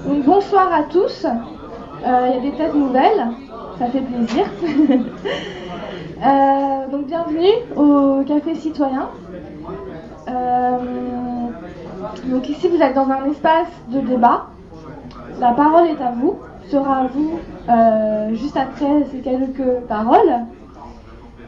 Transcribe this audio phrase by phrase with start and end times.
[0.00, 1.26] Bonsoir à tous.
[1.26, 3.28] Euh, Il y a des têtes nouvelles,
[3.78, 4.44] ça fait plaisir.
[6.24, 9.08] Euh, donc bienvenue au Café Citoyen.
[10.28, 10.78] Euh,
[12.26, 14.46] donc ici vous êtes dans un espace de débat.
[15.40, 16.38] La parole est à vous,
[16.70, 17.40] sera à vous
[18.36, 20.46] juste après ces quelques paroles.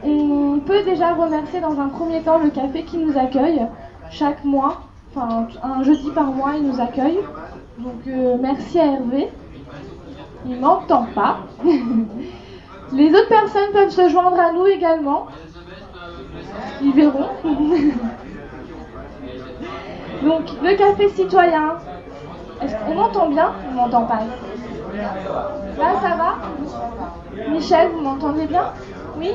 [0.03, 3.65] On peut déjà remercier dans un premier temps le café qui nous accueille
[4.09, 4.81] chaque mois,
[5.15, 7.19] enfin un jeudi par mois il nous accueille.
[7.77, 9.29] Donc euh, merci à Hervé.
[10.47, 11.39] Il m'entend pas.
[12.93, 15.27] Les autres personnes peuvent se joindre à nous également.
[16.81, 17.29] Ils verront.
[20.23, 21.75] Donc le café citoyen.
[22.61, 23.51] Est-ce qu'on m'entend bien?
[23.69, 24.21] On m'entend pas.
[25.77, 26.35] Là ça va?
[27.49, 28.71] Michel, vous m'entendez bien?
[29.17, 29.31] Oui?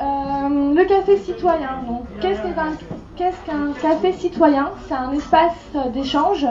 [0.00, 1.70] Euh, le café citoyen.
[1.86, 4.70] Donc, qu'est-ce qu'un café citoyen?
[4.88, 6.46] C'est un espace d'échange,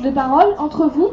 [0.00, 1.10] de parole entre vous.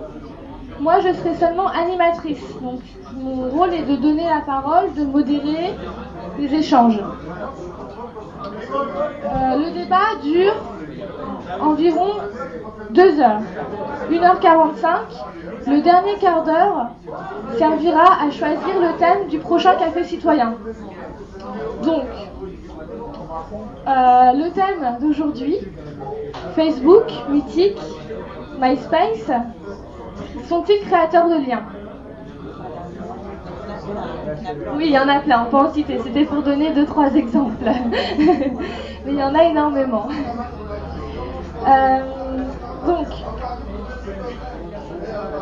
[0.80, 2.44] Moi, je serai seulement animatrice.
[2.62, 2.82] Donc,
[3.16, 5.74] mon rôle est de donner la parole, de modérer
[6.38, 7.00] les échanges.
[9.24, 10.54] Euh, le débat dure
[11.60, 12.12] environ
[12.92, 13.42] 2 heures.
[14.12, 14.88] 1h45.
[15.68, 16.90] Le dernier quart d'heure
[17.58, 20.56] servira à choisir le thème du prochain café citoyen.
[21.84, 22.06] Donc,
[23.88, 25.58] euh, le thème d'aujourd'hui,
[26.56, 27.80] Facebook, Mythique,
[28.60, 29.32] MySpace,
[30.48, 31.64] sont-ils créateurs de liens
[34.76, 36.00] Oui, il y en a plein, on peut en citer.
[36.04, 37.66] C'était pour donner deux, trois exemples.
[39.06, 40.08] Mais il y en a énormément.
[41.68, 42.00] Euh,
[42.88, 43.08] donc,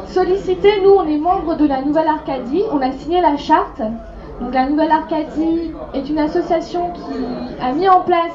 [0.07, 3.81] sollicité, nous, on est membre de la Nouvelle Arcadie, on a signé la charte.
[4.41, 8.31] Donc, la Nouvelle Arcadie est une association qui a mis en place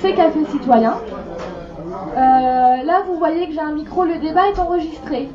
[0.00, 0.96] ces cafés citoyens.
[2.16, 5.28] Euh, là, vous voyez que j'ai un micro, le débat est enregistré.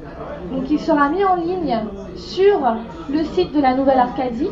[0.51, 1.79] Donc, il sera mis en ligne
[2.15, 2.59] sur
[3.09, 4.49] le site de la Nouvelle Arcadie.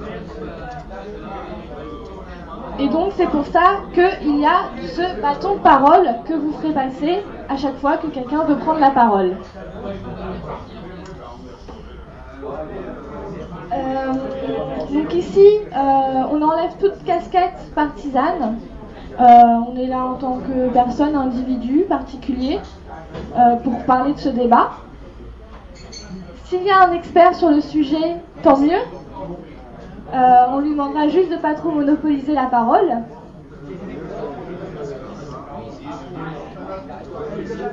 [2.79, 6.73] Et donc, c'est pour ça qu'il y a ce bâton de parole que vous ferez
[6.73, 9.37] passer à chaque fois que quelqu'un veut prendre la parole.
[13.73, 14.13] Euh,
[14.93, 15.45] donc ici,
[15.75, 15.77] euh,
[16.31, 18.59] on enlève toute casquette partisane.
[19.19, 22.59] Euh, on est là en tant que personne, individu, particulier,
[23.63, 24.71] pour parler de ce débat.
[26.45, 28.79] S'il y a un expert sur le sujet, tant mieux.
[30.13, 32.89] On lui demandera juste de ne pas trop monopoliser la parole.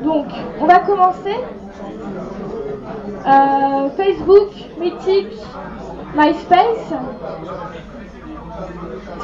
[0.02, 0.26] Donc,
[0.60, 1.36] on va commencer.
[3.96, 4.50] Facebook,
[4.80, 5.38] Mythique,
[6.16, 6.92] MySpace.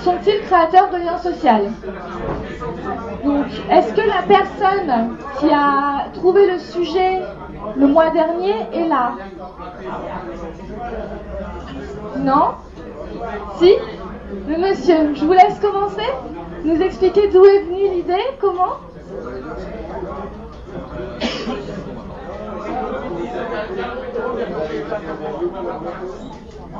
[0.03, 1.71] Sont-ils créateurs de liens sociaux?
[3.25, 7.21] Donc, est-ce que la personne qui a trouvé le sujet
[7.77, 9.13] le mois dernier est là?
[12.19, 12.55] Non?
[13.59, 13.75] Si?
[14.47, 16.09] Mais monsieur, je vous laisse commencer.
[16.65, 18.77] Nous expliquer d'où est venue l'idée, comment?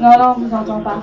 [0.00, 1.02] Non, non, on vous entend pas.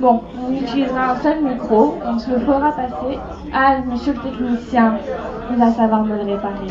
[0.00, 3.18] Bon, on utilisera un seul micro, on se le fera passer.
[3.52, 4.98] Ah, monsieur le technicien,
[5.50, 6.66] il va savoir me le réparer.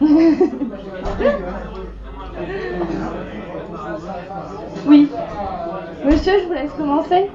[4.86, 5.08] oui.
[6.04, 7.30] Monsieur, je vous laisse commencer.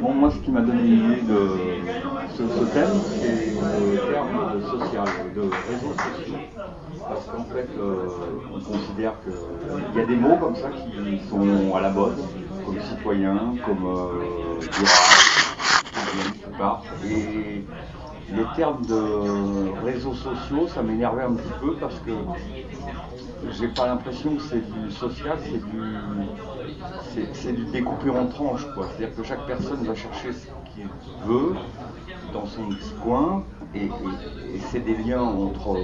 [0.00, 1.38] Moi, ce qui m'a donné l'idée de
[2.36, 2.42] ce,
[2.72, 6.38] thème, c'est le terme de social, de réseaux sociaux.
[7.08, 8.08] Parce qu'en fait, euh,
[8.54, 12.18] on considère qu'il y a des mots comme ça qui sont à la mode,
[12.64, 14.60] comme citoyen, comme euh,
[16.56, 17.64] durable, Et
[18.34, 22.12] les termes de réseaux sociaux, ça m'énervait un petit peu parce que
[23.52, 28.66] j'ai pas l'impression que c'est du social, c'est du, c'est, du découpé en tranches.
[28.96, 30.88] C'est-à-dire que chaque personne va chercher ce qu'il
[31.24, 31.54] veut
[32.32, 33.44] dans son petit coin
[33.74, 33.88] et,
[34.70, 35.78] c'est des liens entre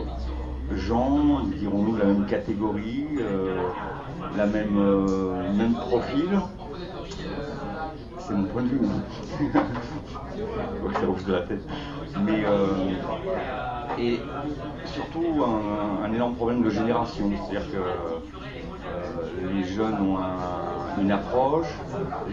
[0.73, 3.59] gens, dirons-nous, la même catégorie, euh,
[4.37, 6.41] la même, euh, même profil.
[8.27, 8.81] C'est mon point de vue.
[8.85, 9.63] Hein.
[10.95, 11.63] ça ouvre de la tête.
[12.25, 12.67] Mais euh,
[13.99, 14.19] et
[14.87, 15.45] surtout
[16.03, 17.31] un, énorme problème de génération.
[17.31, 20.19] C'est-à-dire que euh, les jeunes ont
[21.01, 21.67] une approche,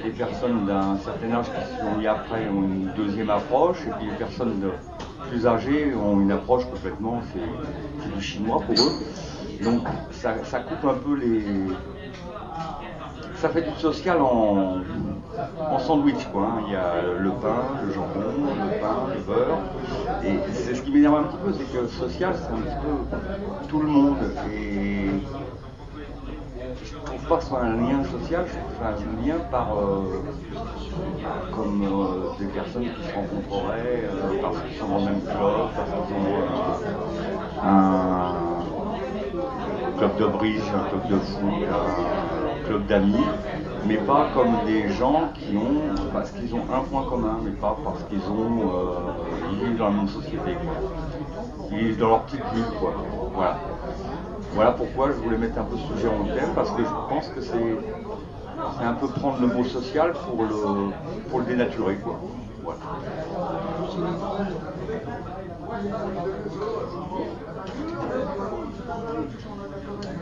[0.03, 4.09] les personnes d'un certain âge qui sont mis après ont une deuxième approche, et puis
[4.09, 4.61] les personnes
[5.29, 9.63] plus âgées ont une approche complètement, c'est du chinois pour eux.
[9.63, 11.43] Donc ça, ça coupe un peu les,
[13.35, 14.81] ça fait du social en,
[15.59, 16.27] en sandwich.
[16.31, 16.63] Quoi, hein.
[16.67, 19.59] Il y a le pain, le jambon, le pain, le beurre.
[20.23, 23.67] Et c'est ce qui m'énerve un petit peu, c'est que social, c'est un petit peu
[23.67, 24.17] tout le monde.
[24.51, 25.09] Et
[26.83, 30.23] je trouve pas que ce soit un lien social, c'est un lien par, euh,
[31.53, 35.69] comme euh, des personnes qui se rencontreraient euh, parce qu'ils sont dans le même club,
[35.75, 36.43] parce qu'ils ont
[37.63, 38.33] un
[39.97, 43.25] club de bridge, un club de foot, un club d'amis,
[43.85, 47.77] mais pas comme des gens qui ont, parce qu'ils ont un point commun, mais pas
[47.83, 50.57] parce qu'ils ont, euh, ils vivent dans la même société,
[51.71, 52.93] Ils vivent dans leur petite ville, quoi.
[53.33, 53.57] Voilà.
[54.53, 57.27] Voilà pourquoi je voulais mettre un peu ce sujet en thème, parce que je pense
[57.29, 57.77] que c'est,
[58.77, 60.91] c'est un peu prendre le mot social pour le,
[61.29, 62.19] pour le dénaturer, quoi.
[62.63, 62.79] Voilà.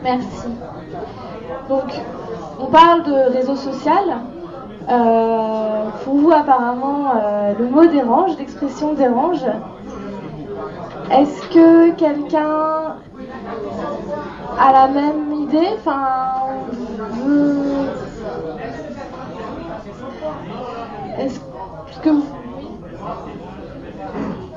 [0.02, 0.48] Merci.
[1.68, 1.92] Donc,
[2.60, 4.04] on parle de réseau social.
[4.88, 9.44] Euh, pour vous, apparemment, euh, le mot dérange, l'expression dérange.
[11.10, 12.96] Est-ce que quelqu'un
[14.58, 15.68] a la même idée?
[15.78, 16.30] Enfin,
[21.18, 21.38] Est-ce
[22.00, 22.10] que.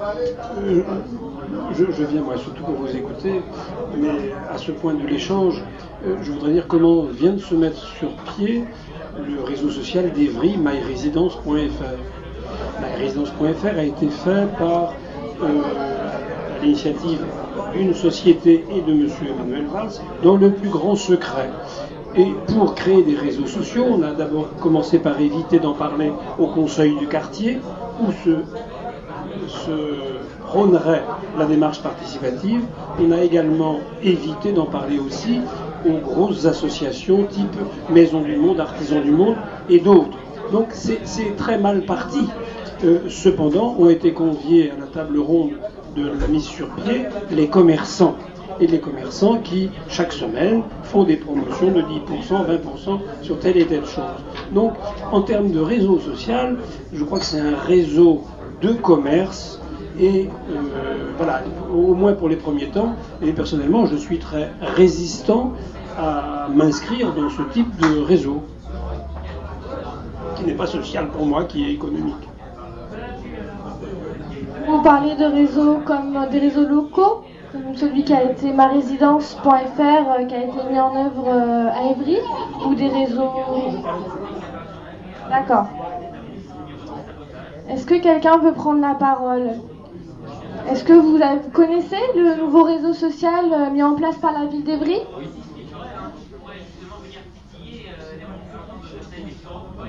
[0.03, 0.81] Euh,
[1.73, 3.41] je, viens moi surtout pour vous écouter,
[3.97, 5.63] mais à ce point de l'échange,
[6.05, 8.65] euh, je voudrais dire comment vient de se mettre sur pied
[9.17, 11.49] le réseau social d'Evry, myresidence.fr.
[12.81, 14.93] Myresidence.fr a été fait par
[15.41, 15.47] euh,
[16.61, 17.23] l'initiative
[17.73, 19.07] d'une société et de M.
[19.29, 21.49] Emmanuel Valls dans le plus grand secret.
[22.15, 26.47] Et pour créer des réseaux sociaux, on a d'abord commencé par éviter d'en parler au
[26.47, 27.59] conseil du quartier,
[28.01, 28.41] où se
[29.53, 31.03] se prônerait
[31.37, 32.61] la démarche participative.
[32.99, 35.39] On a également évité d'en parler aussi
[35.85, 37.55] aux grosses associations type
[37.89, 39.35] Maison du Monde, Artisans du Monde
[39.69, 40.17] et d'autres.
[40.51, 42.27] Donc c'est très mal parti.
[42.83, 45.51] Euh, cependant, ont été conviés à la table ronde
[45.95, 48.15] de la mise sur pied les commerçants.
[48.59, 53.65] Et les commerçants qui, chaque semaine, font des promotions de 10%, 20% sur telle et
[53.65, 54.03] telle chose.
[54.51, 54.73] Donc,
[55.11, 56.57] en termes de réseau social,
[56.93, 58.23] je crois que c'est un réseau
[58.63, 59.59] de commerce.
[59.99, 62.95] Et euh, voilà, au moins pour les premiers temps.
[63.21, 65.51] Et personnellement, je suis très résistant
[65.97, 68.41] à m'inscrire dans ce type de réseau,
[70.35, 72.27] qui n'est pas social pour moi, qui est économique.
[74.65, 80.25] Vous parlez de réseaux comme des réseaux locaux, comme celui qui a été marésidence.fr, euh,
[80.25, 82.17] qui a été mis en œuvre euh, à Évry,
[82.65, 83.29] ou des réseaux.
[85.29, 85.67] D'accord.
[87.69, 89.51] Est-ce que quelqu'un peut prendre la parole?
[90.69, 91.19] Est-ce que vous,
[91.51, 94.99] connaissez le nouveau réseau social euh, mis en place par la ville d'Evry?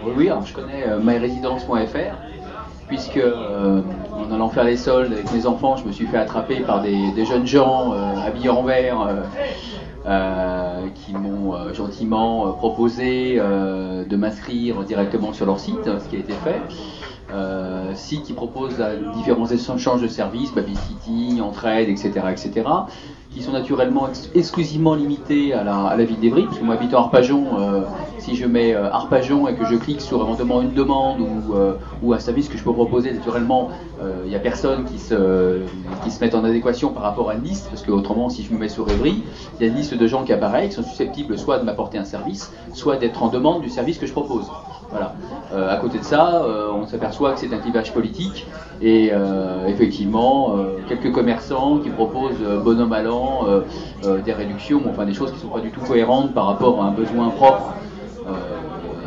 [0.04, 2.16] Oui, oui, alors je connais euh, myresidence.fr,
[2.88, 3.80] puisque euh,
[4.12, 7.24] en allant faire les soldes avec mes enfants, je me suis fait attraper par des,
[7.24, 9.08] jeunes gens habillés en vert
[10.94, 16.60] qui m'ont gentiment proposé de m'inscrire directement sur leur site, ce qui a été fait.
[17.32, 22.68] Euh, site qui propose euh, différents échanges de services, babysitting, entraide, etc., etc.,
[23.30, 27.58] qui sont naturellement ex- exclusivement limités à la, ville d'Evry, parce que moi habitant Arpajon,
[27.58, 27.80] euh,
[28.18, 31.78] si je mets euh, Arpajon et que je clique sur éventuellement une demande ou, euh,
[32.02, 33.70] ou un service que je peux proposer, naturellement,
[34.24, 35.60] il n'y a personne qui se,
[36.02, 38.52] qui se mette en adéquation par rapport à une liste, parce que autrement, si je
[38.52, 39.22] me mets sur Evry,
[39.58, 41.98] il y a une liste de gens qui apparaît, qui sont susceptibles soit de m'apporter
[41.98, 44.46] un service, soit d'être en demande du service que je propose.
[44.90, 45.14] Voilà.
[45.52, 48.46] Euh, à côté de ça, euh, on s'aperçoit que c'est un clivage politique
[48.80, 53.60] et euh, effectivement, euh, quelques commerçants qui proposent euh, bon an mal an euh,
[54.04, 56.82] euh, des réductions, enfin des choses qui ne sont pas du tout cohérentes par rapport
[56.82, 57.74] à un besoin propre.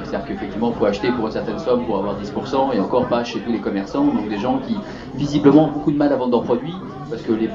[0.08, 3.24] C'est-à-dire qu'effectivement, il faut acheter pour une certaine somme pour avoir 10% et encore pas
[3.24, 4.06] chez tous les commerçants.
[4.06, 4.76] Donc des gens qui
[5.16, 6.74] visiblement ont beaucoup de mal à vendre leurs produits
[7.10, 7.50] parce que les,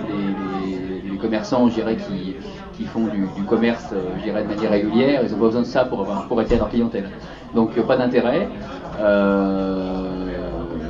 [1.22, 2.34] commerçants, je dirais, qui,
[2.76, 5.66] qui font du, commerce, euh, je dirais, de manière régulière, ils n'ont pas besoin de
[5.66, 7.08] ça pour, pour attirer leur clientèle.
[7.54, 8.48] Donc euh, pas d'intérêt.
[9.00, 10.26] Euh,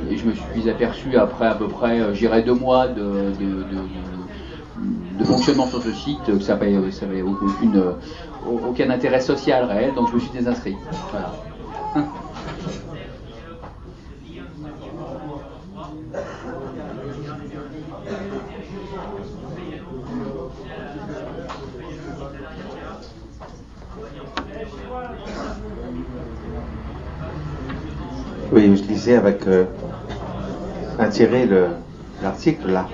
[0.09, 5.23] et je me suis aperçu après à peu près, je dirais, deux mois de, de-
[5.23, 7.21] fonctionnement sur ce site que ça n'avait
[8.45, 10.75] aucun intérêt social réel, donc je me suis désinscrit.
[11.11, 11.52] Voilà.
[11.95, 12.01] Oui,
[28.75, 29.65] je lisais avec euh,
[32.23, 32.87] l'article là.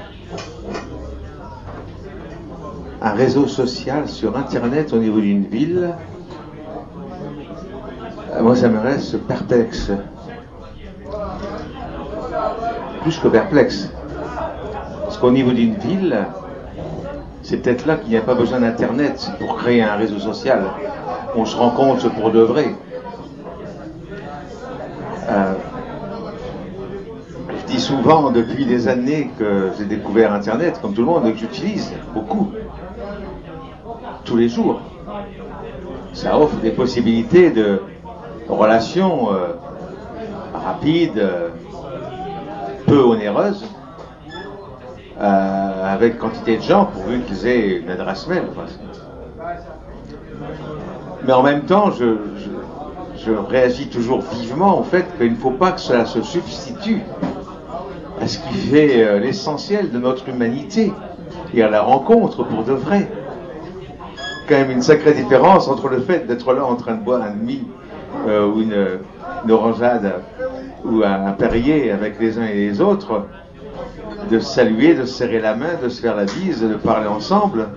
[3.01, 5.93] Un réseau social sur Internet au niveau d'une ville.
[8.41, 9.91] Moi, ça me reste perplexe.
[13.01, 13.91] Plus que perplexe.
[15.03, 16.25] Parce qu'au niveau d'une ville,
[17.41, 20.63] c'est peut-être là qu'il n'y a pas besoin d'Internet pour créer un réseau social.
[21.35, 22.75] On se rencontre pour de vrai.
[25.29, 25.53] Euh,
[27.49, 31.33] je dis souvent depuis des années que j'ai découvert Internet, comme tout le monde, et
[31.33, 32.51] que j'utilise beaucoup,
[34.23, 34.79] tous les jours.
[36.13, 37.81] Ça offre des possibilités de
[38.49, 39.53] relations euh,
[40.53, 41.49] rapides, euh,
[42.87, 43.65] peu onéreuses,
[45.19, 48.43] euh, avec quantité de gens, pourvu qu'ils aient une adresse mail.
[51.25, 55.51] Mais en même temps, je, je, je réagis toujours vivement au fait qu'il ne faut
[55.51, 57.01] pas que cela se substitue
[58.21, 60.91] à ce qui fait euh, l'essentiel de notre humanité
[61.53, 63.07] et à la rencontre pour de vrai.
[64.47, 67.31] Quand même une sacrée différence entre le fait d'être là en train de boire un
[67.31, 67.67] demi
[68.27, 68.99] euh, ou une,
[69.43, 70.13] une orangeade
[70.83, 73.25] ou un, perrier avec les uns et les autres,
[74.29, 77.67] de saluer, de se serrer la main, de se faire la bise, de parler ensemble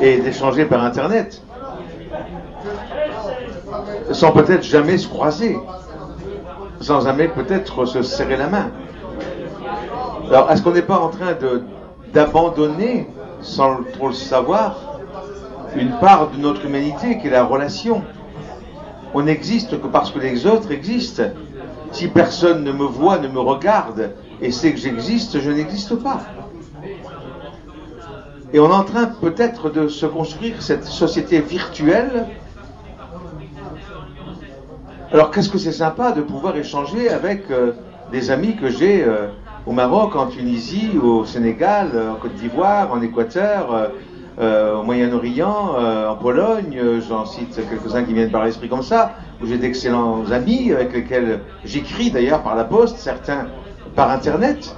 [0.00, 1.42] et d'échanger par Internet
[4.12, 5.58] sans peut-être jamais se croiser,
[6.80, 8.70] sans jamais peut-être se serrer la main.
[10.28, 11.36] Alors, est-ce qu'on n'est pas en train
[12.12, 13.08] d'abandonner,
[13.40, 14.76] sans trop le savoir,
[15.76, 18.02] une part de notre humanité qui est la relation
[19.14, 21.24] On n'existe que parce que les autres existent.
[21.92, 26.20] Si personne ne me voit, ne me regarde et sait que j'existe, je n'existe pas.
[28.54, 32.26] Et on est en train peut-être de se construire cette société virtuelle
[35.12, 37.72] alors qu'est-ce que c'est sympa de pouvoir échanger avec euh,
[38.10, 39.26] des amis que j'ai euh,
[39.66, 43.90] au Maroc, en Tunisie, au Sénégal, euh, en Côte d'Ivoire, en Équateur,
[44.42, 48.82] euh, au Moyen-Orient, euh, en Pologne, euh, j'en cite quelques-uns qui viennent par l'esprit comme
[48.82, 53.46] ça, où j'ai d'excellents amis avec lesquels j'écris d'ailleurs par la poste, certains
[53.94, 54.74] par Internet,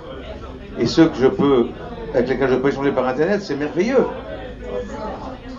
[0.78, 1.68] et ceux que je peux,
[2.12, 4.06] avec lesquels je peux échanger par Internet, c'est merveilleux.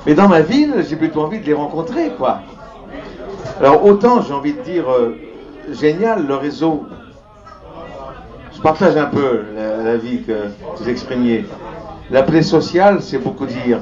[0.05, 2.41] Mais dans ma ville, j'ai plutôt envie de les rencontrer, quoi.
[3.59, 4.85] Alors autant j'ai envie de dire
[5.71, 6.85] génial le réseau.
[8.55, 11.45] Je partage un peu la, la que vous exprimiez.
[12.11, 13.79] L'appeler social, c'est beaucoup dire.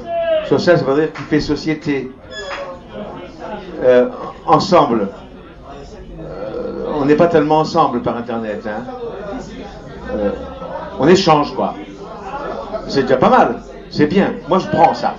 [0.48, 2.10] Social, ça veut dire qu'il fait société.
[3.82, 4.08] Euh,
[4.46, 5.08] ensemble.
[6.20, 8.62] Euh, on n'est pas tellement ensemble par Internet.
[8.66, 8.84] Hein.
[10.12, 10.30] Euh,
[10.98, 11.74] on échange, quoi.
[12.88, 13.62] C'est déjà pas mal.
[13.90, 14.34] C'est bien.
[14.48, 15.14] Moi, je prends ça.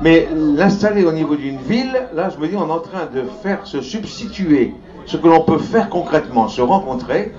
[0.00, 3.22] Mais l'installer au niveau d'une ville, là, je me dis, on est en train de
[3.42, 4.74] faire se substituer
[5.06, 7.32] ce que l'on peut faire concrètement, se rencontrer,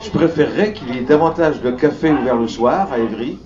[0.00, 3.38] je préférerais qu'il y ait davantage de cafés ouverts le soir à Évry,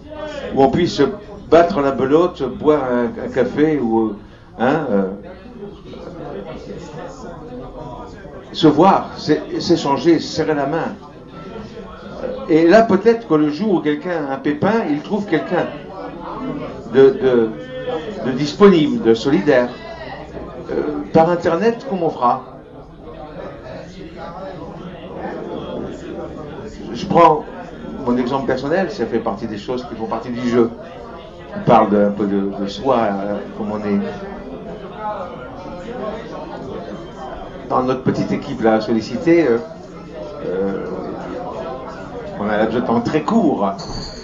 [0.55, 1.03] où on puisse
[1.51, 4.15] battre la belote, boire un, café ou
[4.59, 5.05] hein, euh,
[8.53, 10.95] se voir, s'échanger, serrer la main.
[12.49, 15.67] Et là, peut-être que le jour où quelqu'un a un pépin, il trouve quelqu'un
[16.93, 17.51] de,
[18.37, 19.69] disponible, de solidaire.
[20.71, 22.45] Euh, par Internet, comment on fera?
[26.93, 27.45] Je prends
[28.05, 30.71] mon exemple personnel, ça fait partie des choses qui font partie du jeu.
[31.57, 34.01] On parle un peu de, soi, euh, comme on est
[37.69, 39.47] dans notre petite équipe là sollicitée.
[39.49, 40.87] Euh,
[42.41, 43.73] on a un de temps très court,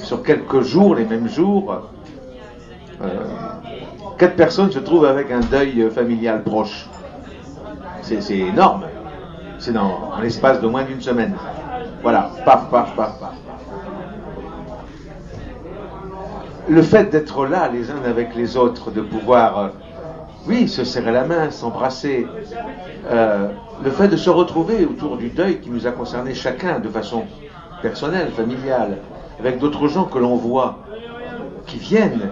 [0.03, 1.83] sur quelques jours, les mêmes jours,
[3.03, 3.09] euh,
[4.19, 6.89] quatre personnes se trouvent avec un deuil familial proche.
[8.03, 8.85] C'est énorme.
[9.59, 11.35] C'est dans, l'espace de moins d'une semaine.
[12.03, 13.44] Voilà, paf, paf, paf, paf.
[16.69, 19.69] Le fait d'être là les uns avec les autres, de pouvoir, euh,
[20.47, 22.27] oui, se serrer la main, s'embrasser,
[23.11, 23.49] euh,
[23.83, 27.25] le fait de se retrouver autour du deuil qui nous a concerné chacun de façon
[27.83, 28.99] personnelle, familiale,
[29.39, 30.79] avec d'autres gens que l'on voit,
[31.67, 32.31] qui viennent,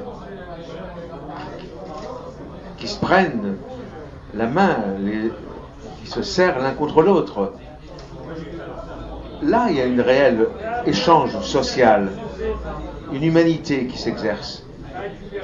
[2.79, 3.57] qui se prennent
[4.33, 4.77] la main,
[6.03, 7.53] qui se serrent l'un contre l'autre.
[9.43, 10.47] Là, il y a une réelle
[10.87, 12.09] échange social,
[13.13, 14.65] une humanité qui s'exerce.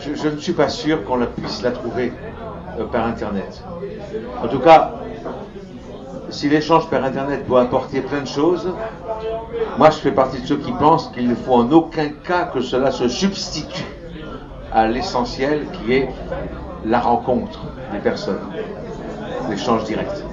[0.01, 2.13] Je, ne suis pas sûr qu'on puisse la trouver
[2.79, 3.63] euh, par Internet.
[4.43, 4.95] En tout cas,
[6.31, 8.69] si l'échange par Internet doit apporter plein de choses,
[9.79, 12.61] moi je fais partie de ceux qui pensent qu'il ne faut en aucun cas que
[12.61, 13.85] cela se substitue
[14.73, 16.09] à l'essentiel qui est
[16.85, 17.61] la rencontre
[17.93, 18.41] des personnes,
[19.49, 20.25] l'échange direct.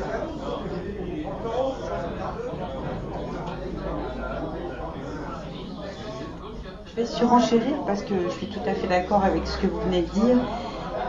[6.96, 9.82] Je vais surenchérir parce que je suis tout à fait d'accord avec ce que vous
[9.82, 10.38] venez de dire.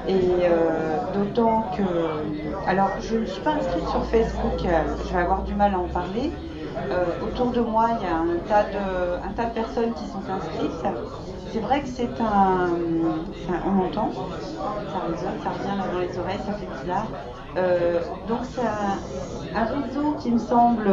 [0.08, 2.68] Et euh, d'autant que.
[2.68, 5.78] Alors, je ne suis pas inscrite sur Facebook, euh, je vais avoir du mal à
[5.78, 6.32] en parler.
[6.90, 10.06] Euh, autour de moi, il y a un tas, de, un tas de personnes qui
[10.06, 10.92] sont inscrites.
[11.52, 12.68] C'est vrai que c'est un,
[13.64, 17.06] On entend, ça résonne, ça revient dans les oreilles, ça fait bizarre.
[18.28, 20.90] donc c'est un, réseau qui me semble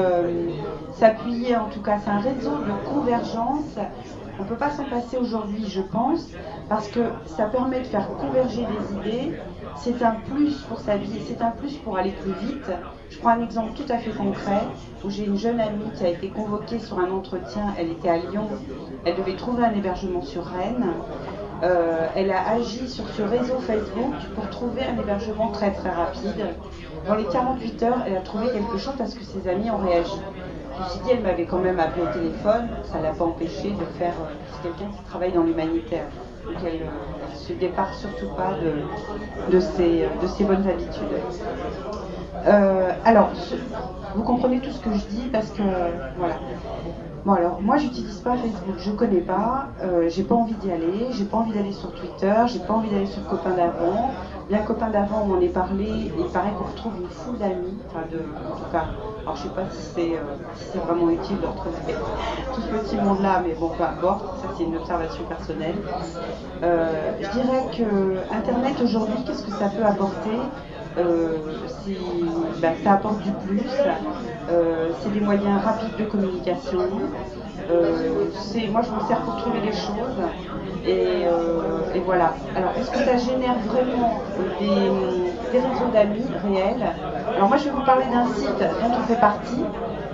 [0.93, 3.77] s'appuyer, en tout cas, c'est un réseau de convergence
[4.39, 6.27] on ne peut pas s'en passer aujourd'hui, je pense,
[6.69, 9.37] parce que ça permet de faire converger des idées.
[9.77, 12.71] C'est un plus pour sa vie, c'est un plus pour aller plus vite.
[13.09, 14.61] Je prends un exemple tout à fait concret
[15.03, 17.73] où j'ai une jeune amie qui a été convoquée sur un entretien.
[17.77, 18.47] Elle était à Lyon,
[19.05, 20.87] elle devait trouver un hébergement sur Rennes.
[21.63, 26.55] Euh, elle a agi sur ce réseau Facebook pour trouver un hébergement très très rapide.
[27.07, 30.19] Dans les 48 heures, elle a trouvé quelque chose parce que ses amis ont réagi.
[30.89, 33.86] Suis dit, elle m'avait quand même appelé au téléphone, ça ne l'a pas empêché de
[33.97, 34.13] faire.
[34.21, 36.05] Euh, c'est quelqu'un qui travaille dans l'humanitaire.
[36.45, 41.03] Donc elle ne euh, se départ surtout pas de, de, ses, bonnes habitudes.
[42.47, 43.29] Euh, alors,
[44.15, 45.63] vous comprenez tout ce que je dis parce que,
[46.17, 46.36] voilà.
[47.25, 49.67] Bon alors, moi j'utilise pas Facebook, je connais pas,
[50.09, 53.05] j'ai pas envie d'y aller, j'ai pas envie d'aller sur Twitter, j'ai pas envie d'aller
[53.05, 54.12] sur Copain d'avant,
[54.49, 58.01] Bien copain d'avant, on en est parlé, il paraît qu'on retrouve une foule d'amis, enfin
[58.12, 58.88] de, en tout cas,
[59.25, 60.38] alors je sais pas si c'est euh,
[60.73, 62.05] vraiment utile de retrouver
[62.51, 65.86] tout ce petit monde-là, mais bon, peu importe, ça c'est une observation personnelle.
[66.63, 70.53] Euh, je dirais que Internet aujourd'hui, qu'est-ce que ça peut apporter?
[70.97, 71.38] Euh,
[72.62, 73.69] ben, ça apporte du plus,
[75.01, 76.79] c'est des moyens rapides de communication,
[78.71, 80.21] moi je m'en sers pour trouver les choses,
[80.86, 82.36] euh, et, voilà.
[82.56, 84.21] Alors, est-ce que ça génère vraiment
[84.60, 86.86] des, réseaux d'amis réels?
[87.36, 89.63] Alors, moi, je vais vous parler d'un site dont on fait partie,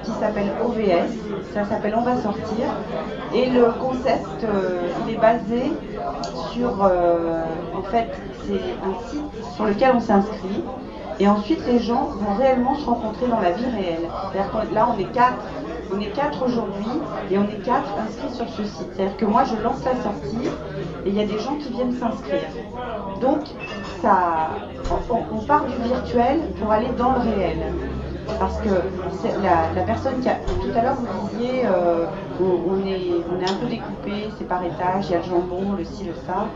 [0.03, 1.53] qui s'appelle OVS.
[1.53, 2.65] Ça s'appelle On va sortir.
[3.33, 5.71] Et le concept, euh, il est basé
[6.51, 6.83] sur.
[6.83, 7.43] Euh,
[7.75, 8.09] en fait,
[8.45, 10.63] c'est un site sur lequel on s'inscrit.
[11.19, 14.07] Et ensuite, les gens vont réellement se rencontrer dans la vie réelle.
[14.31, 15.43] C'est-à-dire que là, on est quatre
[15.91, 16.85] on est quatre aujourd'hui
[17.31, 18.87] et on est quatre inscrits sur ce site.
[18.95, 20.47] C'est-à-dire que moi, je lance la sortie
[21.05, 22.49] et il y a des gens qui viennent s'inscrire.
[23.21, 23.41] Donc,
[24.01, 24.49] ça,
[25.09, 27.57] on, part du virtuel pour aller dans le réel.
[28.37, 28.69] Parce que
[29.43, 30.35] la, personne qui a.
[30.35, 32.05] Tout à l'heure, vous disiez, euh,
[32.39, 32.99] on, est,
[33.31, 36.03] on est un peu découpé, c'est par étage, il y a le jambon, le ci,
[36.03, 36.47] le ça.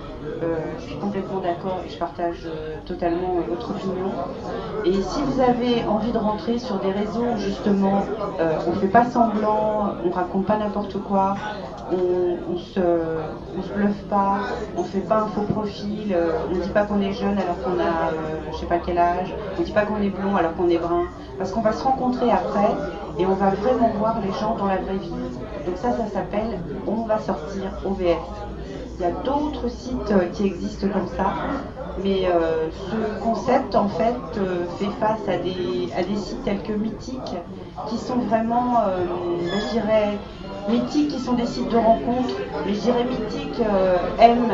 [0.44, 4.12] Euh, je suis complètement d'accord et je partage euh, totalement votre opinion.
[4.86, 8.06] Et si vous avez envie de rentrer sur des réseaux où justement
[8.40, 11.36] on ne fait pas semblant, on raconte pas n'importe quoi,
[11.92, 14.40] on, se, se bluffe pas,
[14.78, 17.80] on fait pas un faux profil, euh, on dit pas qu'on est jeune alors qu'on
[17.80, 18.12] a
[18.52, 21.06] je sais pas quel âge, on dit pas qu'on est blond alors qu'on est brun,
[21.38, 22.72] parce qu'on va se rencontrer après
[23.18, 25.10] et on va vraiment voir les gens dans la vraie vie.
[25.66, 28.18] Donc ça, ça s'appelle On va sortir OVS.
[29.00, 31.34] Il y a d'autres sites euh, qui existent comme ça,
[32.02, 36.62] mais euh, ce concept en fait euh, fait face à des, à des sites tels
[36.64, 37.36] que Mythique,
[37.88, 38.78] qui sont vraiment,
[39.54, 40.18] je dirais,
[40.70, 43.62] Mythique qui sont des sites de rencontres, mais je dirais Mythique
[44.20, 44.52] M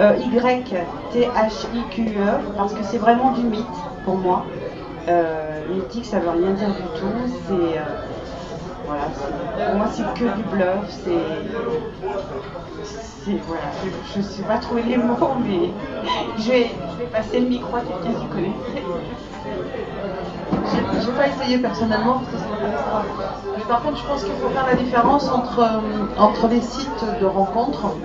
[0.00, 0.64] I Y
[1.12, 3.66] T H I Q E parce que c'est vraiment du mythe
[4.04, 4.46] pour moi.
[5.68, 7.12] mythique, ça veut rien dire du tout.
[7.46, 7.80] C'est
[8.86, 9.04] voilà,
[9.66, 10.88] pour moi, c'est que du bluff.
[10.88, 11.44] C'est.
[13.26, 13.62] Voilà,
[14.12, 15.70] je ne sais pas trouver les mots, mais
[16.38, 16.70] je vais,
[17.10, 18.52] passer le micro à quelqu'un qui connaît.
[21.00, 22.22] Je n'ai pas essayé personnellement
[23.56, 27.04] Mais par contre, je pense qu'il faut faire la différence entre, euh, entre les sites
[27.20, 27.96] de rencontres,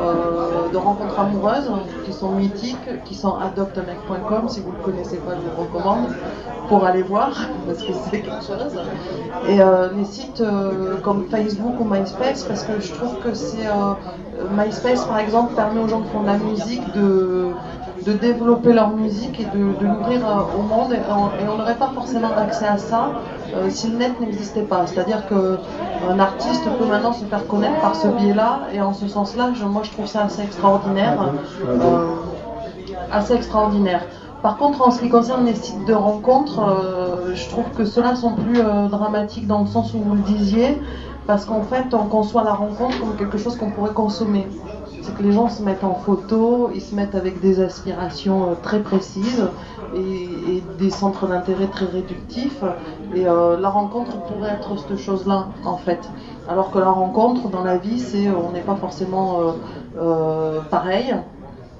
[0.00, 1.70] euh, de rencontres amoureuses,
[2.04, 4.48] qui sont mythiques, qui sont adoptamec.com.
[4.48, 6.08] Si vous ne le connaissez pas, je vous recommande
[6.68, 7.30] pour aller voir
[7.66, 8.80] parce que c'est quelque chose.
[9.48, 10.42] Et euh, les sites
[11.02, 13.66] comme Facebook ou MySpace, parce que je trouve que c'est
[14.64, 17.52] MySpace par exemple permet aux gens qui font de la musique de
[18.06, 20.92] de développer leur musique et de, l'ouvrir euh, au monde.
[20.92, 23.10] Et, on n'aurait pas forcément accès à ça
[23.54, 24.86] euh, si le net n'existait pas.
[24.86, 28.60] C'est-à-dire qu'un artiste peut maintenant se faire connaître par ce biais-là.
[28.72, 31.32] Et en ce sens-là, moi je trouve ça assez extraordinaire.
[31.66, 32.06] Euh,
[33.10, 34.02] assez extraordinaire.
[34.42, 36.60] Par contre, en ce qui concerne les sites de rencontres,
[37.32, 40.80] je trouve que ceux-là sont plus dramatiques dans le sens où vous le disiez,
[41.26, 44.46] parce qu'en fait, on conçoit la rencontre comme quelque chose qu'on pourrait consommer
[45.02, 48.54] c'est que les gens se mettent en photo, ils se mettent avec des aspirations euh,
[48.62, 49.48] très précises
[49.94, 52.62] et, des centres d'intérêt très réductifs.
[53.14, 56.00] Et euh, la rencontre pourrait être cette chose-là, en fait.
[56.48, 59.40] Alors que la rencontre dans la vie, c'est on n'est pas forcément
[59.98, 61.14] euh, pareil.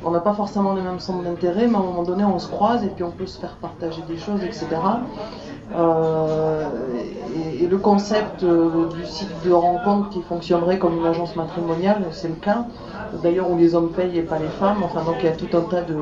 [0.05, 2.49] On n'a pas forcément les mêmes centres d'intérêt, mais à un moment donné, on se
[2.49, 4.67] croise et puis on peut se faire partager des choses, etc.
[5.75, 6.42] Euh, et,
[7.73, 12.35] le concept euh, du site de rencontre qui fonctionnerait comme une agence matrimoniale, c'est le
[12.35, 12.67] cas.
[13.23, 14.83] D'ailleurs, où les hommes payent et pas les femmes.
[14.85, 15.97] Enfin, donc il y a tout un tas de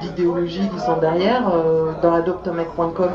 [0.00, 1.48] d'idéologies qui sont derrière.
[1.54, 3.10] Euh, dans adoptamec.com,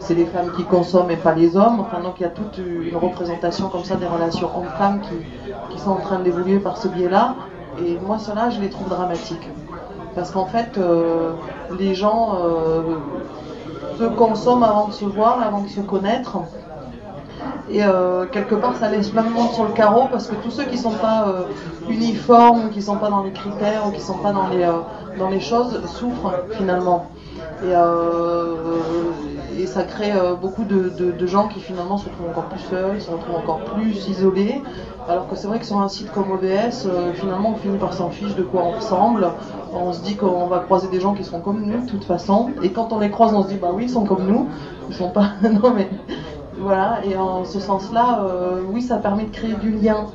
[0.00, 1.78] c'est les femmes qui consomment et pas les hommes.
[1.78, 5.14] Enfin, donc il y a toute une représentation comme ça des relations hommes-femmes qui,
[5.70, 7.36] qui, sont en train d'évoluer par ce biais-là.
[7.86, 9.48] Et moi, cela, je les trouve dramatiques.
[10.16, 10.78] Parce qu'en fait,
[11.78, 12.36] les gens
[13.98, 16.38] se consomment avant de se voir, avant de se connaître.
[17.70, 20.50] Et euh, quelque part, ça laisse plein de monde sur le carreau parce que tous
[20.50, 21.42] ceux qui ne sont pas euh,
[21.88, 24.62] uniformes, qui ne sont pas dans les critères, ou qui ne sont pas dans les,
[24.62, 24.72] euh,
[25.18, 27.06] dans les choses, souffrent finalement.
[27.64, 27.72] Et,
[29.62, 33.36] et ça crée beaucoup de, gens qui finalement se retrouvent encore plus seuls, se retrouvent
[33.36, 34.60] encore plus isolés.
[35.08, 38.10] Alors que c'est vrai que sur un site comme OBS, finalement, on finit par s'en
[38.10, 39.30] fiche de quoi on ressemble
[39.74, 42.50] on se dit qu'on va croiser des gens qui sont comme nous de toute façon.
[42.62, 44.48] Et quand on les croise, on se dit bah oui, ils sont comme nous.
[44.88, 45.30] Ils sont pas.
[45.42, 45.88] non mais
[46.58, 47.00] voilà.
[47.04, 50.06] Et en ce sens-là, euh, oui, ça permet de créer du lien.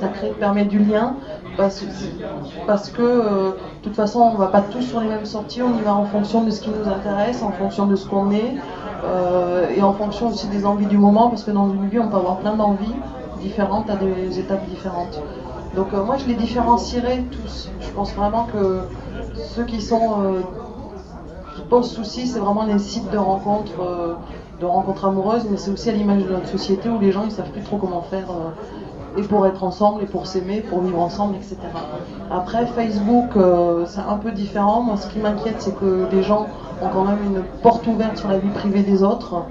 [0.00, 1.16] Ça permet du lien
[1.56, 5.62] parce, que euh, de toute façon, on va pas tous sur les mêmes sorties.
[5.62, 8.30] On y va en fonction de ce qui nous intéresse, en fonction de ce qu'on
[8.30, 8.54] est,
[9.04, 12.08] euh, et en fonction aussi des envies du moment, parce que dans une vie, on
[12.08, 12.94] peut avoir plein d'envies
[13.40, 15.20] différentes à des étapes différentes.
[15.74, 17.70] Donc euh, moi je les différencierai tous.
[17.80, 18.80] Je pense vraiment que
[19.34, 20.40] ceux qui sont euh,
[21.56, 24.14] qui posent souci, c'est vraiment les sites de rencontres, euh,
[24.60, 27.32] de rencontres amoureuses, mais c'est aussi à l'image de notre société où les gens ils
[27.32, 28.28] savent plus trop comment faire
[29.18, 31.56] et pour être ensemble et pour s'aimer, pour vivre ensemble, etc.
[32.30, 33.30] Après Facebook,
[33.86, 34.82] c'est un peu différent.
[34.82, 36.46] Moi, ce qui m'inquiète, c'est que les gens
[36.82, 39.44] ont quand même une porte ouverte sur la vie privée des autres.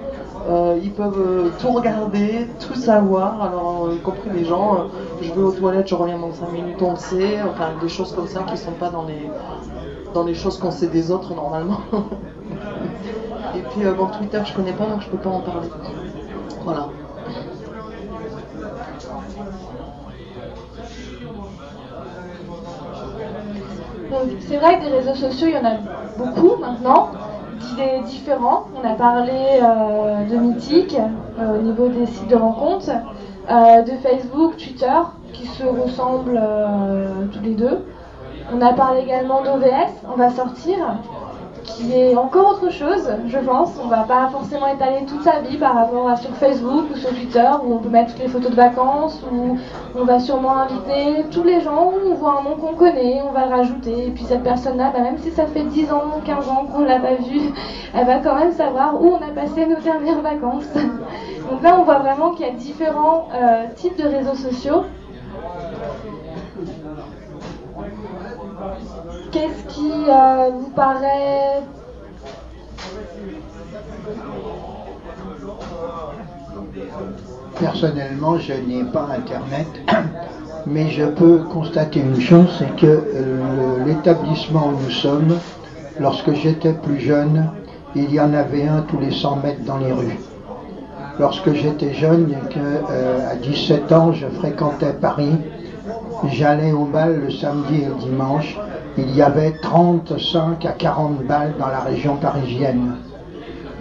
[0.49, 4.77] Euh, ils peuvent euh, tout regarder, tout savoir, alors y compris les gens, euh,
[5.21, 8.11] je vais aux toilettes, je reviens dans 5 minutes, on le sait, enfin des choses
[8.13, 9.29] comme ça qui sont pas dans les,
[10.15, 11.81] dans les choses qu'on sait des autres normalement.
[13.55, 15.69] Et puis bon, Twitter je connais pas donc je peux pas en parler.
[16.63, 16.87] Voilà.
[24.39, 25.77] C'est vrai que des réseaux sociaux, il y en a
[26.17, 27.11] beaucoup maintenant
[27.59, 28.65] d'idées différents.
[28.75, 30.97] On a parlé euh, de Mythique
[31.39, 32.91] euh, au niveau des sites de rencontres,
[33.49, 34.99] euh, de Facebook, Twitter,
[35.33, 36.41] qui se ressemblent
[37.31, 37.85] tous les deux.
[38.53, 40.77] On a parlé également d'OVS, on va sortir,
[41.73, 43.71] qui est encore autre chose, je pense.
[43.83, 47.09] On va pas forcément étaler toute sa vie par rapport à sur Facebook ou sur
[47.09, 49.57] Twitter où on peut mettre toutes les photos de vacances, où
[49.95, 53.31] on va sûrement inviter tous les gens, où on voit un nom qu'on connaît, on
[53.31, 54.07] va le rajouter.
[54.07, 56.99] Et puis cette personne-là, bah, même si ça fait 10 ans, 15 ans qu'on l'a
[56.99, 57.51] pas vue,
[57.93, 60.69] elle va quand même savoir où on a passé nos dernières vacances.
[61.49, 64.83] Donc là, on voit vraiment qu'il y a différents euh, types de réseaux sociaux.
[69.31, 71.61] Qu'est-ce qui euh, vous paraît
[77.57, 79.67] Personnellement, je n'ai pas Internet,
[80.65, 85.37] mais je peux constater une chose, c'est que euh, l'établissement où nous sommes,
[85.99, 87.49] lorsque j'étais plus jeune,
[87.95, 90.19] il y en avait un tous les 100 mètres dans les rues.
[91.19, 95.37] Lorsque j'étais jeune euh, à 17 ans, je fréquentais Paris,
[96.31, 98.57] j'allais au bal le samedi et le dimanche,
[98.97, 102.95] il y avait 35 à 40 balles dans la région parisienne.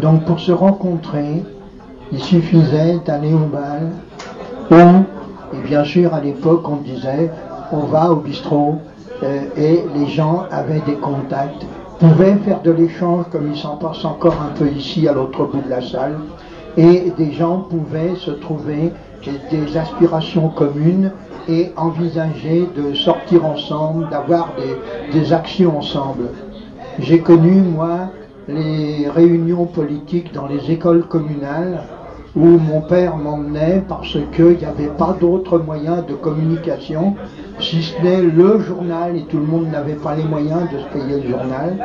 [0.01, 1.43] Donc pour se rencontrer,
[2.13, 3.91] il suffisait d'aller au bal
[4.71, 7.31] ou, et bien sûr à l'époque on disait,
[7.73, 8.77] on va au bistrot
[9.23, 11.67] euh, et les gens avaient des contacts,
[11.99, 15.61] pouvaient faire de l'échange comme il s'en passe encore un peu ici à l'autre bout
[15.61, 16.19] de la salle
[16.77, 18.93] et des gens pouvaient se trouver
[19.51, 21.13] des aspirations communes
[21.49, 24.53] et envisager de sortir ensemble, d'avoir
[25.13, 26.31] des, actions ensemble.
[26.99, 28.11] J'ai connu, moi,
[28.49, 31.83] les réunions politiques dans les écoles communales
[32.37, 37.17] où mon père m'emmenait parce qu'il n'y avait pas d'autres moyens de communication,
[37.59, 40.85] si ce n'est le journal, et tout le monde n'avait pas les moyens de se
[40.87, 41.77] payer le journal.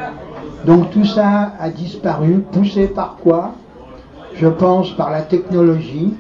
[0.65, 3.53] Donc tout ça a disparu, poussé par quoi?
[4.35, 6.13] Je pense par la technologie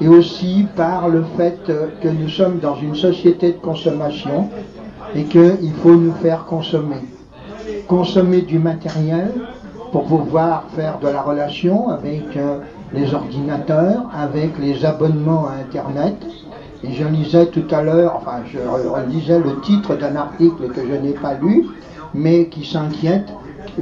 [0.00, 1.58] et aussi par le fait
[2.00, 4.50] que nous sommes dans une société de consommation
[5.14, 7.02] et qu'il faut nous faire consommer.
[7.88, 9.32] Consommer du matériel
[9.92, 12.58] pour pouvoir faire de la relation avec euh,
[12.92, 16.16] les ordinateurs, avec les abonnements à Internet.
[16.84, 18.58] Et je lisais tout à l'heure, enfin je
[19.10, 21.64] lisais le titre d'un article que je n'ai pas lu,
[22.14, 23.28] mais qui s'inquiète,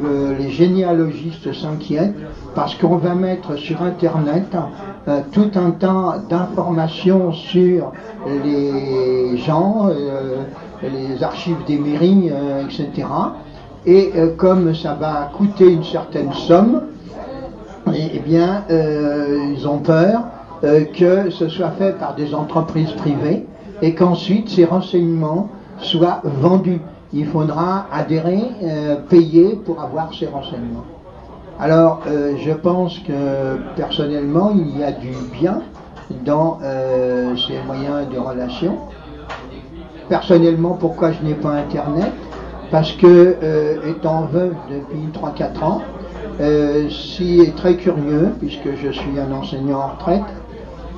[0.02, 2.14] euh, les généalogistes s'inquiètent,
[2.54, 4.56] parce qu'on va mettre sur Internet
[5.08, 7.92] euh, tout un tas d'informations sur
[8.44, 10.44] les gens, euh,
[10.82, 12.30] les archives des mairies,
[12.62, 13.08] etc.
[13.86, 16.82] Et comme ça va coûter une certaine somme,
[17.92, 20.22] eh bien, euh, ils ont peur
[20.64, 23.46] euh, que ce soit fait par des entreprises privées
[23.82, 26.80] et qu'ensuite ces renseignements soient vendus.
[27.12, 30.84] Il faudra adhérer, euh, payer pour avoir ces renseignements.
[31.60, 35.62] Alors, je pense que personnellement, il y a du bien
[36.24, 36.58] dans
[37.36, 38.76] ces moyens de relation.
[40.08, 42.12] Personnellement, pourquoi je n'ai pas Internet?
[42.72, 43.36] Parce que,
[43.88, 45.82] étant veuve depuis 3-4 ans,
[46.40, 50.22] euh, si est très curieux, puisque je suis un enseignant en retraite,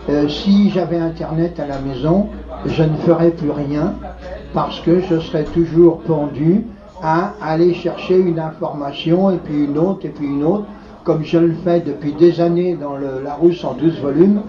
[0.08, 2.28] euh, si j'avais Internet à la maison,
[2.64, 3.94] je ne ferais plus rien
[4.56, 6.64] parce que je serais toujours pendu
[7.02, 10.64] à aller chercher une information et puis une autre et puis une autre,
[11.04, 14.40] comme je le fais depuis des années dans le Larousse en 12 volumes,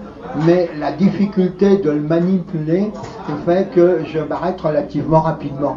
[0.46, 2.90] mais la difficulté de le manipuler
[3.44, 5.76] fait que je m'arrête relativement rapidement.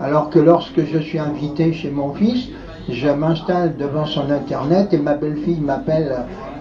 [0.00, 2.50] Alors que lorsque je suis invité chez mon fils,
[2.88, 6.14] je m'installe devant son internet et ma belle-fille m'appelle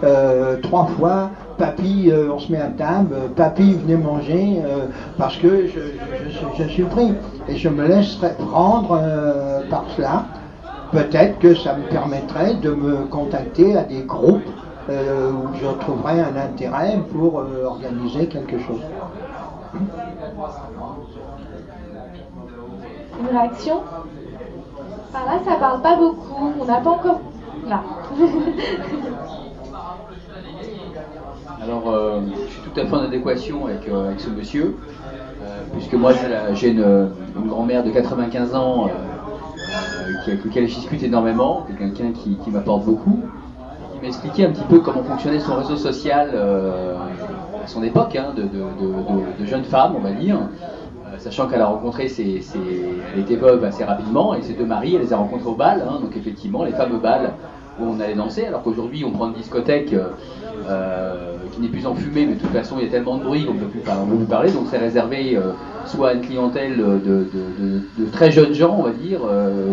[0.04, 4.88] euh, trois fois Papy, euh, on se met à table, Papy, venez manger, euh,
[5.18, 7.14] parce que je, suis pris.
[7.48, 9.00] Et je me laisserai prendre
[9.70, 10.26] par cela.
[10.92, 14.48] Peut-être que ça me permettrait de me contacter à des groupes
[14.90, 18.82] où je trouverais un intérêt pour organiser quelque chose.
[23.20, 23.82] Une réaction?
[25.12, 26.54] Par là, ça parle pas beaucoup.
[26.60, 27.20] On n'a pas encore.
[27.68, 27.84] Là.
[31.64, 34.76] Alors, euh, je suis tout à fait en adéquation avec, euh, ce monsieur,
[35.42, 36.12] euh, puisque moi
[36.54, 37.10] j'ai une,
[37.48, 38.90] grand-mère de 95 ans
[40.26, 43.20] avec laquelle je discute énormément, quelqu'un qui, m'apporte beaucoup,
[43.94, 46.32] qui m'expliquait un petit peu comment fonctionnait son réseau social
[47.64, 50.38] à son époque, hein, de, jeunes femmes, on va dire,
[51.18, 52.42] sachant qu'elle a rencontré ses,
[53.14, 55.86] elle était veuve assez rapidement et ses deux maris, elle les a rencontrés au bal,
[55.88, 57.32] hein, donc effectivement les fameux bals
[57.80, 60.10] où on allait danser, alors qu'aujourd'hui on prend une discothèque euh,
[60.70, 63.46] euh, qui n'est plus enfumée, mais de toute façon il y a tellement de bruit
[63.46, 65.52] qu'on ne peut plus parler, donc c'est réservé euh,
[65.86, 67.26] soit à une clientèle de,
[68.12, 69.20] très jeunes gens, on va dire,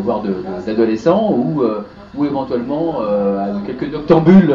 [0.03, 0.23] voire
[0.67, 4.53] d'adolescents, ou, éventuellement à quelques noctambules.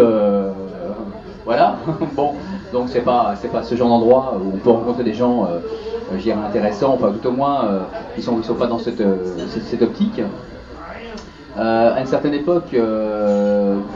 [1.46, 1.78] voilà,
[2.16, 2.34] bon,
[2.74, 5.48] donc c'est pas, pas ce genre d'endroit où on peut rencontrer des gens
[6.12, 7.70] intéressants, enfin tout au moins,
[8.18, 9.02] ils ne sont, sont pas dans cette,
[9.82, 10.22] optique.
[11.58, 12.76] À une certaine époque,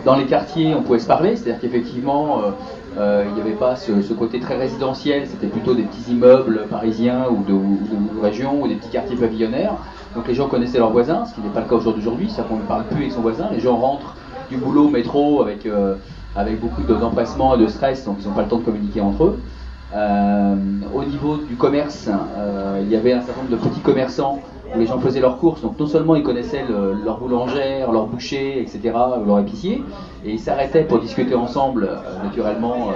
[0.06, 2.42] dans les quartiers, on pouvait se parler, c'est-à-dire qu'effectivement,
[2.98, 7.44] il n'y avait pas ce, côté très résidentiel, c'était plutôt des petits immeubles parisiens ou
[7.44, 9.74] de, ou régions ou des petits quartiers pavillonnaires.
[10.16, 12.58] Donc les gens connaissaient leurs voisins, ce qui n'est pas le cas aujourd'hui, c'est-à-dire qu'on
[12.58, 14.16] ne parle plus avec son voisin, les gens rentrent
[14.50, 15.68] du boulot, métro, avec
[16.36, 19.26] avec beaucoup d'empressement et de stress, donc ils n'ont pas le temps de communiquer entre
[19.26, 19.40] eux.
[19.96, 20.56] Euh,
[20.94, 24.40] au niveau du commerce, euh, il y avait un certain nombre de petits commerçants
[24.76, 25.62] les gens faisaient leurs courses.
[25.62, 26.64] Donc non seulement ils connaissaient
[27.04, 28.80] leur boulangère, leur boucher, etc.,
[29.26, 29.84] leur épicier,
[30.26, 32.92] et ils s'arrêtaient pour discuter ensemble, euh, naturellement,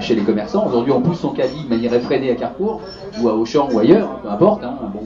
[0.00, 0.66] chez les commerçants.
[0.66, 2.80] Aujourd'hui, on pousse son caddie de manière effrénée à Carrefour,
[3.20, 4.64] ou à Auchan, ou ailleurs, peu importe.
[4.64, 4.74] Hein.
[4.92, 5.00] Bon,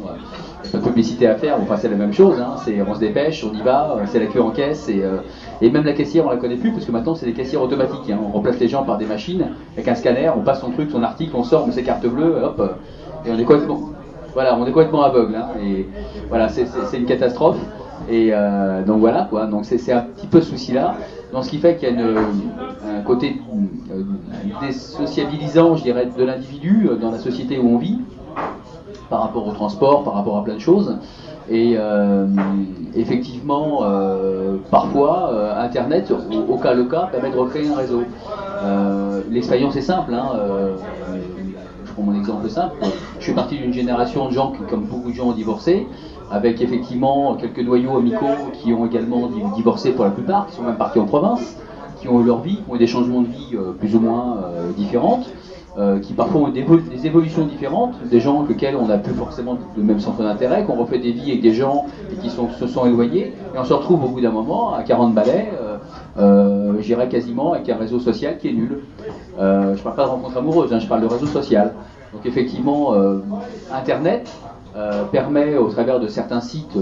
[0.70, 2.40] pas de publicité à faire, bon, c'est la même chose.
[2.40, 2.57] Hein.
[2.64, 5.03] C'est, on se dépêche, on y va, c'est la queue en caisse, et,
[5.61, 8.11] et même la caissière, on la connaît plus, parce que maintenant, c'est des caissières automatiques.
[8.11, 8.18] Hein.
[8.27, 11.03] On remplace les gens par des machines, avec un scanner, on passe son truc, son
[11.03, 12.62] article, on sort, on ses cartes bleues, hop,
[13.27, 13.81] et on est complètement,
[14.38, 15.35] voilà, on est complètement aveugle.
[15.35, 15.48] Hein.
[15.61, 15.88] et
[16.29, 16.64] voilà, c'est,
[16.96, 17.57] une catastrophe.
[18.09, 19.46] Et euh, donc voilà, quoi.
[19.46, 20.94] Donc c'est, un petit peu ce souci-là.
[21.33, 22.05] Donc ce qui fait qu'il y a
[22.98, 23.35] un côté
[23.92, 24.03] euh,
[24.61, 27.98] désociabilisant, je dirais, de l'individu euh, dans la société où on vit,
[29.11, 30.96] par rapport au transport, par rapport à plein de choses.
[31.51, 31.77] Et
[32.94, 33.83] effectivement,
[34.70, 36.12] parfois, Internet,
[36.48, 38.03] au, cas le cas, permet de recréer un réseau.
[39.31, 40.12] L'expérience est simple.
[40.14, 40.29] Hein,
[41.99, 42.77] prends mon exemple simple.
[43.19, 45.87] Je suis parti d'une génération de gens qui, comme beaucoup de gens, ont divorcé,
[46.31, 50.77] avec effectivement quelques noyaux amicaux qui ont également divorcé pour la plupart, qui sont même
[50.77, 51.57] partis en province,
[52.01, 54.39] qui ont eu leur vie, ont eu des changements de vie plus ou moins
[54.77, 55.27] différentes.
[55.77, 56.67] Euh, qui parfois ont des,
[57.05, 60.75] évolutions différentes, des gens avec lesquels on n'a plus forcément le même centre d'intérêt, qu'on
[60.75, 61.87] refait des vies avec des gens
[62.21, 65.53] qui se sont éloignés, et on se retrouve au bout d'un moment à 40 balais,
[66.19, 68.81] euh, euh, j'irais quasiment avec un réseau social qui est nul.
[69.39, 71.75] Euh, je ne parle pas de rencontre amoureuse, hein, je parle de réseau social.
[72.13, 72.95] Donc effectivement,
[73.71, 74.31] Internet
[75.13, 76.79] permet au travers de certains sites,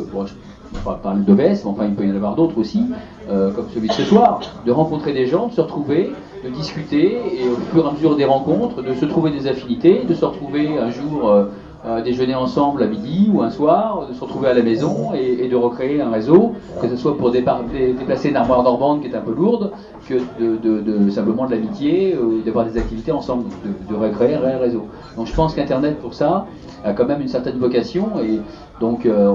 [0.85, 2.85] on va parler de mais enfin il peut y en avoir d'autres aussi,
[3.29, 6.12] euh, comme celui de ce soir, de rencontrer des gens, de se retrouver,
[6.44, 10.05] de discuter, et au fur et à mesure des rencontres, de se trouver des affinités,
[10.05, 11.46] de se retrouver un jour
[11.87, 15.46] euh, déjeuner ensemble à midi ou un soir, de se retrouver à la maison et,
[15.46, 19.20] de recréer un réseau, que ce soit pour déplacer une armoire d'Orbande qui est un
[19.20, 19.70] peu lourde,
[20.09, 23.44] que de, simplement de l'amitié, ou d'avoir des activités ensemble,
[23.88, 24.87] de, recréer un réseau.
[25.16, 26.46] Donc je pense qu'Internet pour ça
[26.85, 28.40] a quand même une certaine vocation et
[28.81, 29.35] donc euh,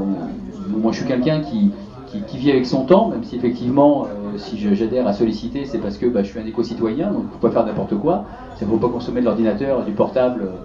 [0.69, 1.71] moi je suis quelqu'un qui,
[2.37, 6.05] vit avec son temps, même si effectivement, euh, si j'adhère à solliciter, c'est parce que
[6.05, 8.25] bah, je suis un éco-citoyen, donc il ne faut pas faire n'importe quoi.
[8.59, 10.55] Il ne faut pas consommer de l'ordinateur, du portable euh,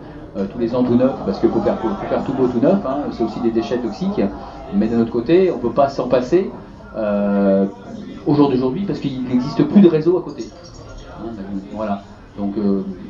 [0.44, 1.78] tous les ans tout neuf, parce qu'il faut faire,
[2.24, 2.98] tout beau tout neuf, hein.
[3.12, 4.20] c'est aussi des déchets toxiques.
[4.74, 6.50] Mais d'un autre côté, on ne peut pas s'en passer
[6.96, 7.66] euh,
[8.26, 10.44] au jour d'aujourd'hui, parce qu'il n'existe plus de réseau à côté.
[11.72, 12.02] Voilà.
[12.36, 12.52] Donc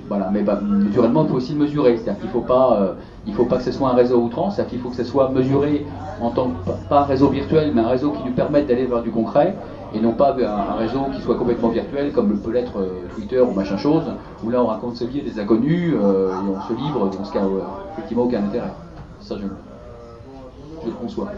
[0.08, 2.94] voilà, mais bah, naturellement, il faut aussi le mesurer, c'est-à-dire qu'il ne faut pas
[3.34, 5.84] faut pas que ce soit un réseau outrance, c'est-à-dire qu'il faut que ce soit mesuré
[6.20, 9.02] en tant que, pas un réseau virtuel, mais un réseau qui nous permette d'aller vers
[9.02, 9.56] du concret,
[9.96, 13.52] et non pas un, réseau qui soit complètement virtuel, comme peut l'être euh, Twitter ou
[13.52, 14.04] machin chose,
[14.44, 17.32] où là on raconte vie à des inconnus, euh, et on se livre dans ce
[17.32, 17.60] cas euh,
[17.92, 18.72] effectivement aucun intérêt.
[19.20, 19.46] Ça, je,
[20.82, 21.28] je le conçois.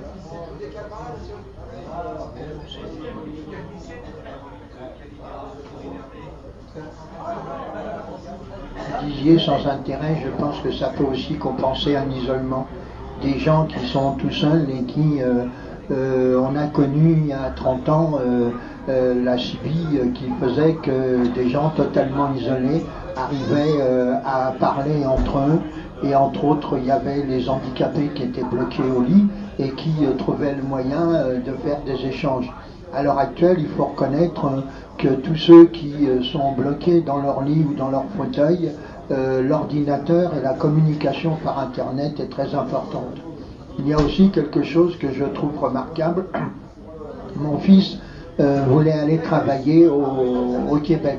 [9.05, 12.67] disiez sans intérêt, je pense que ça peut aussi compenser un isolement.
[13.23, 15.21] Des gens qui sont tout seuls et qui,
[15.91, 21.27] euh, on a connu il y a 30 ans euh, la Sibie qui faisait que
[21.35, 22.85] des gens totalement isolés
[23.17, 23.83] arrivaient
[24.25, 25.61] à parler entre eux.
[26.05, 29.27] Et entre autres, il y avait les handicapés qui étaient bloqués au lit
[29.59, 31.01] et qui trouvaient le moyen
[31.45, 32.51] de faire des échanges.
[32.95, 34.47] À l'heure actuelle, il faut reconnaître
[34.97, 38.71] que tous ceux qui sont bloqués dans leur lit ou dans leur fauteuil
[39.11, 43.17] euh, l'ordinateur et la communication par Internet est très importante.
[43.79, 46.25] Il y a aussi quelque chose que je trouve remarquable.
[47.37, 47.99] Mon fils
[48.41, 51.19] euh, voulait aller travailler au, Québec.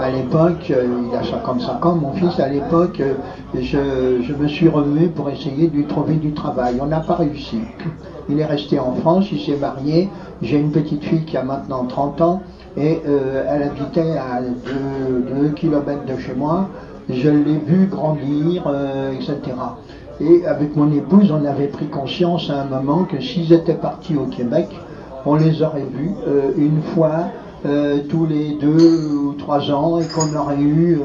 [0.00, 3.00] À l'époque, euh, il a 55 ans, mon fils, à l'époque,
[3.54, 3.60] je,
[4.22, 6.76] je, me suis remué pour essayer de lui trouver du travail.
[6.80, 7.58] On n'a pas réussi.
[8.30, 10.08] Il est resté en France, il s'est marié.
[10.40, 12.42] J'ai une petite fille qui a maintenant 30 ans
[12.74, 16.70] et elle habitait à 2 km de chez moi
[17.08, 19.36] je l'ai vu grandir, euh, etc.
[20.24, 24.16] Et avec mon épouse, on avait pris conscience à un moment que s'ils étaient partis
[24.16, 24.68] au Québec,
[25.26, 27.26] on les aurait vus euh, une fois
[27.66, 30.98] euh, tous les deux ou trois ans et qu'on aurait eu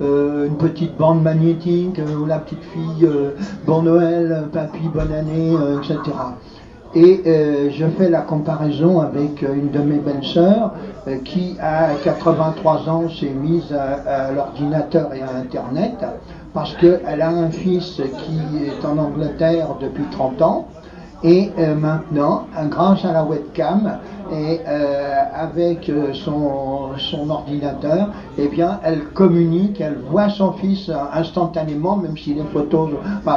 [0.00, 3.08] une petite bande magnétique où la petite fille
[3.66, 6.00] Bon Noël, papy, bonne année, etc.
[6.96, 10.74] Et euh, je fais la comparaison avec euh, une de mes belles-sœurs
[11.08, 15.94] euh, qui, à 83 ans, s'est mise à, l'ordinateur et à Internet
[16.54, 20.68] parce qu'elle a un fils qui est en Angleterre depuis 30 ans
[21.26, 23.98] Et euh, maintenant, grâce à la webcam
[24.30, 30.90] et euh, avec euh, son, son ordinateur, eh bien, elle communique, elle voit son fils
[31.14, 32.90] instantanément, même si les photos,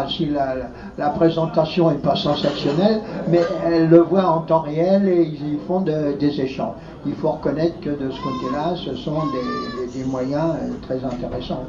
[0.09, 0.55] si la,
[0.97, 2.99] la présentation n'est pas sensationnelle,
[3.30, 6.76] mais elle le voit en temps réel et ils font des échanges.
[7.05, 11.63] Il faut reconnaître que de ce côté-là, ce sont des, des, moyens très intéressants.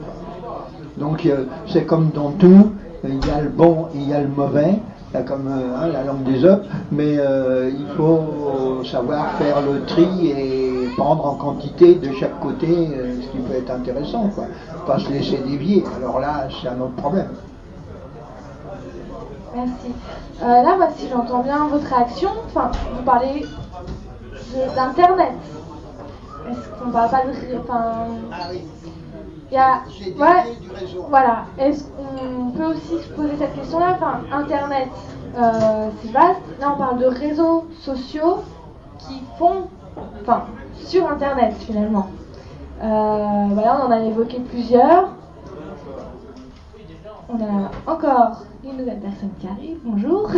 [0.98, 1.28] Donc,
[1.66, 2.72] c'est comme dans tout,
[3.04, 4.78] il y a le bon et il y a le mauvais
[5.26, 10.28] comme euh, hein, la langue des hommes, mais euh, il faut savoir faire le tri
[10.28, 14.44] et prendre en quantité de chaque côté euh, ce qui peut être intéressant, quoi.
[14.86, 15.84] Pas se laisser dévier.
[15.96, 17.30] Alors là, c'est un autre problème.
[19.54, 19.92] Merci.
[20.40, 23.44] là, bah, si j'entends bien votre réaction, enfin, vous parlez
[24.76, 25.32] d'Internet.
[26.50, 27.22] Est-ce qu'on parle pas.
[27.62, 28.54] Enfin,
[29.50, 29.82] il y a,
[31.08, 31.46] voilà.
[31.58, 33.96] Est-ce qu'on peut aussi se poser cette question-là?
[33.96, 34.88] Enfin, Internet,
[35.36, 36.40] euh, c'est vaste.
[36.60, 38.42] Là, on parle de réseaux sociaux
[38.98, 39.68] qui font,
[40.22, 40.44] enfin,
[40.74, 42.08] sur Internet finalement.
[42.82, 45.10] Euh, voilà, on en a évoqué plusieurs.
[47.30, 49.78] On a encore une nouvelle personne qui arrive.
[49.84, 50.30] Bonjour.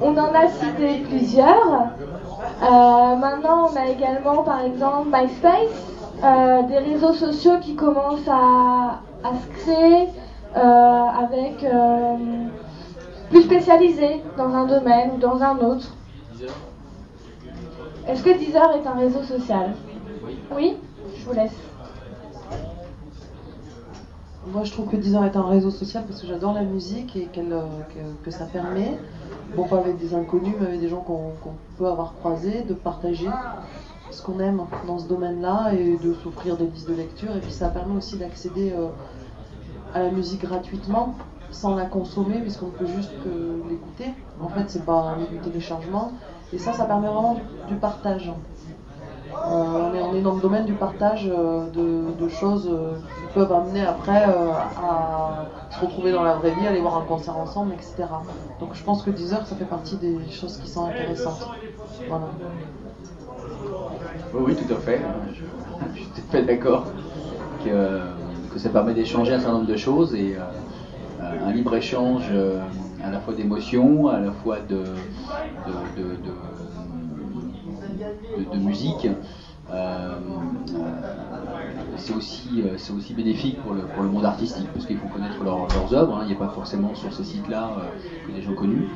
[0.00, 1.90] On en a cité plusieurs.
[2.62, 5.86] Euh, maintenant, on a également, par exemple, MySpace,
[6.24, 10.08] euh, des réseaux sociaux qui commencent à, se créer
[10.56, 11.64] euh, avec
[13.30, 15.94] plus spécialisés dans un domaine ou dans un autre.
[18.08, 19.74] Est-ce que Deezer est un réseau social?
[20.56, 20.76] Oui
[21.16, 21.52] Je vous laisse.
[24.46, 27.26] Moi, je trouve que Deezer est un réseau social parce que j'adore la musique et
[27.26, 27.40] que,
[28.24, 28.96] que, ça permet
[29.56, 31.32] bon pas avec des inconnus, mais avec des gens qu'on
[31.78, 33.28] peut avoir croisés, de partager
[34.10, 37.34] ce qu'on aime dans ce domaine-là et de s'offrir des listes de lecture.
[37.36, 38.88] Et puis ça permet aussi d'accéder euh,
[39.94, 41.14] à la musique gratuitement,
[41.50, 43.12] sans la consommer, puisqu'on peut juste
[43.68, 44.14] l'écouter.
[44.40, 46.12] En fait, c'est pas un téléchargement.
[46.52, 47.38] Et ça, ça permet vraiment
[47.68, 48.32] du partage.
[49.46, 53.84] Euh, on, est, dans le domaine du partage euh, de, choses euh, qui peuvent amener
[53.84, 58.04] après à se retrouver dans la vraie vie, aller voir un concert ensemble, etc.
[58.60, 61.48] Donc je pense que Deezer, ça fait partie des choses qui sont intéressantes.
[62.08, 62.26] Voilà.
[64.34, 65.00] Oui, tout à fait.
[65.94, 66.86] Je, suis tout à fait d'accord
[67.64, 68.00] que,
[68.58, 70.36] ça permet d'échanger un certain nombre de choses et
[71.20, 72.24] un libre-échange
[73.04, 74.82] à la fois d'émotions, à la fois de,
[78.56, 79.08] musique.
[79.70, 80.14] Euh,
[80.74, 80.84] euh,
[81.96, 85.08] c'est aussi, euh, c'est aussi bénéfique pour le, pour le monde artistique parce qu'il faut
[85.08, 86.16] connaître leurs œuvres.
[86.16, 86.20] Hein.
[86.22, 87.70] Il n'y a pas forcément sur ces sites-là
[88.26, 88.88] que des gens connus.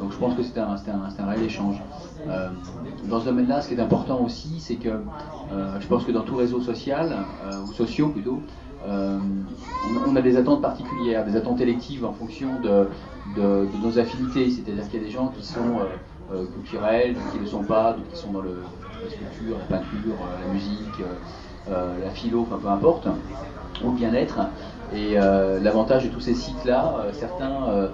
[0.00, 1.80] donc je pense que c'est un, un, un, réel échange.
[3.08, 5.00] dans ce domaine-là, ce qui est important aussi, c'est que
[5.80, 7.16] je pense que dans tout réseau social,
[7.66, 8.42] ou sociaux plutôt,
[8.86, 12.88] on, a des attentes particulières, des attentes électives en fonction de,
[13.36, 14.50] de, de nos affinités.
[14.50, 15.80] C'est-à-dire qu'il y a des gens qui sont
[16.54, 18.62] culturels, qui ne le sont pas, d'autres qui sont dans le,
[19.02, 21.04] la sculpture, la peinture, euh, la musique,
[21.70, 23.08] euh, la philo, enfin peu importe,
[23.84, 24.38] ou bien-être.
[24.94, 27.90] Et l'avantage de tous ces sites-là, certains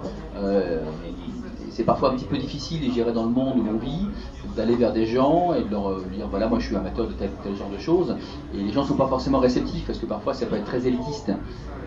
[1.71, 4.07] c'est parfois un petit peu difficile, et j'irai dans le monde où l'on vit,
[4.55, 7.29] d'aller vers des gens et de leur dire voilà, moi je suis amateur de tel
[7.29, 8.15] ou tel genre de choses.
[8.53, 10.85] Et les gens ne sont pas forcément réceptifs parce que parfois ça peut être très
[10.85, 11.31] élitiste.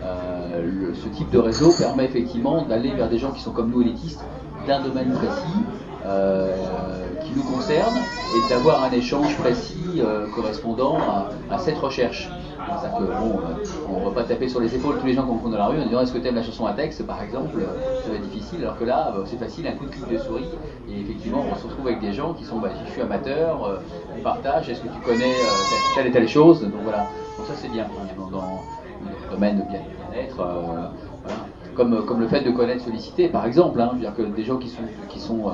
[0.03, 4.25] ce type de réseau permet effectivement d'aller vers des gens qui sont comme nous élitistes
[4.67, 5.63] d'un domaine précis
[6.07, 6.55] euh,
[7.21, 10.97] qui nous concerne et d'avoir un échange précis euh, correspondant
[11.51, 12.29] à, cette recherche.
[12.81, 15.23] cest que bon, euh, on ne va pas taper sur les épaules tous les gens
[15.23, 17.05] qu'on rencontre dans la rue en disant est-ce que tu aimes la chanson à texte
[17.05, 17.59] par exemple,
[18.03, 20.47] ça va être difficile alors que là c'est facile, un coup de clic de souris
[20.89, 23.81] et effectivement on se retrouve avec des gens qui sont bah, je suis amateur,
[24.17, 25.33] on partage, est-ce que tu connais
[25.95, 27.85] telle et telle chose, donc voilà, donc ça c'est bien
[28.17, 28.61] dans, dans,
[29.01, 30.37] le domaine de bien-être.
[31.77, 33.79] Voilà comme, le fait de connaître solliciter, par exemple.
[33.79, 35.51] Hein, dire que des gens qui sont, qui, sont, euh,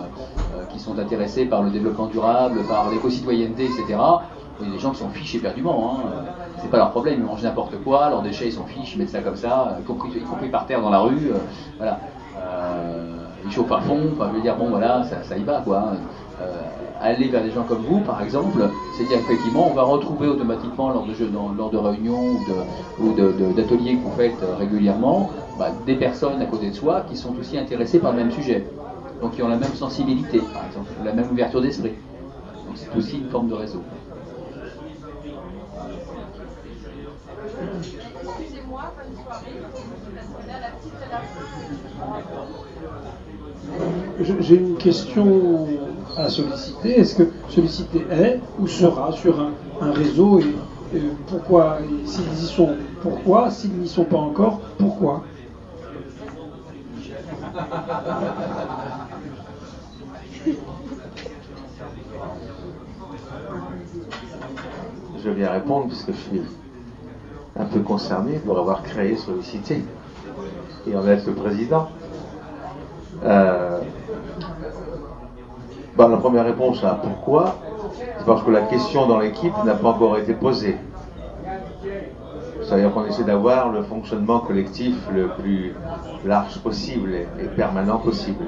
[0.55, 3.99] euh, qui sont intéressés par le développement durable, par l'éco-citoyenneté, etc.,
[4.59, 5.97] il y a des gens qui s'en fichent éperdument.
[5.97, 6.09] Hein.
[6.61, 9.09] C'est pas leur problème, ils mangent n'importe quoi, leurs déchets ils s'en fichent, ils mettent
[9.09, 11.31] ça comme ça, y compris, y compris par terre dans la rue.
[11.31, 11.37] Euh,
[11.77, 11.99] voilà.
[13.43, 15.93] ils chauffent à fond, enfin, je veux dire, bon voilà, ça, ça y va quoi.
[17.01, 20.89] Aller vers des gens comme vous, par exemple, c'est dire effectivement, on va retrouver automatiquement
[20.89, 21.13] lors de,
[21.57, 22.37] lors de réunions
[22.99, 23.13] ou
[23.53, 25.29] d'ateliers que vous faites euh, régulièrement,
[25.59, 28.65] bah, des personnes à côté de soi qui sont aussi intéressées par le même sujet,
[29.21, 31.93] donc qui ont la même sensibilité, par exemple, la même ouverture d'esprit.
[32.65, 33.81] Donc c'est aussi une forme de réseau.
[44.39, 45.67] J'ai une question
[46.17, 46.99] à solliciter.
[46.99, 53.49] Est-ce que solliciter est ou sera sur un, réseau et pourquoi S'ils y sont, pourquoi
[53.49, 55.23] S'ils n'y sont pas encore, pourquoi?
[65.23, 66.41] Je vais répondre puisque je suis
[67.57, 69.83] un peu concerné pour avoir créé Sollicité
[70.87, 71.89] et en être le président.
[73.23, 73.79] Euh,
[75.95, 77.55] bah, la première réponse à pourquoi,
[78.17, 80.77] c'est parce que la question dans l'équipe n'a pas encore été posée.
[82.63, 85.75] C'est-à-dire qu'on essaie d'avoir le fonctionnement collectif le plus
[86.25, 88.45] large possible et, permanent possible.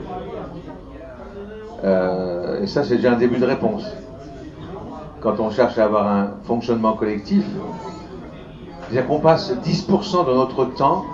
[1.83, 3.85] Euh, et ça, c'est déjà un début de réponse.
[5.19, 7.43] Quand on cherche à avoir un fonctionnement collectif,
[8.91, 11.05] c'est qu'on passe 10% de notre temps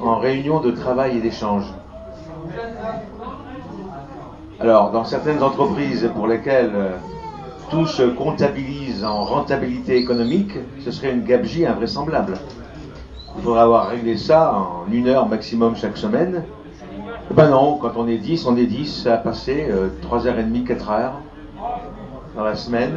[0.00, 1.64] en réunion de travail et d'échange.
[4.60, 6.90] Alors, dans certaines entreprises pour lesquelles euh,
[7.70, 10.52] tout se comptabilise en rentabilité économique,
[10.84, 12.34] ce serait une gabegie invraisemblable.
[13.36, 16.44] Il faudrait avoir réglé ça en une heure maximum chaque semaine.
[17.32, 19.68] Ben non, quand on est 10, on est 10 à passer
[20.08, 21.20] 3h30, 4 heures
[22.34, 22.94] dans la semaine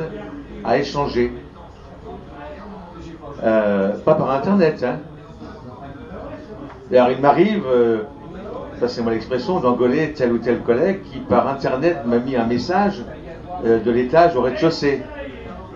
[0.64, 1.34] à échanger.
[3.44, 4.84] Euh, pas par Internet.
[4.84, 5.00] Hein.
[6.90, 8.04] D'ailleurs, il m'arrive, euh,
[8.80, 13.04] passez-moi l'expression, d'engueuler tel ou tel collègue qui, par Internet, m'a mis un message
[13.66, 15.04] euh, de l'étage au rez-de-chaussée.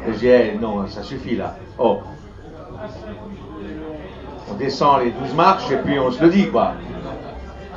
[0.08, 1.56] Et j'ai dit, non, ça suffit là.
[1.78, 2.00] Oh.
[4.52, 6.74] On descend les 12 marches et puis on se le dit, quoi.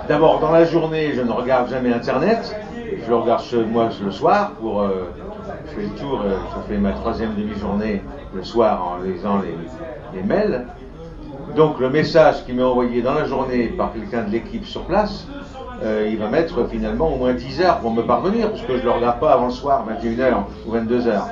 [0.09, 2.55] D'abord, dans la journée, je ne regarde jamais Internet.
[2.75, 4.83] Je le regarde moi le soir pour.
[4.83, 5.13] Euh,
[5.69, 8.03] je fais le tour, euh, je fais ma troisième demi-journée
[8.35, 9.41] le soir en lisant
[10.15, 10.67] les mails.
[11.57, 15.27] Donc le message qui m'est envoyé dans la journée par quelqu'un de l'équipe sur place,
[15.83, 18.81] euh, il va mettre finalement au moins 10 heures pour me parvenir, parce que je
[18.81, 20.35] ne le regarde pas avant le soir, 21h
[20.67, 21.23] ou 22h.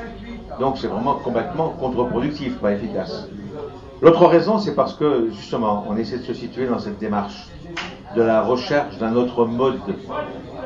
[0.58, 3.28] Donc c'est vraiment complètement contre-productif, pas efficace.
[4.00, 7.48] L'autre raison, c'est parce que justement, on essaie de se situer dans cette démarche
[8.16, 9.78] de la recherche d'un autre mode,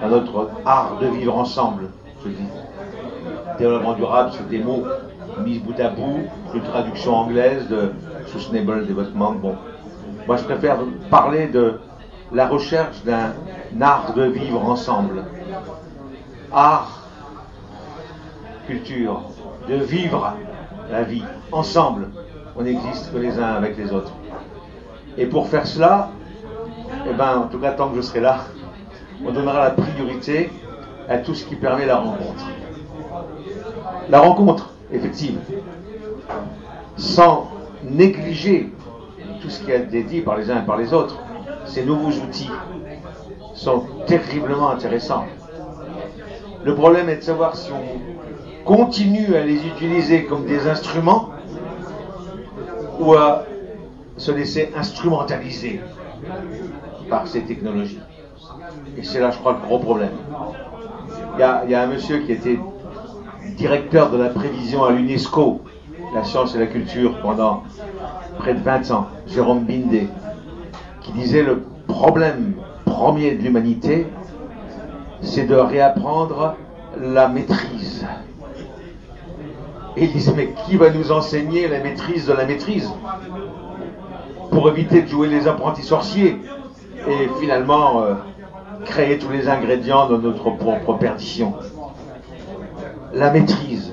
[0.00, 1.90] d'un autre art de vivre ensemble,
[2.24, 2.48] je dis.
[3.58, 4.84] Développement durable, c'est des mots
[5.44, 6.20] mis bout à bout,
[6.54, 7.92] une traduction anglaise de
[8.32, 9.32] Sustainable Development.
[9.32, 9.56] Bon,
[10.26, 10.78] moi je préfère
[11.10, 11.78] parler de
[12.32, 13.32] la recherche d'un
[13.80, 15.24] art de vivre ensemble.
[16.52, 17.08] Art,
[18.66, 19.22] culture,
[19.68, 20.34] de vivre
[20.90, 22.08] la vie ensemble.
[22.56, 24.12] On n'existe que les uns avec les autres.
[25.16, 26.10] Et pour faire cela,
[27.08, 28.38] eh ben, en tout cas tant que je serai là,
[29.24, 30.50] on donnera la priorité
[31.08, 32.44] à tout ce qui permet la rencontre.
[34.08, 35.38] La rencontre effective,
[36.96, 37.50] sans
[37.84, 38.72] négliger
[39.40, 41.18] tout ce qui a été dit par les uns et par les autres,
[41.64, 42.50] ces nouveaux outils
[43.54, 45.26] sont terriblement intéressants.
[46.64, 51.30] Le problème est de savoir si on continue à les utiliser comme des instruments
[52.98, 53.44] ou à
[54.16, 55.80] se laisser instrumentaliser
[57.08, 58.00] par ces technologies.
[58.96, 60.10] Et c'est là, je crois, le gros problème.
[61.34, 62.58] Il y a, y a un monsieur qui était
[63.56, 65.62] directeur de la prévision à l'UNESCO,
[66.14, 67.62] la science et la culture, pendant
[68.38, 70.08] près de 20 ans, Jérôme Bindé,
[71.02, 72.54] qui disait le problème
[72.84, 74.06] premier de l'humanité,
[75.20, 76.56] c'est de réapprendre
[77.00, 78.06] la maîtrise.
[79.96, 82.88] Et il disait, mais qui va nous enseigner la maîtrise de la maîtrise
[84.50, 86.40] Pour éviter de jouer les apprentis sorciers
[87.08, 88.14] et finalement euh,
[88.84, 91.54] créer tous les ingrédients de notre propre perdition?
[93.12, 93.92] La maîtrise,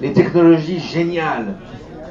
[0.00, 1.54] les technologies géniales,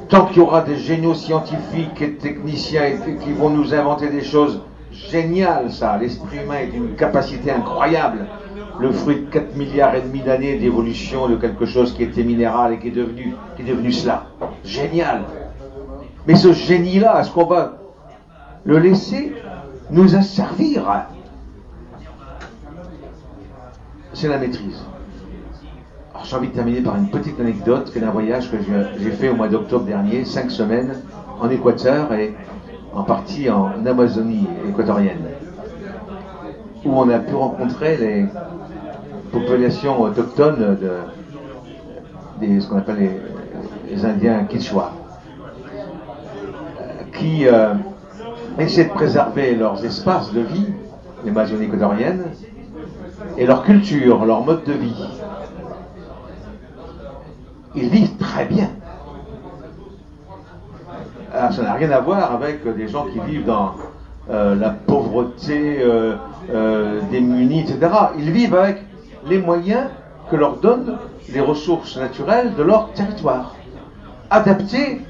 [0.09, 2.91] tant qu'il y aura des géniaux scientifiques et techniciens
[3.23, 4.61] qui vont nous inventer des choses
[4.91, 5.97] géniales, ça.
[5.97, 8.27] L'esprit humain est une capacité incroyable.
[8.79, 12.73] Le fruit de 4 milliards et demi d'années d'évolution de quelque chose qui était minéral
[12.73, 14.25] et qui est devenu, qui est devenu cela.
[14.63, 15.23] Génial.
[16.27, 17.77] Mais ce génie-là, est-ce qu'on va
[18.63, 19.33] le laisser
[19.91, 21.05] nous asservir?
[24.13, 24.83] C'est la maîtrise
[26.23, 28.57] j'ai envie de terminer par une petite anecdote, qui est un voyage que
[28.99, 30.93] j'ai fait au mois d'octobre dernier, cinq semaines,
[31.39, 32.33] en Équateur et
[32.93, 35.25] en partie en Amazonie équatorienne,
[36.85, 38.25] où on a pu rencontrer les
[39.31, 43.09] populations autochtones de, ce qu'on appelle
[43.89, 44.91] les, Indiens Quichua,
[47.17, 47.73] qui euh,
[48.57, 50.67] essaient de préserver leurs espaces de vie,
[51.25, 52.23] l'Amazonie équatorienne,
[53.37, 55.05] et leur culture, leur mode de vie
[57.75, 58.69] ils vivent très bien.
[61.33, 63.73] Alors, ça n'a rien à voir avec des gens qui vivent dans
[64.29, 66.15] euh, la pauvreté euh,
[66.53, 67.91] euh, démunis, etc.
[68.17, 68.83] Ils vivent avec
[69.27, 69.87] les moyens
[70.29, 70.97] que leur donnent
[71.33, 73.55] les ressources naturelles de leur territoire,
[74.29, 75.01] adaptées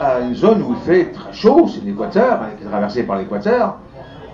[0.00, 3.18] à une zone où il fait très chaud, c'est l'équateur, hein, qui est traversé par
[3.18, 3.76] l'équateur.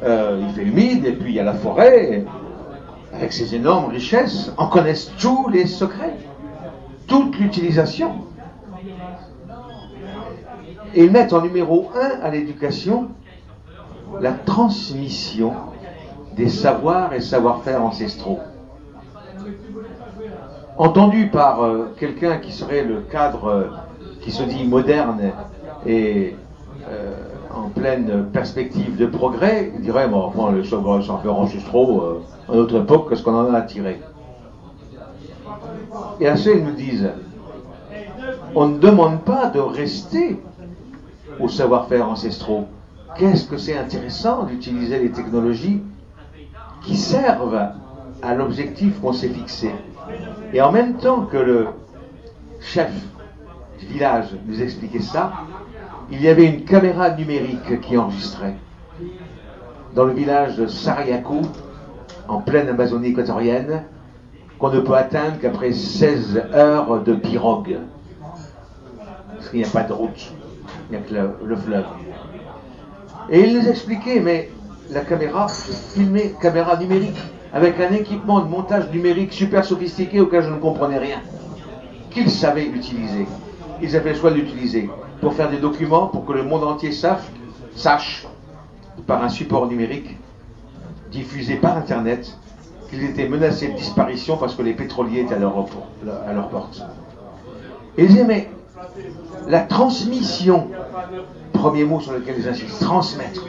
[0.04, 2.24] Il fait humide, et puis il y a la forêt,
[3.14, 6.16] avec ses énormes richesses, en connaissent tous les secrets,
[7.12, 8.12] toute l'utilisation.
[10.94, 13.08] Et mettent en numéro un à l'éducation
[14.20, 15.52] la transmission
[16.36, 18.40] des savoirs et savoir-faire ancestraux.
[20.78, 23.64] Entendu par euh, quelqu'un qui serait le cadre euh,
[24.22, 25.32] qui se dit moderne
[25.84, 26.34] et
[26.90, 27.12] euh,
[27.54, 33.10] en pleine perspective de progrès, il dirait bon, bon les savoir-faire ancestraux, à notre époque,
[33.10, 34.00] qu'est-ce qu'on en a à tirer
[36.20, 37.10] Et à ceux, ils nous disent
[38.54, 40.40] on ne demande pas de rester
[41.40, 42.66] au savoir-faire ancestraux.
[43.16, 45.82] Qu'est-ce que c'est intéressant d'utiliser les technologies
[46.82, 47.72] qui servent
[48.22, 49.72] à l'objectif qu'on s'est fixé.
[50.52, 51.66] Et en même temps que le
[52.60, 52.90] chef
[53.78, 55.32] du village nous expliquait ça,
[56.10, 58.54] il y avait une caméra numérique qui enregistrait.
[59.94, 61.42] Dans le village de Sariakou,
[62.28, 63.84] en pleine Amazonie équatorienne,
[64.62, 67.78] qu'on ne peut atteindre qu'après 16 heures de pirogue.
[69.34, 70.32] Parce qu'il n'y a pas de route,
[70.88, 71.84] il n'y a que le, le fleuve.
[73.28, 74.50] Et il nous expliquait, mais
[74.90, 77.18] la caméra filmée, caméra numérique,
[77.52, 81.18] avec un équipement de montage numérique super sophistiqué auquel je ne comprenais rien,
[82.10, 83.26] qu'ils savaient utiliser.
[83.82, 84.88] Ils avaient le choix de l'utiliser
[85.20, 88.28] pour faire des documents, pour que le monde entier sache
[89.08, 90.16] par un support numérique
[91.10, 92.38] diffusé par Internet,
[92.92, 95.52] qu'ils étaient menacés de disparition parce que les pétroliers étaient à leur,
[96.48, 96.82] porte.
[97.96, 98.06] Et
[99.48, 100.68] la transmission,
[101.52, 103.46] premier mot sur lequel ils insistent, transmettre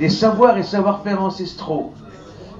[0.00, 1.92] des savoirs et savoir-faire ancestraux,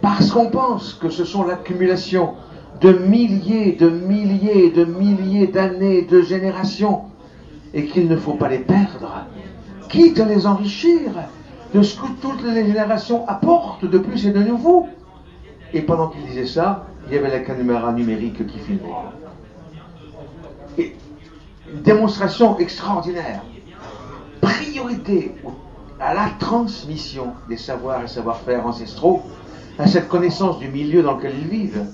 [0.00, 2.34] parce qu'on pense que ce sont l'accumulation
[2.80, 7.02] de milliers, de milliers, de milliers d'années, de générations,
[7.74, 9.26] et qu'il ne faut pas les perdre,
[9.88, 11.10] quitte à les enrichir
[11.74, 14.86] de ce que toutes les générations apportent de plus et de nouveau.
[15.76, 18.94] Et pendant qu'il disait ça, il y avait la caméra numérique qui filmait.
[20.78, 20.96] Et
[21.70, 23.42] une démonstration extraordinaire.
[24.40, 25.34] Priorité
[26.00, 29.20] à la transmission des savoirs et savoir-faire ancestraux,
[29.78, 31.84] à cette connaissance du milieu dans lequel ils vivent.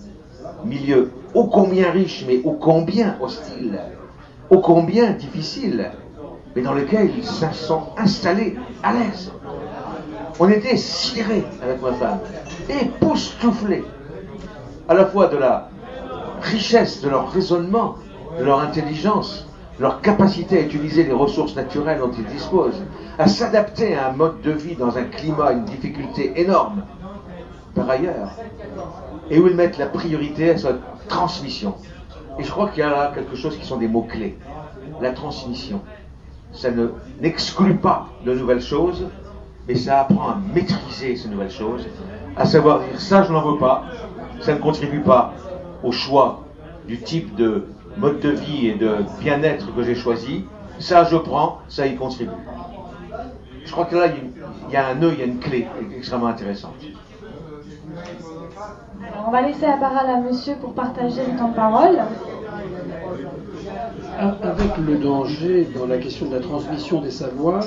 [0.64, 3.80] Milieu ô combien riche, mais ô combien hostile,
[4.49, 5.91] ô combien difficile,
[6.55, 9.33] mais dans lequel ils se sont installés à l'aise.
[10.39, 12.20] On était sidérés avec ma femme,
[12.80, 13.84] époustouflés,
[14.88, 15.68] à la fois de la
[16.40, 17.96] richesse de leur raisonnement,
[18.38, 19.46] de leur intelligence,
[19.78, 22.82] leur capacité à utiliser les ressources naturelles dont ils disposent,
[23.18, 26.82] à s'adapter à un mode de vie dans un climat, une difficulté énorme,
[27.74, 28.30] par ailleurs,
[29.30, 31.74] et où ils mettent la priorité à cette transmission.
[32.38, 34.38] Et je crois qu'il y a là quelque chose qui sont des mots-clés.
[35.00, 35.80] La transmission.
[36.52, 36.88] Ça ne,
[37.20, 39.06] n'exclut pas de nouvelles choses,
[39.66, 41.86] mais ça apprend à maîtriser ces nouvelles choses,
[42.37, 43.85] à savoir dire ça je n'en veux pas,
[44.41, 45.35] ça ne contribue pas
[45.83, 46.45] au choix
[46.87, 47.66] du type de
[47.97, 50.45] mode de vie et de bien-être que j'ai choisi,
[50.78, 52.30] ça je prends, ça y contribue.
[53.64, 56.26] Je crois que là, il y a un nœud, il y a une clé extrêmement
[56.26, 56.74] intéressante.
[59.26, 61.99] on va laisser la parole à monsieur pour partager le temps de parole.
[64.18, 67.64] Avec le danger dans la question de la transmission des savoirs,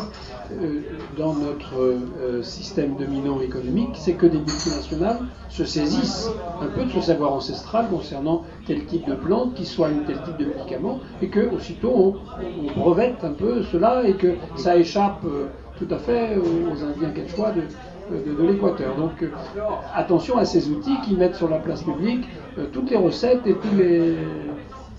[0.62, 0.82] euh,
[1.18, 5.18] dans notre euh, système dominant économique, c'est que des multinationales
[5.50, 6.30] se saisissent
[6.62, 10.38] un peu de ce savoir ancestral concernant tel type de plante qui soigne tel type
[10.38, 12.16] de médicament, et que aussitôt on,
[12.76, 15.48] on brevette un peu cela et que ça échappe euh,
[15.80, 17.62] tout à fait aux Indiens quechua de,
[18.16, 18.96] de, de l'équateur.
[18.96, 19.26] Donc
[19.94, 22.26] attention à ces outils qui mettent sur la place publique
[22.72, 24.16] toutes les recettes et tous les,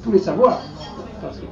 [0.04, 0.60] tous les savoirs.
[1.26, 1.46] Parce que-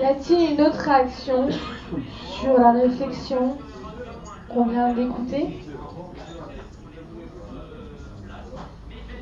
[0.00, 1.48] Y a-t-il une autre réaction
[2.40, 3.56] sur la réflexion
[4.48, 5.60] qu'on vient d'écouter?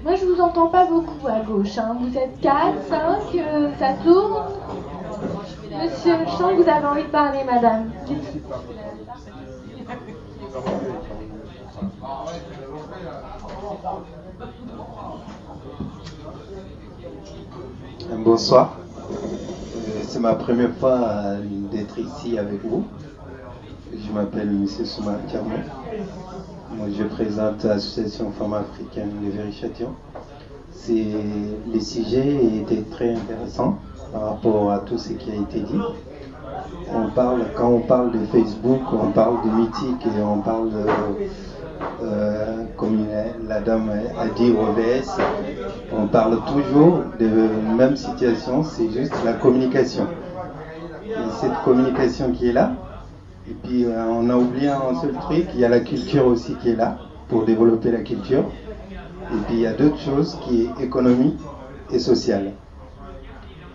[0.03, 1.77] Moi, je vous entends pas beaucoup à gauche.
[1.79, 1.97] hein.
[2.01, 4.45] Vous êtes 4, 5, euh, ça tourne?
[5.83, 7.91] Monsieur, je sens que vous avez envie de parler, madame.
[18.25, 18.79] Bonsoir.
[19.11, 19.15] Euh,
[20.03, 22.85] C'est ma première fois euh, d'être ici avec vous.
[23.93, 24.67] Je m'appelle M.
[24.67, 25.51] Soumar Kermou.
[26.73, 29.95] Moi, je présente l'association Femmes africaines de Véry-Châtillon.
[30.73, 31.07] C'est
[31.73, 33.79] le sujet était très intéressant
[34.13, 35.81] par rapport à tout ce qui a été dit.
[36.93, 40.87] On parle, quand on parle de Facebook, on parle de mythique et on parle de,
[42.03, 43.07] Euh, comme
[43.49, 45.19] la dame a dit au VS,
[45.93, 47.27] on parle toujours de
[47.77, 50.07] même situation, c'est juste la communication.
[51.07, 52.75] Et cette communication qui est là,
[53.49, 56.55] et puis euh, on a oublié un seul truc, il y a la culture aussi
[56.57, 56.99] qui est là
[57.29, 58.45] pour développer la culture.
[59.33, 61.37] Et puis il y a d'autres choses qui est économie
[61.93, 62.53] et sociale.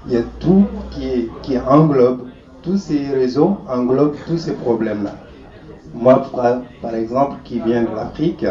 [0.08, 2.28] Il y a tout qui, est, qui englobe,
[2.62, 5.16] tous ces réseaux englobent tous ces problèmes-là.
[5.94, 6.26] Moi,
[6.82, 8.46] par exemple, qui viens de l'Afrique,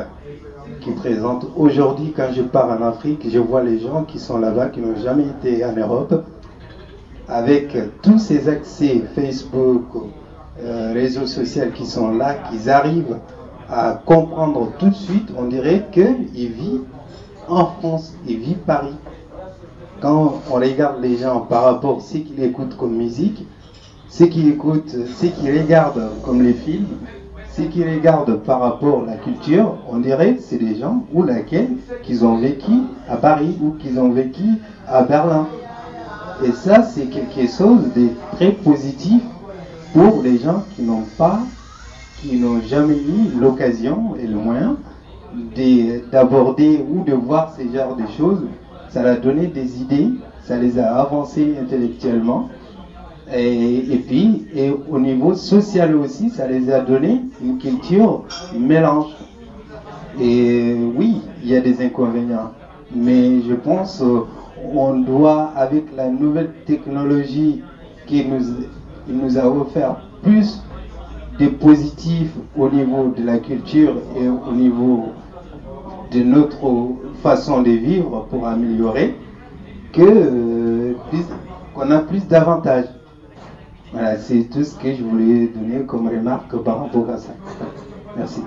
[0.81, 4.69] qui présente aujourd'hui, quand je pars en Afrique, je vois les gens qui sont là-bas,
[4.69, 6.25] qui n'ont jamais été en Europe,
[7.29, 9.85] avec tous ces accès Facebook,
[10.63, 13.17] euh, réseaux sociaux qui sont là, qu'ils arrivent
[13.71, 16.85] à comprendre tout de suite, on dirait qu'ils vivent
[17.49, 18.97] en France, ils vivent Paris.
[20.01, 23.47] Quand on regarde les gens par rapport à ce qu'ils écoutent comme musique,
[24.09, 26.87] ce qu'ils écoutent, ce qu'ils regardent comme les films,
[27.57, 31.23] ce qu'ils regardent par rapport à la culture, on dirait que c'est des gens ou
[31.23, 31.71] laquelle
[32.03, 32.73] qu'ils ont vécu
[33.09, 34.45] à Paris ou qu'ils ont vécu
[34.87, 35.47] à Berlin.
[36.45, 39.23] Et ça, c'est quelque chose de très positif
[39.93, 41.41] pour les gens qui n'ont pas,
[42.21, 44.77] qui n'ont jamais eu l'occasion et le moyen
[46.13, 48.43] d'aborder ou de voir ces genres de choses.
[48.89, 50.09] Ça leur a donné des idées,
[50.45, 52.49] ça les a avancés intellectuellement.
[53.33, 58.25] Et, puis, et au niveau social aussi, ça les a donné une culture
[58.59, 59.13] mélange.
[60.21, 62.51] Et oui, il y a des inconvénients.
[62.95, 64.03] Mais je pense
[64.73, 67.63] qu'on doit, avec la nouvelle technologie
[68.07, 68.43] qui nous,
[69.09, 70.63] nous a offert plus
[71.39, 75.05] de positifs au niveau de la culture et au niveau
[76.13, 79.15] de notre façon de vivre pour améliorer,
[79.99, 80.93] euh,
[81.75, 82.87] qu'on a plus d'avantages.
[83.93, 87.33] Voilà, c'est tout ce que je voulais donner comme remarque par rapport à ça.
[88.17, 88.43] Merci.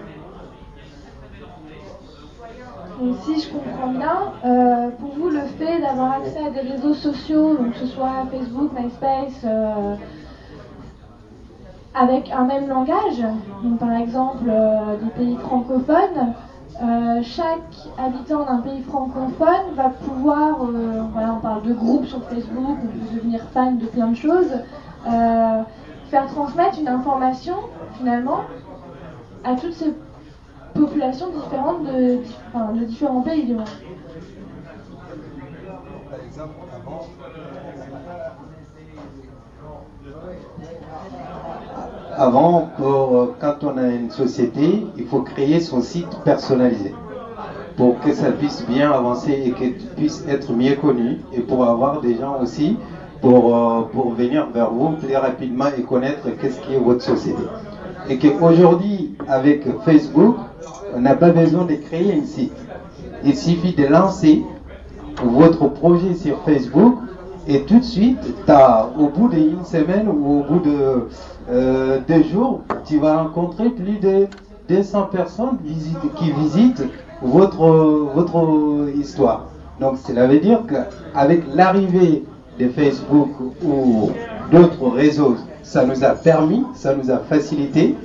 [3.23, 7.55] Si je comprends bien, euh, pour vous, le fait d'avoir accès à des réseaux sociaux,
[7.57, 9.95] donc que ce soit Facebook, MySpace, euh,
[11.93, 13.21] avec un même langage,
[13.63, 16.33] donc par exemple euh, des pays francophones,
[17.23, 20.57] chaque habitant d'un pays francophone va pouvoir,
[21.13, 24.51] voilà, on parle de groupes sur Facebook, on peut devenir fan de plein de choses,
[25.07, 25.61] euh,
[26.09, 27.55] faire transmettre une information
[27.97, 28.41] finalement
[29.43, 29.93] à toutes ces
[30.73, 32.19] populations différentes de,
[32.79, 33.67] de différents pays du monde.
[42.15, 46.93] Avant, pour, euh, quand on a une société, il faut créer son site personnalisé
[47.75, 52.01] pour que ça puisse bien avancer et que puisse être mieux connu et pour avoir
[52.01, 52.77] des gens aussi
[53.23, 57.41] pour, euh, pour venir vers vous plus rapidement et connaître qu'est-ce qui est votre société.
[58.09, 60.35] Et qu'aujourd'hui, avec Facebook,
[60.93, 62.51] on n'a pas besoin de créer un site.
[63.23, 64.43] Il suffit de lancer
[65.23, 66.95] votre projet sur Facebook
[67.47, 68.19] et tout de suite,
[68.49, 71.07] as, au bout d'une semaine ou au bout de
[71.49, 74.27] euh, deux jours, tu vas rencontrer plus de
[74.67, 75.59] 200 personnes
[76.17, 76.83] qui visitent
[77.21, 77.69] votre,
[78.13, 79.45] votre histoire.
[79.79, 82.25] Donc cela veut dire qu'avec l'arrivée
[82.59, 83.29] de Facebook
[83.63, 84.11] ou
[84.51, 87.95] d'autres réseaux, ça nous a permis, ça nous a facilité.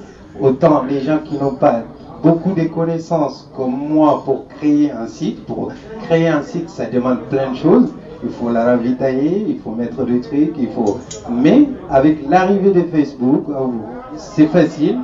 [0.41, 1.83] Autant les gens qui n'ont pas
[2.23, 5.73] beaucoup de connaissances comme moi pour créer un site, pour
[6.03, 7.93] créer un site, ça demande plein de choses.
[8.25, 10.99] Il faut la ravitailler, il faut mettre des trucs, il faut.
[11.31, 13.67] Mais avec l'arrivée de Facebook, euh,
[14.17, 14.99] c'est facile.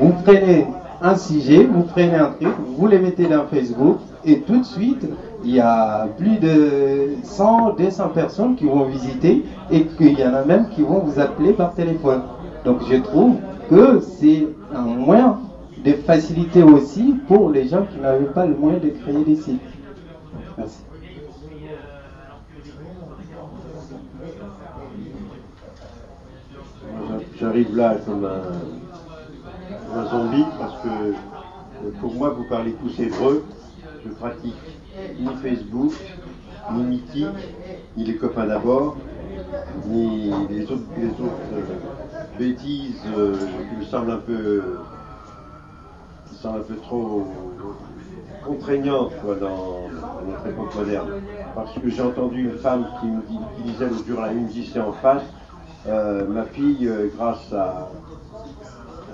[0.00, 0.66] Vous prenez
[1.02, 5.06] un sujet, vous prenez un truc, vous les mettez dans Facebook et tout de suite,
[5.44, 10.34] il y a plus de 100, 200 personnes qui vont visiter et qu'il y en
[10.34, 12.22] a même qui vont vous appeler par téléphone.
[12.64, 13.36] Donc je trouve
[13.68, 15.38] que c'est un moyen
[15.84, 19.60] de faciliter aussi pour les gens qui n'avaient pas le moyen de créer des sites.
[20.56, 20.78] Merci.
[27.38, 33.44] J'arrive là comme un, zombie parce que pour moi vous parlez tous hébreu,
[34.04, 34.54] je pratique
[35.18, 35.92] ni Facebook,
[36.72, 37.26] ni Mythique,
[37.96, 38.96] ni les copains d'abord,
[39.86, 44.62] ni les autres, euh, bêtises euh, qui me semblent un peu,
[46.44, 47.26] un peu trop
[48.44, 49.88] contraignantes dans,
[50.28, 51.08] notre époque moderne.
[51.54, 53.22] Parce que j'ai entendu une femme qui, me,
[53.64, 55.22] disait le jour, elle me disait en face,
[55.86, 57.88] euh, ma fille, grâce à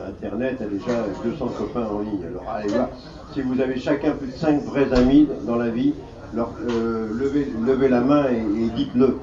[0.09, 2.25] Internet, a déjà 200 copains en ligne.
[2.27, 2.89] Alors allez voir,
[3.33, 5.95] si vous avez chacun plus de 5 vrais amis dans la vie,
[6.35, 9.19] leur, euh, levez, la main et, dites-le.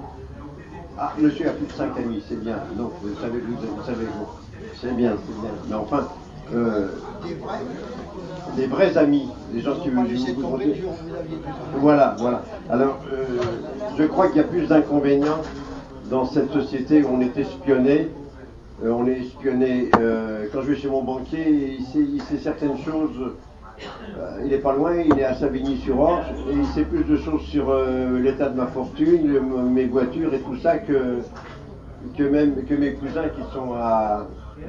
[1.00, 2.58] Ah, monsieur a plus de 5 amis, c'est bien.
[2.78, 4.06] Non, vous savez, vous, savez,
[4.82, 5.52] c'est bien, c'est bien.
[5.70, 6.08] Mais enfin,
[6.56, 6.88] euh,
[8.56, 10.58] des vrais amis, des gens qui vous, vous-
[11.76, 12.44] Voilà, voilà.
[12.70, 13.26] Alors, euh,
[13.98, 15.42] je crois qu'il y a plus d'inconvénients
[16.10, 18.10] dans cette société où on est espionné.
[18.84, 19.90] Euh, on est espionné.
[20.52, 23.34] quand je vais chez mon banquier, il sait, il sait certaines choses.
[23.80, 27.42] Euh, il n'est pas loin, il est à Savigny-sur-Orge, et il sait plus de choses
[27.44, 29.40] sur euh, l'état de ma fortune,
[29.72, 31.20] mes voitures et tout ça que,
[32.18, 33.76] que même que mes cousins qui sont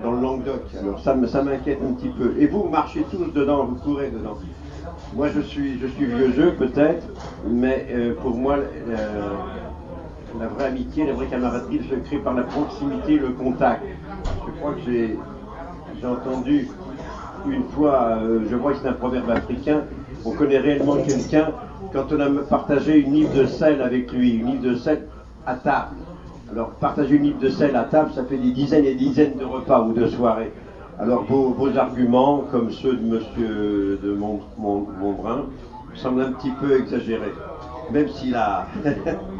[0.02, 0.62] dans le Languedoc.
[0.78, 2.34] Alors ça, ça m'inquiète un petit peu.
[2.38, 4.36] Et vous, vous marchez tous dedans, vous courez dedans.
[5.14, 7.06] Moi, je suis, je suis vieux jeu peut-être,
[7.48, 8.56] mais euh, pour moi,
[10.38, 13.82] la vraie amitié, la vraie camaraderie se crée par la proximité, le contact.
[14.46, 15.16] Je crois que j'ai
[16.06, 16.68] entendu
[17.44, 19.86] une fois, euh, je vois que c'est un proverbe africain,
[20.24, 21.54] on connaît réellement quelqu'un
[21.92, 25.08] quand on a partagé une livre de sel avec lui, une livre de sel
[25.46, 26.06] à table.
[26.48, 29.36] Alors, partager une livre de sel à table, ça fait des dizaines et des dizaines
[29.36, 30.54] de repas ou de soirées.
[30.96, 35.48] Alors, vos, arguments, comme ceux de monsieur de Mont- Montbrun,
[35.92, 37.40] semblent un petit peu exagérés.
[37.88, 38.70] Même s'il a.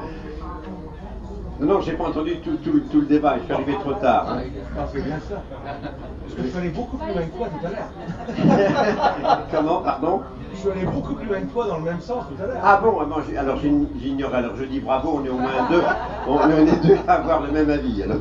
[1.61, 4.27] non, non, j'ai pas entendu tout, tout- tout le débat, je suis arrivé trop tard.
[4.31, 4.43] hein.
[4.93, 5.43] c'est bien ça.
[6.23, 9.47] Parce que je suis allé beaucoup plus loin que toi tout à l'heure.
[9.51, 10.21] Comment, pardon?
[10.53, 12.61] Je suis allé beaucoup plus loin que toi dans le même sens tout à l'heure.
[12.63, 14.35] Ah bon, ah alors j'ign- j'ignore.
[14.35, 15.83] Alors je dis bravo, on est au moins deux.
[16.29, 18.03] On, est deux à avoir le même avis.
[18.05, 18.19] Alors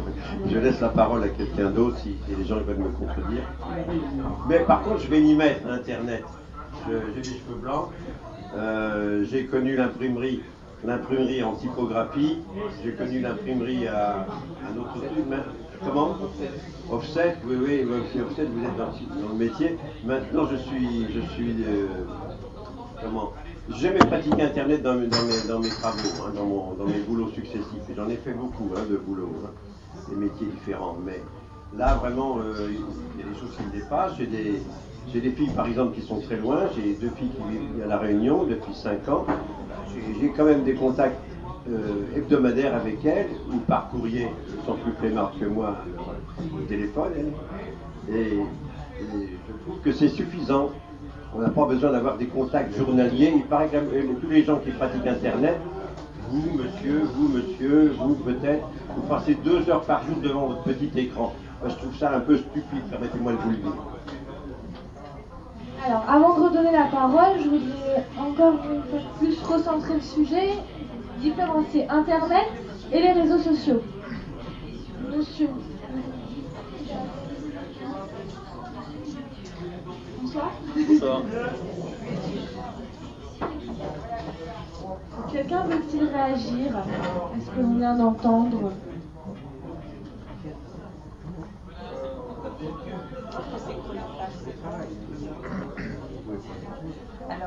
[0.50, 3.44] je laisse la parole à quelqu'un d'autre si, les gens veulent me contredire.
[4.50, 6.24] Mais par contre, je vais m'y mettre, Internet.
[6.88, 7.90] J'ai des cheveux blancs.
[8.56, 10.42] Euh, j'ai connu l'imprimerie,
[10.84, 12.38] l'imprimerie en typographie.
[12.84, 14.28] J'ai connu l'imprimerie à
[14.72, 15.26] un autre truc.
[15.84, 16.16] Comment?
[16.90, 19.78] Offset, oui, oui, oui, Offset, vous êtes dans, le métier.
[20.06, 21.88] Maintenant, je suis, je suis euh,
[23.04, 23.34] comment?
[23.70, 26.86] J'ai jamais pratiqué Internet dans, mes- dans mes, dans mes travaux, hein, dans, mon- dans
[26.86, 27.82] mes boulots successifs.
[27.94, 29.50] J'en ai fait beaucoup hein, de boulots, hein,
[30.08, 30.98] des métiers différents.
[31.06, 31.22] Mais
[31.76, 34.14] là, vraiment, euh, il y a des choses qui me dépassent.
[34.18, 34.62] J'ai des,
[35.14, 36.68] j'ai des filles, par exemple, qui sont très loin.
[36.76, 39.26] J'ai deux filles qui vivent à La Réunion depuis 5 ans.
[40.20, 41.18] J'ai- quand même des contacts
[41.70, 44.28] euh, hebdomadaires avec elles, ou par courrier,
[44.68, 45.76] elles plus flemmardes que moi
[46.56, 47.12] au téléphone.
[48.10, 48.38] Et,
[49.02, 50.70] je trouve que c'est suffisant.
[51.36, 53.34] On n'a pas besoin d'avoir des contacts journaliers.
[53.36, 53.78] Il paraît que
[54.22, 55.58] tous les gens qui pratiquent Internet,
[56.30, 60.90] vous, monsieur, vous, monsieur, vous, peut-être, vous passez deux heures par jour devant votre petit
[60.96, 61.32] écran.
[61.64, 63.97] Je trouve ça un peu stupide, permettez-moi de vous le dire.
[65.88, 70.50] Alors, avant de redonner la parole, je voudrais encore une fois plus recentrer le sujet,
[71.22, 72.46] différencier Internet
[72.92, 73.82] et les réseaux sociaux.
[75.16, 75.48] Monsieur.
[80.22, 80.52] Bonsoir.
[80.76, 81.22] Bonsoir.
[85.32, 86.78] Quelqu'un veut-il réagir?
[87.38, 88.74] Est-ce que l'on vient d'entendre?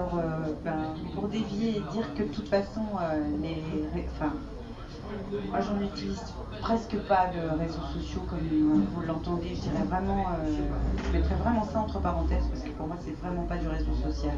[0.01, 3.63] Alors, euh, ben, pour dévier et dire que de toute façon, euh, les,
[4.17, 4.33] enfin,
[5.51, 6.23] moi j'en utilise
[6.63, 8.39] presque pas de réseaux sociaux comme
[8.95, 9.51] vous l'entendez.
[9.55, 10.57] Je dirais vraiment, euh,
[11.05, 13.93] je mettrais vraiment ça entre parenthèses parce que pour moi c'est vraiment pas du réseau
[14.03, 14.37] social.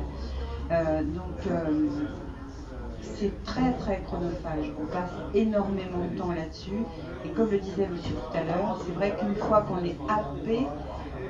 [1.14, 1.52] Donc
[3.00, 4.72] c'est très très chronophage.
[4.82, 6.82] On passe énormément de temps là-dessus.
[7.24, 10.66] Et comme le disait monsieur tout à l'heure, c'est vrai qu'une fois qu'on est happé,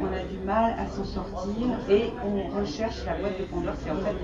[0.02, 3.74] on a du mal à s'en sortir et on recherche la boîte de Pandore.
[3.82, 4.16] C'est en fait,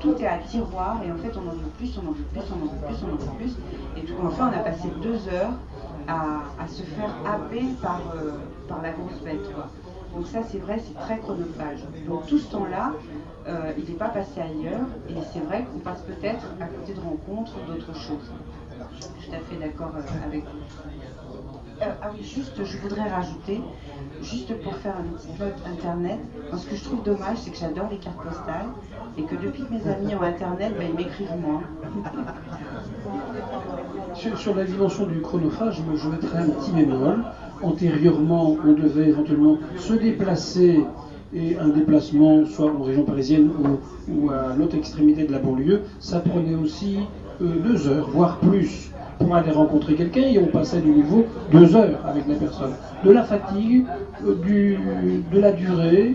[0.00, 2.42] tout, est à tiroir et en fait on en veut plus, on en veut plus,
[2.50, 3.56] on en veut plus, on en veut plus.
[3.96, 5.52] Et tout, enfin on a passé deux heures
[6.06, 8.32] à, se faire happer par, euh,
[8.82, 9.50] la grosse bête.
[10.14, 11.80] Donc ça c'est vrai, c'est très chronophage.
[12.06, 12.92] Donc tout ce temps-là,
[13.46, 17.00] euh, il n'est pas passé ailleurs et c'est vrai qu'on passe peut-être à côté de
[17.00, 18.32] rencontres, d'autres choses.
[18.96, 21.27] Je suis tout à fait d'accord euh, avec vous.
[21.80, 23.60] Euh, ah oui, juste, je voudrais rajouter,
[24.20, 26.18] juste pour faire un petit plot internet,
[26.56, 28.66] ce que je trouve dommage, c'est que j'adore les cartes postales
[29.16, 31.62] et que depuis que mes amis ont internet, ben, ils m'écrivent moins.
[34.36, 37.22] Sur, la dimension du chronophage, je mettrais un petit bémol.
[37.62, 40.84] Antérieurement, on devait éventuellement se déplacer
[41.32, 43.78] et un déplacement soit en région parisienne ou,
[44.12, 47.00] ou à l'autre extrémité de la banlieue, ça prenait aussi
[47.42, 51.74] euh, deux heures, voire plus, pour aller rencontrer quelqu'un et on passait du nouveau deux
[51.76, 52.72] heures avec la personne.
[53.04, 53.84] De la fatigue,
[54.26, 54.78] euh, du,
[55.32, 56.14] de la durée,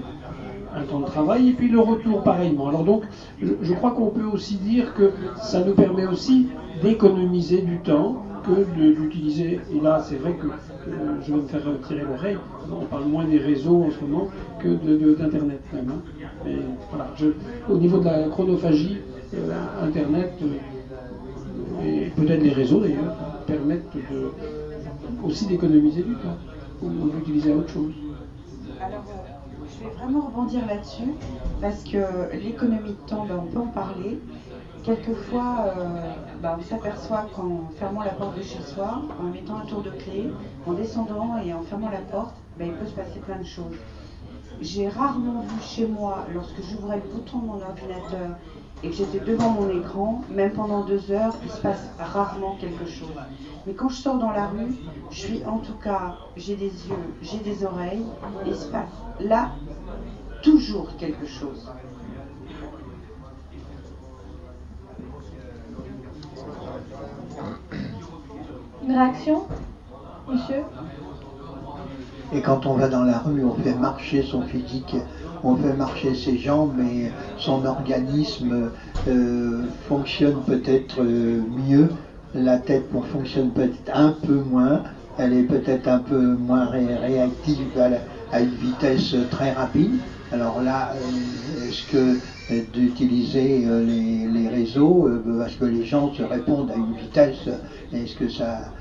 [0.76, 2.68] un temps de travail et puis le retour pareillement.
[2.70, 3.04] Alors donc,
[3.42, 6.48] je, crois qu'on peut aussi dire que ça nous permet aussi
[6.82, 9.60] d'économiser du temps que de- d'utiliser.
[9.74, 10.92] Et là, c'est vrai que euh,
[11.26, 12.38] je vais me faire tirer l'oreille.
[12.72, 14.28] On parle moins des réseaux en ce moment
[14.60, 15.86] que de- de- d'Internet même.
[15.90, 16.02] hein.
[16.46, 16.56] Mais
[17.70, 18.98] au niveau de la chronophagie,
[19.36, 19.52] euh,
[19.86, 20.32] Internet
[21.84, 23.92] et peut-être les réseaux d'ailleurs permettent
[25.24, 26.38] aussi d'économiser du temps
[26.82, 27.94] ou d'utiliser autre chose.
[28.82, 31.14] Alors, euh, je vais vraiment rebondir là-dessus
[31.62, 34.20] parce que l'économie de temps, ben, on peut en parler.
[34.84, 36.12] Quelquefois, euh,
[36.42, 39.92] ben, on s'aperçoit qu'en fermant la porte de chez soi, en mettant un tour de
[39.92, 40.30] clé,
[40.68, 43.78] en descendant et en fermant la porte, ben, il peut se passer plein de choses.
[44.62, 48.38] J'ai rarement vu chez moi, lorsque j'ouvrais le bouton de mon ordinateur
[48.84, 52.86] et que j'étais devant mon écran, même pendant deux heures, il se passe rarement quelque
[52.86, 53.16] chose.
[53.66, 54.76] Mais quand je sors dans la rue,
[55.10, 58.04] je suis en tout cas, j'ai des yeux, j'ai des oreilles,
[58.46, 58.90] et il se passe
[59.22, 59.52] là
[60.42, 61.72] toujours quelque chose.
[68.86, 69.48] Une réaction,
[70.28, 70.64] monsieur?
[72.34, 74.96] Et quand on va dans la rue, on fait marcher son physique,
[75.44, 78.72] on fait marcher ses jambes, mais son organisme
[79.08, 81.90] euh, fonctionne peut-être euh, mieux.
[82.34, 84.84] La tête fonctionne peut-être un peu moins.
[85.18, 87.68] Elle est peut-être un peu moins réactive
[88.32, 89.92] à, une vitesse très rapide.
[90.32, 92.18] Alors là, euh, est-ce que
[92.74, 95.08] d'utiliser les, réseaux,
[95.40, 97.48] parce que les gens se répondent à une vitesse,
[97.94, 98.72] est-ce que ça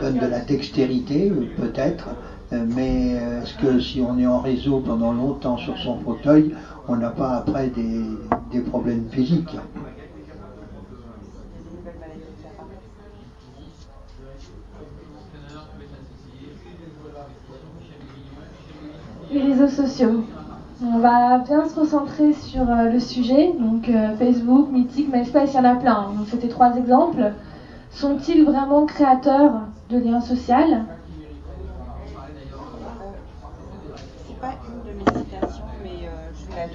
[0.00, 2.08] donne de la dextérité Peut-être?
[2.52, 6.54] Euh, mais euh, est-ce que si on est en réseau pendant longtemps sur son fauteuil,
[6.86, 9.56] on n'a pas après des, problèmes physiques?
[19.32, 20.24] Les réseaux sociaux.
[20.84, 23.54] On va bien se recentrer sur euh, le sujet.
[23.58, 23.90] Donc
[24.20, 26.12] Facebook, Mythique, MySpace, il y en a plein.
[26.16, 27.32] Donc c'était trois exemples.
[27.90, 30.54] Sont-ils vraiment créateurs de liens sociaux?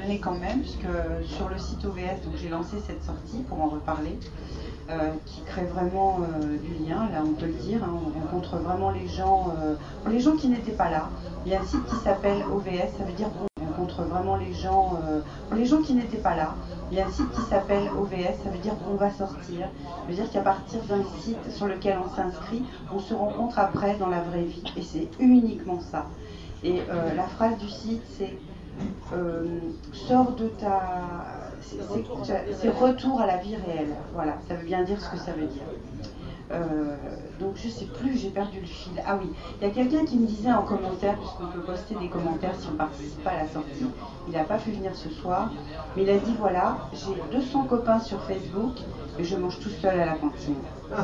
[0.01, 0.87] Donner quand même, puisque
[1.25, 4.17] sur le site OVS, donc j'ai lancé cette sortie pour en reparler,
[4.89, 8.57] euh, qui crée vraiment euh, du lien, là on peut le dire, hein, on rencontre
[8.57, 9.75] vraiment les gens, euh,
[10.09, 11.07] les gens qui n'étaient pas là.
[11.45, 14.53] Il y a un site qui s'appelle OVS, ça veut dire on rencontre vraiment les
[14.53, 14.99] gens,
[15.55, 16.55] les gens qui n'étaient pas là.
[16.91, 19.59] Il y a un site qui s'appelle OVS, ça veut dire on va sortir.
[19.61, 23.95] Ça veut dire qu'à partir d'un site sur lequel on s'inscrit, on se rencontre après
[23.97, 24.63] dans la vraie vie.
[24.75, 26.05] Et c'est uniquement ça.
[26.63, 26.81] Et
[27.15, 28.35] la phrase du site, c'est
[29.13, 29.59] euh,
[29.93, 30.81] sors de ta.
[31.61, 33.95] C'est retour à la vie réelle.
[34.13, 35.63] Voilà, ça veut bien dire ce que ça veut dire.
[36.51, 36.95] Euh,
[37.39, 38.93] donc je sais plus, j'ai perdu le fil.
[39.05, 39.29] Ah oui,
[39.61, 42.67] il y a quelqu'un qui me disait en commentaire, puisqu'on peut poster des commentaires si
[42.67, 43.87] on ne participe pas à la sortie,
[44.27, 45.49] il n'a pas pu venir ce soir,
[45.95, 48.75] mais il a dit voilà, j'ai 200 copains sur Facebook
[49.17, 50.55] et je mange tout seul à la cantine.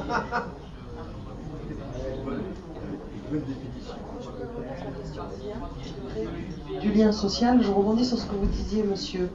[6.82, 9.30] du lien social, je rebondis sur ce que vous disiez, monsieur.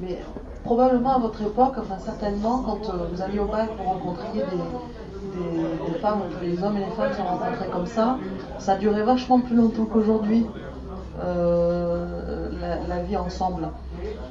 [0.00, 0.18] Mais
[0.64, 5.92] probablement à votre époque, enfin certainement, quand euh, vous alliez au bac, vous rencontriez des,
[5.92, 8.18] des, femmes, les hommes et les femmes se rencontraient comme ça,
[8.58, 10.46] ça durait vachement plus longtemps qu'aujourd'hui.
[11.24, 12.48] Euh,
[12.88, 13.68] la, vie ensemble.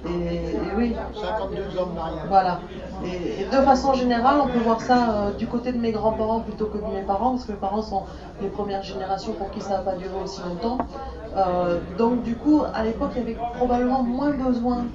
[0.06, 0.96] Et, oui.
[1.20, 2.00] 52 hommes
[2.30, 2.60] Voilà.
[3.04, 6.68] Et, de façon générale, on peut voir ça euh, du côté de mes grands-parents plutôt
[6.68, 8.04] que de mes parents, parce que mes parents sont
[8.42, 10.78] les premières générations pour qui ça n'a pas duré aussi longtemps.
[11.38, 14.86] Euh, donc du coup, à l'époque, il y avait probablement moins besoin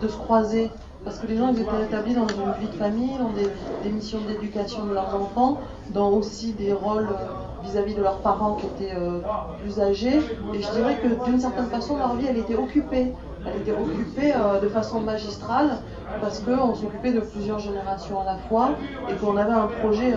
[0.00, 0.70] de se croiser
[1.04, 4.84] parce que les gens étaient établis dans une vie de famille, dans des, missions d'éducation
[4.84, 5.58] de leurs enfants,
[5.90, 9.20] dans aussi des rôles euh, vis-à-vis de leurs parents qui étaient euh,
[9.62, 10.20] plus âgés.
[10.52, 13.14] Et je dirais que d'une certaine façon, leur vie, elle était occupée.
[13.54, 15.78] Elle était occupée euh, de façon magistrale
[16.20, 18.70] parce qu'on s'occupait de plusieurs générations à la fois
[19.10, 20.14] et qu'on avait un projet,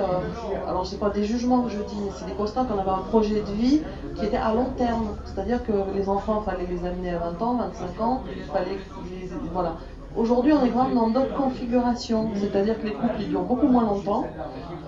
[0.68, 3.04] alors c'est pas des jugements que je dis, mais c'est des constats qu'on avait un
[3.10, 3.82] projet de vie
[4.16, 5.18] qui était à long terme.
[5.26, 8.24] C'est-à-dire que les enfants, fallait les amener à 20 ans, 25 ans,
[8.54, 9.76] fallait les, voilà,
[10.18, 14.26] Aujourd'hui, on est vraiment dans d'autres configurations, c'est-à-dire que les couples durent beaucoup moins longtemps,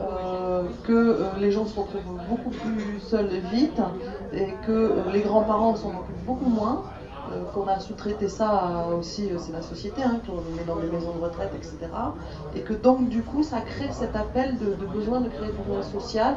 [0.02, 3.82] euh, que euh, les gens se retrouvent beaucoup plus seuls vite,
[4.34, 6.84] et que euh, les grands-parents s'en occupent beaucoup moins,
[7.54, 11.24] qu'on a sous-traité ça aussi, c'est la société, hein, qu'on met dans les maisons de
[11.24, 11.78] retraite, etc.
[12.56, 15.82] Et que donc, du coup, ça crée cet appel de, besoin de créer du lien
[15.84, 16.36] social.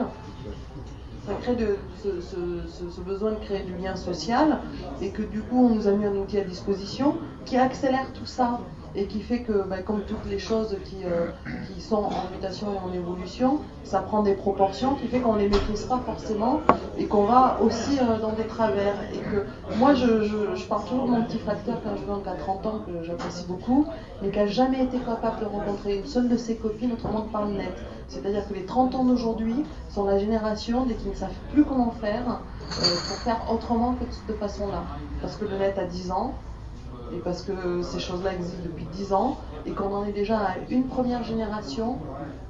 [1.27, 1.57] Ça crée
[2.03, 4.59] ce, besoin de créer du lien social.
[5.03, 8.27] Et que du coup on nous a mis un outil à disposition qui accélère tout
[8.27, 8.61] ça
[8.97, 11.29] et qui fait que, bah, comme toutes les choses qui, euh,
[11.67, 15.41] qui, sont en mutation et en évolution, ça prend des proportions qui fait qu'on ne
[15.41, 16.61] les maîtrise pas forcément
[16.99, 18.95] et qu'on va aussi euh, dans des travers.
[19.13, 19.45] Et que
[19.77, 23.05] moi, je, parle toujours de mon petit facteur quand je viens à 30 ans, que
[23.05, 23.87] j'apprécie beaucoup,
[24.23, 27.33] mais qui n'a jamais été capable de rencontrer une seule de ses copines autrement que
[27.33, 27.75] par le net.
[28.09, 31.91] C'est-à-dire que les 30 ans d'aujourd'hui sont la génération des qui ne savent plus comment
[32.01, 34.85] faire euh, pour faire autrement que de cette façon-là.
[35.21, 36.35] Parce que le net a 10 ans,
[37.13, 40.55] et parce que ces choses-là existent depuis 10 ans et qu'on en est déjà à
[40.71, 41.99] une première génération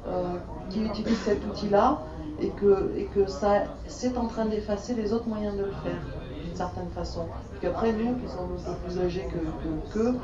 [0.06, 0.36] euh,
[0.70, 2.02] qui utilise cet outil-là
[2.40, 6.00] et que, ça c'est en train d'effacer les autres moyens de le faire.
[6.44, 7.26] d'une certaine façon.
[7.58, 10.14] Puis après, nous qui sommes un peu plus âgés que, que,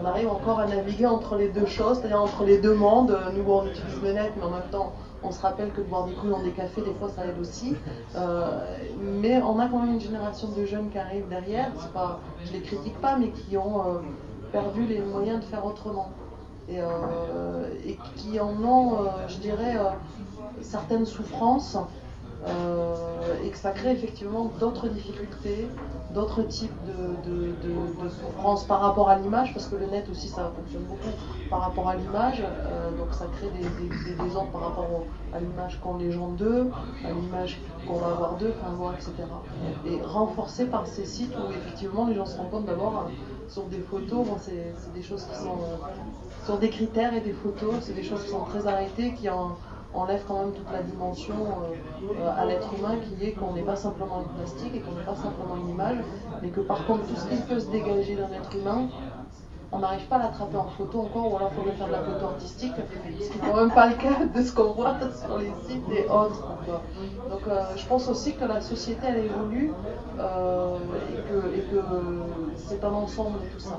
[0.00, 3.18] on arrive encore à naviguer entre les deux choses, c'est-à-dire entre les deux mondes.
[3.34, 4.92] Nous, on utilise le net, mais en même temps,
[5.24, 7.76] on se rappelle que boire des coups dans des cafés, des fois, ça aide aussi.
[8.16, 8.64] Euh,
[9.00, 12.60] mais on a quand même une génération de jeunes qui arrivent derrière, pas, je les
[12.60, 13.98] critique pas, mais qui ont euh,
[14.50, 16.10] perdu les moyens de faire autrement.
[16.68, 17.68] Et, euh,
[18.16, 18.98] qui en ont,
[19.28, 19.76] je dirais,
[20.60, 21.76] certaines souffrances
[22.46, 25.68] et que ça crée effectivement d'autres difficultés,
[26.12, 30.82] d'autres types de, souffrances par rapport à l'image, parce que le net aussi ça fonctionne
[30.82, 31.14] beaucoup
[31.48, 35.96] par rapport à l'image, euh, donc ça crée des, désordres par rapport à l'image qu'ont
[35.96, 36.70] les gens d'eux,
[37.04, 39.12] à l'image qu'on va avoir d'eux, enfin bon, etc.
[39.86, 43.10] Et renforcé par ces sites où effectivement les gens se rendent compte d'abord euh,
[43.48, 45.58] sur des photos, c'est des choses qui sont,
[46.44, 49.56] sur des critères et des photos, c'est des choses qui sont très arrêtées, qui en
[49.94, 53.76] enlève quand même toute la dimension euh, à l'être humain qui est qu'on n'est pas
[53.76, 55.98] simplement une plastique et qu'on n'est pas simplement une image,
[56.40, 58.88] mais que par contre tout ce qui peut se dégager d'un être humain,
[59.74, 62.02] on n'arrive pas à l'attraper en photo encore, ou alors il faudrait faire de la
[62.02, 62.74] photo artistique,
[63.20, 65.88] ce qui n'est quand même pas le cas de ce qu'on voit sur les sites
[65.90, 66.46] et autres.
[67.30, 69.72] Donc euh, je pense aussi que la société elle évolue
[70.18, 70.76] euh,
[71.10, 71.84] et que, que
[72.56, 73.78] c'est un ensemble de tout ça.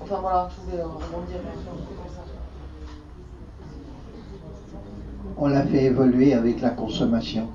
[0.00, 1.38] Enfin voilà, je voulais rebondir
[5.36, 7.48] on l'a fait évoluer avec la consommation.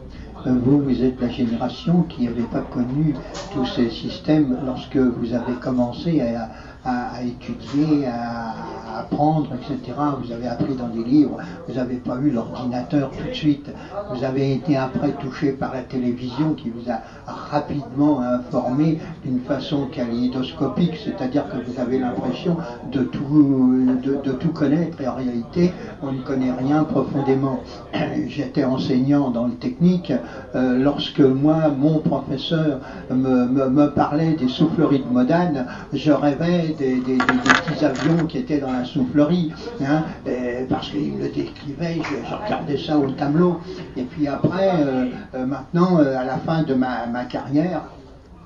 [0.48, 3.14] Euh, vous, vous êtes la génération qui n'avait pas connu
[3.54, 6.50] tous ces systèmes lorsque vous avez commencé à,
[6.86, 9.98] à, étudier, à, apprendre, etc.
[10.22, 13.72] Vous avez appris dans des livres, vous n'avez pas eu l'ordinateur tout de suite.
[14.14, 19.88] Vous avez été après touché par la télévision qui vous a rapidement informé d'une façon
[19.88, 22.58] kaléidoscopique, c'est-à-dire que vous avez l'impression
[22.92, 25.72] de tout, de, tout connaître et en réalité
[26.02, 27.62] on ne connaît rien profondément.
[28.28, 30.12] J'étais enseignant dans le technique
[30.56, 36.96] euh, lorsque moi, mon professeur me, me parlait des souffleries de Modane, je rêvais des,
[36.96, 39.52] petits avions qui étaient dans la soufflerie,
[39.82, 40.04] hein,
[40.70, 43.60] parce qu'il me le décrivait, je, regardais ça au tableau.
[43.98, 47.82] Et puis après, euh, euh, maintenant, euh, à la fin de ma, carrière,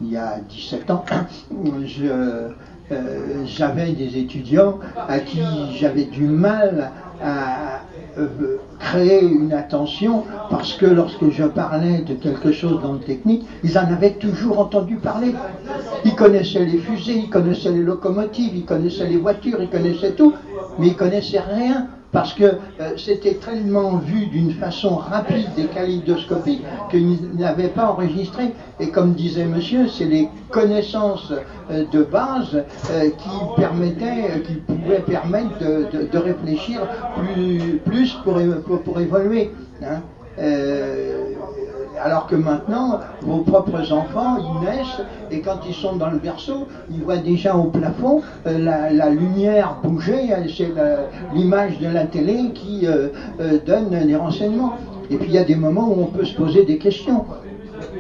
[0.02, 1.06] il y a 17 ans,
[3.46, 5.42] j'avais des étudiants à qui
[5.80, 6.92] j'avais du mal
[7.24, 7.82] à
[8.80, 13.78] créer une attention parce que lorsque je parlais de quelque chose dans le technique, ils
[13.78, 15.34] en avaient toujours entendu parler.
[16.06, 20.34] Ils connaissaient les fusées, ils connaissaient les locomotives, ils connaissaient les voitures, ils connaissaient tout,
[20.80, 26.64] mais ils connaissaient rien parce que euh, c'était tellement vu d'une façon rapide et kaléidoscopique
[26.90, 28.54] qu'ils n'avaient pas enregistré.
[28.80, 31.34] Et comme disait monsieur, c'est les connaissances
[31.72, 36.82] euh, de base euh, qui permettaient, qui pouvaient permettre de, réfléchir
[37.18, 38.40] plus, plus pour,
[38.84, 39.52] pour, évoluer.
[39.84, 40.02] Hein
[42.02, 46.68] alors que maintenant, vos propres enfants, ils naissent et quand ils sont dans le berceau,
[46.92, 48.58] ils voient déjà au plafond euh,
[48.92, 50.72] la, lumière bouger, c'est
[51.34, 54.74] l'image de la télé qui euh, euh, donne des renseignements.
[55.10, 57.26] Et puis il y a des moments où on peut se poser des questions.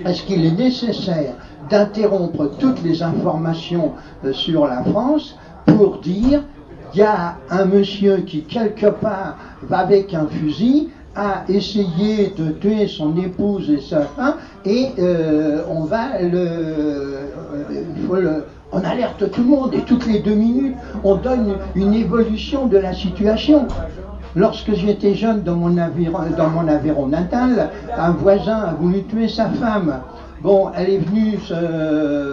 [0.05, 1.33] Est-ce qu'il est nécessaire
[1.69, 3.93] d'interrompre toutes les informations
[4.31, 6.41] sur la France pour dire
[6.93, 12.51] il y a un monsieur qui quelque part va avec un fusil a essayé de
[12.51, 14.36] tuer son épouse et sa femme,
[14.66, 16.38] et euh, on va le,
[18.11, 18.39] euh,
[18.72, 22.78] on alerte tout le monde, et toutes les deux minutes, on donne une évolution de
[22.78, 23.68] la situation.
[24.36, 29.99] Lorsque j'étais jeune dans mon, dans Aveyron natal, un voisin a voulu tuer sa femme.
[30.43, 31.39] Bon, elle est venue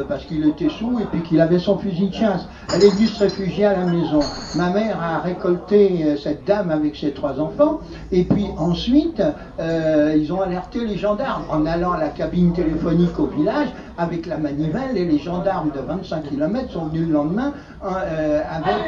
[0.08, 2.44] parce qu'il était sous et puis qu'il avait son fusil de chasse.
[2.74, 4.18] Elle est venue se réfugier à la maison.
[4.56, 7.80] Ma mère a récolté euh, cette dame avec ses trois enfants
[8.10, 9.22] et puis ensuite
[9.60, 14.26] euh, ils ont alerté les gendarmes en allant à la cabine téléphonique au village avec
[14.26, 17.52] la manivelle et les gendarmes de 25 km sont venus le lendemain
[17.84, 18.82] euh, avec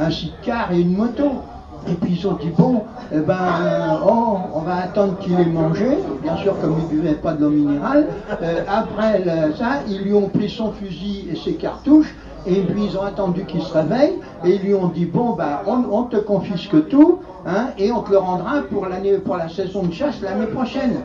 [0.00, 1.42] un sidecar et une moto.
[1.88, 2.82] Et puis ils ont dit, bon,
[3.12, 5.86] eh ben, oh, on va attendre qu'il ait mangé,
[6.22, 8.08] bien sûr comme il ne buvait pas de l'eau minérale.
[8.42, 9.22] Euh, après
[9.56, 12.14] ça, ils lui ont pris son fusil et ses cartouches,
[12.46, 15.60] et puis ils ont attendu qu'il se réveille, et ils lui ont dit, bon, ben,
[15.66, 19.84] on, te confisque tout, hein, et on te le rendra pour, l'année, pour la saison
[19.84, 20.96] de chasse l'année prochaine.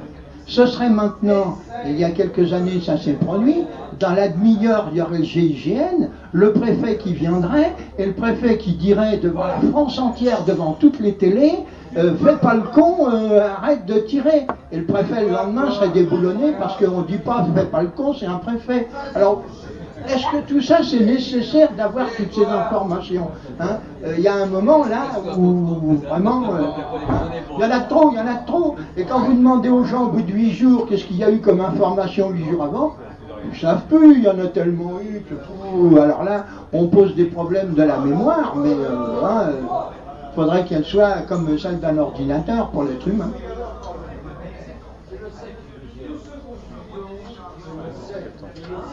[0.52, 3.64] Ce serait maintenant, il y a quelques années ça s'est produit,
[4.02, 8.58] dans la demi-heure il y aurait le GIGN, le préfet qui viendrait et le préfet
[8.58, 11.54] qui dirait devant la France entière, devant toutes les télés,
[11.96, 14.46] euh, fais pas le con, euh, arrête de tirer.
[14.74, 17.88] Et le préfet le lendemain serait déboulonné parce qu'on ne dit pas fais pas le
[17.88, 18.90] con, c'est un préfet.
[19.16, 19.44] Alors
[20.08, 23.28] est-ce que tout ça, c'est nécessaire d'avoir toutes ces informations
[23.60, 23.80] hein?
[24.06, 25.04] Euh, Il y a un moment là
[25.38, 26.62] où vraiment, euh,
[27.58, 28.76] il y en a trop, il y en a trop.
[28.98, 31.32] Et quand vous demandez aux gens au bout de huit jours qu'est-ce qu'il y a
[31.32, 32.96] eu comme information huit jours avant,
[33.52, 36.00] Ils savent plus, il y en a tellement eu que.
[36.00, 39.62] Alors là, on pose des problèmes de la mémoire, mais euh, hein, euh,
[40.36, 43.32] faudrait qu'elle soit comme celle d'un ordinateur pour l'être humain.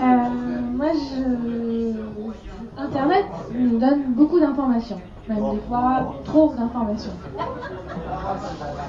[0.01, 1.93] Euh, je...
[2.81, 7.13] Internet nous donne beaucoup d'informations, même des fois trop d'informations.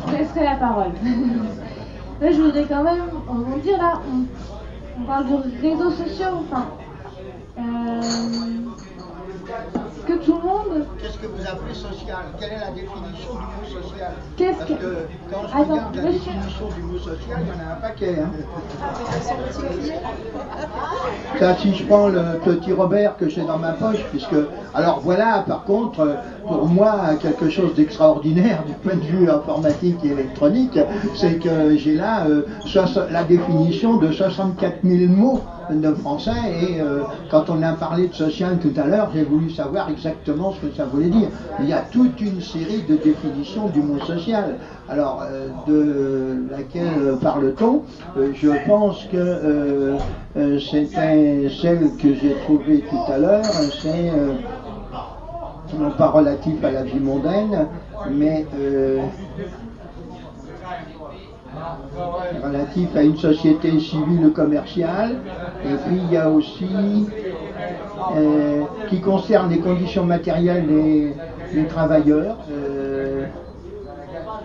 [0.08, 0.92] Je laisserai la parole.
[2.22, 4.00] là, je voudrais quand même rebondir là.
[4.08, 6.66] On, on parle de réseaux sociaux, enfin.
[7.58, 8.02] Euh,
[10.08, 10.86] que tout le monde.
[11.02, 12.18] Qu'est-ce que vous appelez social?
[12.40, 14.12] Quelle est la définition du mot social?
[14.38, 17.52] Qu'est-ce Parce que- que quand je Attends, regarde la définition du mot social, il y
[17.52, 18.16] en a un paquet.
[18.20, 18.32] Hein.
[21.40, 24.36] Ça, si je prends le petit Robert que j'ai dans ma poche, puisque,
[24.74, 26.16] alors voilà, par contre, euh,
[26.50, 30.80] pour moi, quelque chose d'extraordinaire du point de vue informatique et électronique,
[31.16, 32.42] c'est que j'ai là euh,
[33.12, 36.32] la définition de 64 000 mots de français,
[36.64, 40.52] et euh, quand on a parlé de social tout à l'heure, j'ai voulu savoir exactement
[40.52, 41.30] ce que ça voulait dire.
[41.60, 44.56] Il y a toute une série de définitions du mot social.
[44.90, 47.84] Alors, euh, de laquelle parle-t-on?
[48.34, 49.96] Je pense que
[50.60, 53.46] c'était celle que j'ai trouvée tout à l'heure,
[53.84, 54.12] c'est
[55.74, 57.68] euh, non pas relatif à la vie mondaine,
[58.12, 59.00] mais euh,
[62.44, 65.16] relatif à une société civile commerciale.
[65.66, 67.08] Et puis il y a aussi
[68.16, 72.38] euh, qui concerne les conditions matérielles des, travailleurs.
[72.52, 73.26] euh,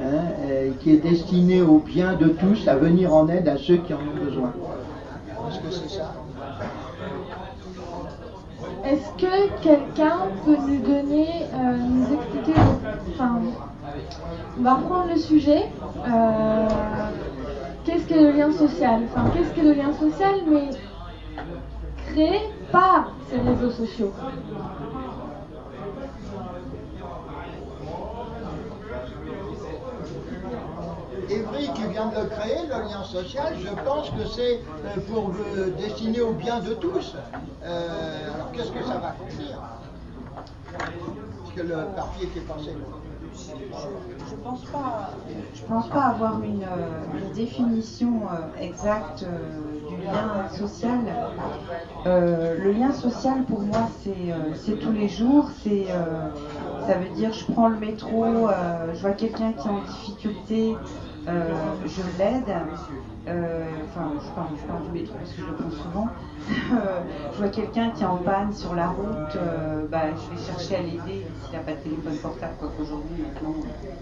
[0.01, 3.95] hein, qui est destiné au bien de tous, à venir en aide à ceux qui
[3.95, 4.53] en ont besoin.
[5.49, 6.24] Est-ce que c'est ça?
[8.87, 12.61] Est-ce que quelqu'un peut nous donner, euh, nous expliquer,
[13.15, 13.41] enfin,
[14.59, 15.71] on va reprendre le sujet.
[16.07, 16.69] euh,
[17.85, 19.01] qu'est-ce que le lien social?
[19.11, 20.69] Enfin, qu'est-ce que le lien social, mais
[22.07, 22.41] créé
[22.71, 24.13] par ces réseaux sociaux?
[31.31, 35.31] Evry qui vient de le créer, le lien social, je pense que c'est euh, pour
[35.31, 37.15] euh, destiner au bien de tous.
[37.63, 39.59] Euh, alors qu'est-ce que ça va contenir
[40.79, 42.71] Parce que le qui est passé.
[43.37, 45.11] Je pense pas,
[45.55, 46.65] je pense pas avoir une,
[47.35, 48.21] définition
[48.61, 49.25] exacte
[49.89, 51.01] du lien social.
[52.05, 53.89] Le lien social pour moi
[54.65, 55.49] c'est tous les jours.
[56.87, 58.27] Ça veut dire je prends le métro,
[58.93, 60.77] je vois quelqu'un qui est en difficulté,
[61.27, 62.55] je l'aide.
[63.27, 66.09] Euh, enfin, je parle, je parle du métro parce que je le prends souvent.
[66.51, 67.01] Euh,
[67.33, 70.77] je vois quelqu'un qui est en panne sur la route, euh, bah, je vais chercher
[70.77, 73.55] à l'aider s'il n'a pas de téléphone portable, quoi qu'aujourd'hui, maintenant,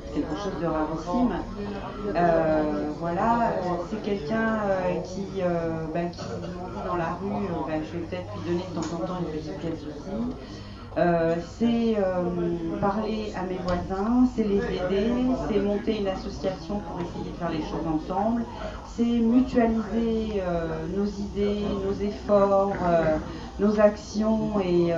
[0.06, 1.34] c'est quelque chose de rarissime.
[2.16, 6.24] Euh, voilà, euh, c'est quelqu'un euh, qui, euh, bah, qui
[6.84, 9.30] dans la rue, euh, bah, je vais peut-être lui donner de temps en temps une
[9.30, 10.34] petite pièce aussi.
[10.98, 15.10] Euh, c'est euh, parler à mes voisins, c'est les aider,
[15.48, 18.44] c'est monter une association pour essayer de faire les choses ensemble,
[18.84, 22.76] c'est mutualiser euh, nos idées, nos efforts,
[23.58, 24.92] nos actions et,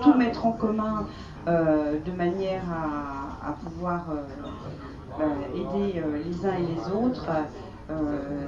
[0.00, 1.06] tout mettre en commun
[1.46, 4.06] de manière à, à pouvoir
[5.54, 7.28] aider les uns et les autres.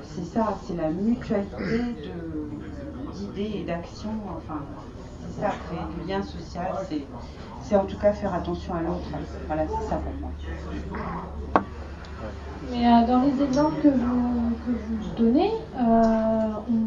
[0.03, 2.49] C'est ça, c'est la mutualité de-
[3.17, 4.11] d'idées et d'actions.
[4.37, 4.61] Enfin,
[5.21, 6.73] c'est ça, créer du lien social,
[7.63, 9.09] c'est, en tout cas faire attention à l'autre.
[9.47, 10.31] Voilà, c'est ça pour moi.
[12.71, 16.85] Mais euh, dans les exemples que vous, que vous donnez, euh,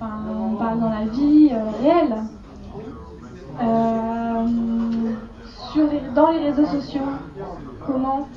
[0.00, 2.14] on, parle dans la vie euh, réelle.
[5.72, 7.02] Sur dans les réseaux sociaux,
[7.84, 8.28] comment,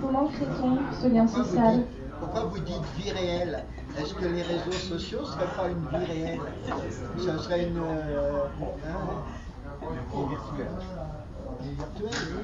[0.00, 1.82] comment crée-t-on ce lien social?
[2.22, 3.64] Pourquoi vous dites vie réelle?
[3.98, 6.40] Est-ce que les réseaux sociaux ne seraient pas une vie réelle?
[7.18, 7.78] Ce serait une.
[7.78, 8.44] euh,
[8.86, 9.24] hein,
[11.76, 12.38] virtuelle.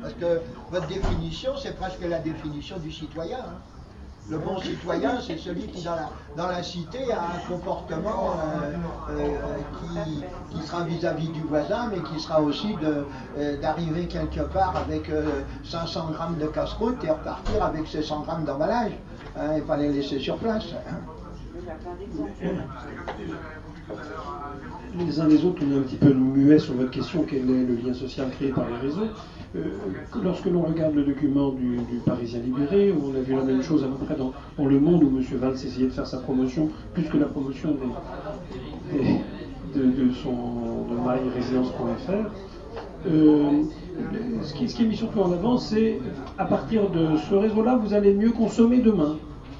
[0.00, 3.38] Parce que votre définition, c'est presque la définition du citoyen.
[3.38, 3.79] hein.
[4.28, 8.76] Le bon citoyen, c'est celui qui, dans la, dans la cité, a un comportement euh,
[9.10, 9.36] euh,
[9.80, 10.24] qui,
[10.54, 15.42] qui sera vis-à-vis du voisin, mais qui sera aussi euh, d'arriver quelque part avec euh,
[15.64, 18.92] 500 grammes de casse-croûte et repartir avec ses 100 grammes d'emballage,
[19.36, 20.66] hein, et pas les laisser sur place.
[24.98, 27.64] Les uns les autres, on est un petit peu muets sur votre question quel est
[27.64, 29.06] le lien social créé par les réseaux.
[29.56, 29.62] Euh,
[30.22, 33.86] lorsque l'on regarde le document du, Parisien libéré, on a vu la même chose à
[33.86, 34.32] peu près dans,
[34.64, 35.24] Le Monde, où M.
[35.38, 37.76] Valls essayait de faire sa promotion, plus que la promotion
[39.74, 42.30] de, de son de myresidence.fr,
[43.06, 43.62] euh,
[44.42, 45.98] ce, qui, ce qui est mis surtout en avant, c'est
[46.38, 49.16] à partir de ce réseau-là, vous allez mieux consommer demain,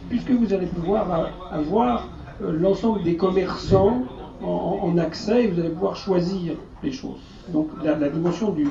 [0.08, 2.08] puisque vous allez pouvoir avoir
[2.42, 4.02] euh, l'ensemble des commerçants
[4.42, 7.20] en, accès et vous allez pouvoir choisir les choses.
[7.52, 8.68] Donc la, dimension du,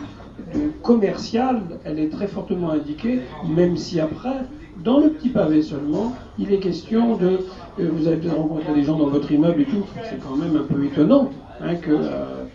[0.83, 4.45] commercial, elle est très fortement indiquée, même si après,
[4.83, 7.39] dans le petit pavé seulement, il est question de.
[7.79, 10.55] Euh, vous allez peut-être rencontrer des gens dans votre immeuble et tout, c'est quand même
[10.55, 11.29] un peu étonnant
[11.61, 12.45] hein, que euh,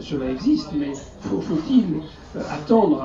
[0.00, 1.84] cela existe, mais faut-il
[2.50, 3.02] attendre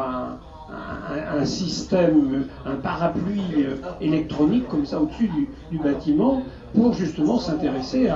[1.35, 5.29] un système, un parapluie euh, électronique comme ça au-dessus
[5.71, 6.43] du, bâtiment
[6.73, 8.09] pour justement s'intéresser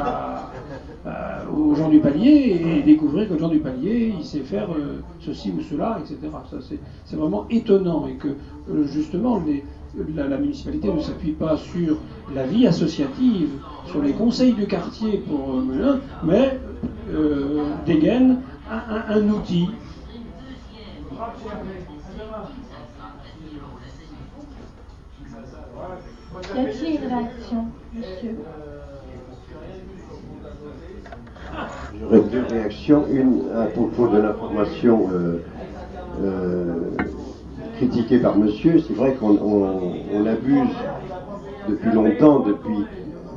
[1.54, 5.02] aux gens du palier et découvrir que le gens du palier, il sait faire euh,
[5.20, 6.18] ceci ou cela, etc.
[6.50, 6.58] Ça,
[7.06, 8.08] c'est vraiment étonnant.
[8.08, 9.42] Et que euh, justement
[10.16, 11.98] la, municipalité ne s'appuie pas sur
[12.34, 13.50] la vie associative,
[13.86, 15.62] sur les conseils du quartier pour
[16.24, 16.60] mais
[17.86, 18.40] dégaine
[18.72, 19.70] un, un outil.
[26.56, 28.38] Y a-t-il une réaction, monsieur?
[32.00, 33.06] J'aurais deux réactions.
[33.12, 35.38] Une à propos de l'information euh,
[36.24, 36.90] euh,
[37.78, 38.80] critiquée par monsieur.
[38.80, 40.76] C'est vrai qu'on abuse
[41.70, 42.86] depuis longtemps, depuis.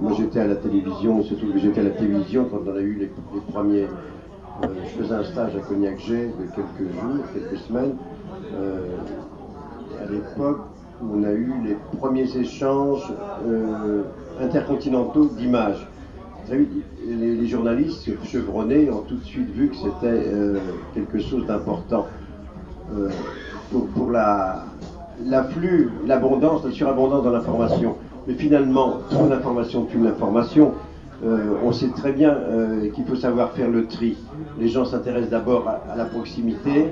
[0.01, 2.99] Moi j'étais à la télévision, surtout que j'étais à la télévision quand on a eu
[3.01, 3.11] les,
[3.51, 3.85] premiers.
[3.85, 7.95] Euh, je faisais un stage à Cognac-J de quelques jours, quelques semaines.
[9.99, 10.61] à l'époque,
[11.03, 13.11] on a eu les premiers échanges
[14.39, 15.89] intercontinentaux d'images.
[16.51, 20.59] Les, journalistes chevronnés ont tout de suite vu que c'était euh,
[20.95, 22.07] quelque chose d'important
[22.95, 23.11] euh,
[23.71, 27.97] pour, l'afflux, l'abondance, la surabondance de l'information.
[28.27, 30.75] Mais finalement, trop d'information tue l'information.
[31.65, 32.37] on sait très bien
[32.95, 34.17] qu'il faut savoir faire le tri.
[34.59, 36.89] Les gens s'intéressent d'abord à, la proximité,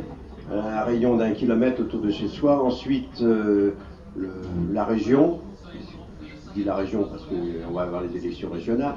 [0.53, 2.63] à un rayon d'un kilomètre autour de chez soi.
[2.63, 3.25] Ensuite,
[4.73, 5.41] la région,
[6.23, 8.95] je dis la région parce qu'on va avoir les élections régionales,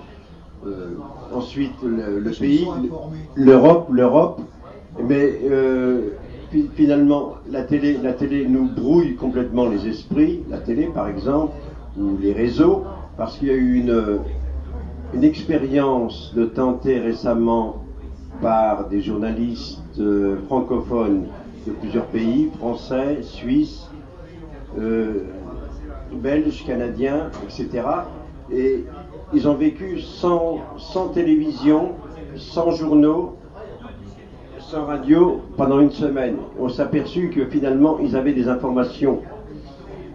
[0.66, 0.96] euh,
[1.34, 2.68] ensuite le, pays,
[3.36, 4.42] l'Europe, l'Europe,
[5.08, 6.10] mais euh,
[6.74, 11.54] finalement la télé, la télé nous brouille complètement les esprits, la télé par exemple,
[12.00, 12.86] ou les réseaux,
[13.18, 14.20] parce qu'il y a eu une,
[15.14, 17.84] une expérience de tenter récemment
[18.42, 21.26] par des journalistes euh, francophones
[21.68, 23.90] de plusieurs pays, français, suisses,
[26.14, 27.84] belges, canadiens, etc.
[28.52, 28.86] Et
[29.34, 30.60] ils ont vécu sans,
[31.14, 31.92] télévision,
[32.36, 33.38] sans journaux,
[34.60, 36.38] sans radio pendant une semaine.
[36.60, 39.22] On s'est aperçu que finalement, ils avaient des informations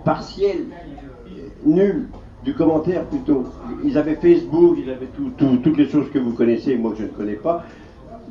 [0.04, 0.66] partielles,
[1.64, 2.08] nulles,
[2.44, 3.44] du commentaire plutôt.
[3.84, 7.08] Ils avaient Facebook, ils avaient toutes les choses que vous connaissez, moi que je ne
[7.08, 7.64] connais pas.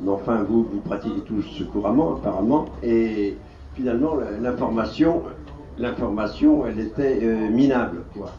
[0.02, 2.66] Mais enfin, vous, vous pratiquez tous couramment, apparemment.
[2.82, 3.36] Et
[3.74, 5.22] finalement, l'information,
[5.78, 8.32] l'information, elle était euh, minable, quoi.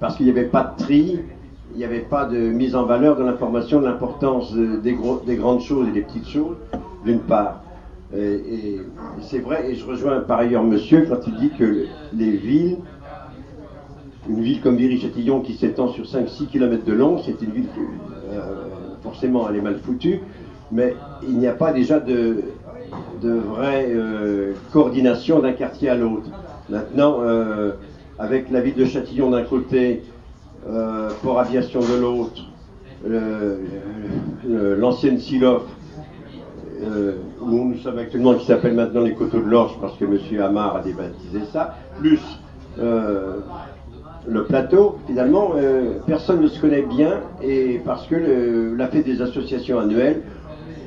[0.00, 1.20] parce qu'il n'y avait pas de tri,
[1.72, 4.96] il n'y avait pas de mise en valeur de l'information, de l'importance des,
[5.26, 6.56] des, grandes choses et des petites choses,
[7.04, 7.62] d'une part.
[8.16, 8.80] Et,
[9.20, 11.84] c'est vrai, et je rejoins par ailleurs monsieur quand il dit que
[12.14, 12.78] les villes,
[14.28, 17.66] une ville comme Viry-Châtillon qui s'étend sur 5-6 km de long, c'est une ville
[18.32, 18.64] euh,
[19.02, 20.20] forcément elle est mal foutue,
[20.72, 22.44] mais il n'y a pas déjà de,
[23.22, 26.30] de vraie euh, coordination d'un quartier à l'autre.
[26.70, 27.72] Maintenant, euh,
[28.18, 30.02] avec la ville de Châtillon d'un côté,
[30.68, 32.42] euh, Port Aviation de l'autre,
[34.44, 35.62] l'ancienne Silof,
[36.82, 40.18] euh, où nous sommes actuellement, qui s'appelle maintenant les Coteaux de l'Orge, parce que M.
[40.40, 42.20] Hamar a débaptisé ça, plus
[42.76, 45.52] le plateau, finalement,
[46.06, 50.22] personne ne se connaît bien, et parce que la fête des associations annuelles,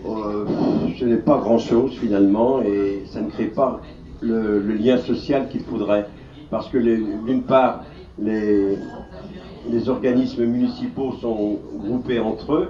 [0.05, 3.81] ce n'est pas grand-chose finalement, et ça ne crée pas
[4.21, 6.05] le, lien social qu'il faudrait.
[6.49, 7.83] Parce que d'une part,
[8.19, 8.77] les,
[9.69, 12.67] les, organismes municipaux sont groupés entre eux.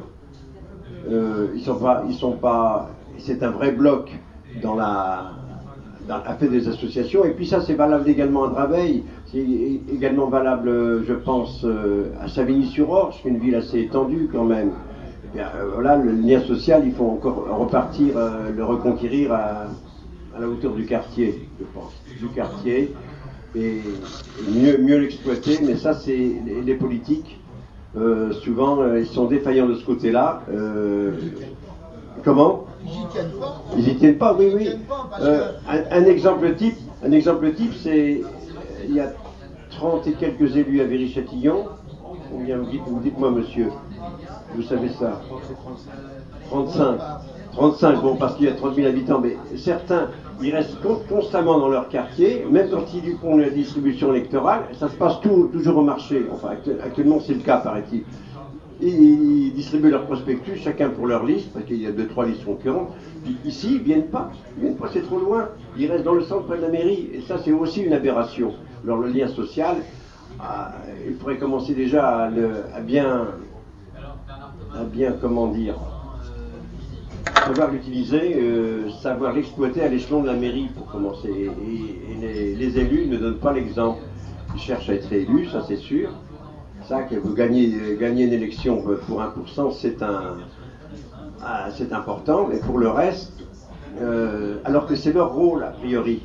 [1.09, 2.89] Euh, ils sont pas, ils sont pas.
[3.17, 4.11] C'est un vrai bloc
[4.61, 5.31] dans la,
[6.07, 7.25] dans la fait des associations.
[7.25, 9.03] Et puis ça, c'est valable également à Draveil.
[9.31, 9.45] C'est
[9.93, 14.71] également valable, je pense, euh, à Savigny-sur-Orge, une ville assez étendue quand même.
[15.33, 18.15] Bien, euh, voilà, le lien social, il faut encore repartir,
[18.53, 19.67] le reconquérir à,
[20.35, 22.93] à la hauteur du quartier, je pense, du quartier,
[23.55, 23.81] et
[24.49, 26.31] mieux, mieux l'exploiter, mais ça c'est
[26.65, 27.39] les, politiques.
[27.97, 30.43] Euh, souvent, euh, ils sont défaillants de ce côté-là.
[30.49, 31.11] Euh,
[32.23, 32.65] comment?
[32.83, 33.63] Ils n'y tiennent pas.
[33.77, 34.69] Ils n'y tiennent pas, oui, oui.
[35.67, 38.21] un, exemple type, un exemple type, c'est
[38.87, 39.13] il y a
[39.71, 41.65] 30 et quelques élus à Viry-Châtillon.
[42.31, 43.67] Combien vous dites, vous dites-moi, monsieur
[44.55, 45.21] Vous savez ça?
[46.49, 46.99] 35.
[47.53, 50.09] 35, bon, parce qu'il y a 30 000 habitants, mais certains,
[50.41, 50.77] ils restent
[51.09, 55.77] constamment dans leur quartier, même quand ils font la distribution électorale, ça se passe toujours
[55.77, 56.25] au marché.
[56.31, 56.49] Enfin,
[56.83, 58.03] actuellement, c'est le cas, paraît-il.
[58.83, 62.43] Ils distribuent leurs prospectus, chacun pour leur liste, parce qu'il y a deux, trois listes
[62.43, 62.89] concurrentes.
[63.45, 64.31] Ici, ils viennent pas.
[64.57, 65.49] Ils viennent pas, c'est trop loin.
[65.77, 67.09] Ils restent dans le centre près de la mairie.
[67.13, 68.53] Et ça, c'est aussi une aberration.
[68.83, 69.75] Alors, le lien social,
[70.39, 70.71] ah,
[71.07, 72.29] il faudrait commencer déjà
[72.75, 73.27] à, bien,
[74.73, 75.75] à bien, comment dire,
[77.45, 81.29] savoir l'utiliser, euh, savoir l'exploiter à l'échelon de la mairie pour commencer.
[81.29, 84.01] Et, les, élus ne donnent pas l'exemple.
[84.53, 86.09] Ils cherchent à être élus, ça c'est sûr.
[86.87, 90.37] Ça, que vous gagner une élection pour 1%, c'est un,
[91.43, 93.33] ah, c'est important, mais pour le reste,
[93.99, 96.21] euh, alors que c'est leur rôle a priori.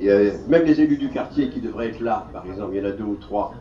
[0.00, 2.92] même les élus du quartier qui devraient être là, par exemple, il y en a
[2.92, 3.54] deux ou trois,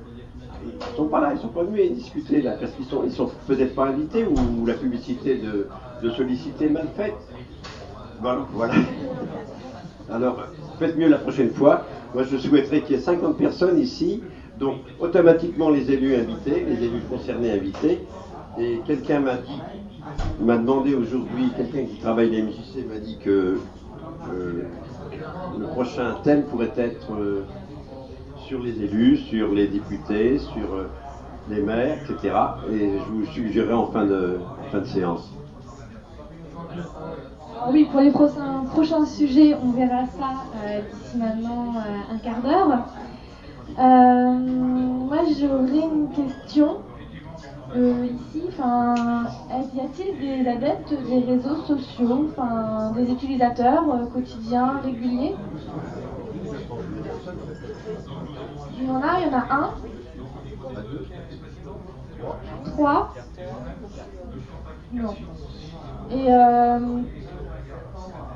[0.63, 3.03] ils ne sont pas là, ils ne sont pas venus discuter là, parce qu'ils sont,
[3.05, 5.67] ils sont peut-être pas invités ou, la publicité de,
[6.01, 7.15] de solliciter mal faite.
[8.21, 8.73] Bon, voilà.
[10.11, 10.37] Alors,
[10.79, 11.85] faites mieux la prochaine fois.
[12.13, 14.23] Moi, je souhaiterais qu'il y ait 50 personnes ici,
[14.59, 17.99] donc automatiquement les élus invités, les élus concernés invités.
[18.57, 19.61] Et quelqu'un m'a dit,
[20.41, 23.57] m'a demandé aujourd'hui, quelqu'un qui travaille à MJC m'a dit que
[24.31, 24.63] euh,
[25.59, 27.45] le prochain thème pourrait être euh,
[28.47, 30.89] sur les élus, sur les députés, sur euh,
[31.49, 32.33] les maires, etc.
[32.71, 34.39] Et je vous suggérerai en fin de,
[34.71, 35.36] fin de séance.
[37.69, 40.45] Oui, pour les prochains, sujets, on verra ça
[40.93, 41.75] d'ici maintenant
[42.11, 42.87] un quart d'heure.
[43.77, 46.77] moi, j'aurais une question
[47.75, 52.33] euh, ici, y a-t-il des adeptes des réseaux sociaux,
[52.95, 55.35] des utilisateurs euh, quotidiens, réguliers?
[58.79, 59.73] Il y en a, il y en a un,
[62.63, 63.13] trois,
[64.91, 65.15] non.
[66.11, 66.79] Et euh,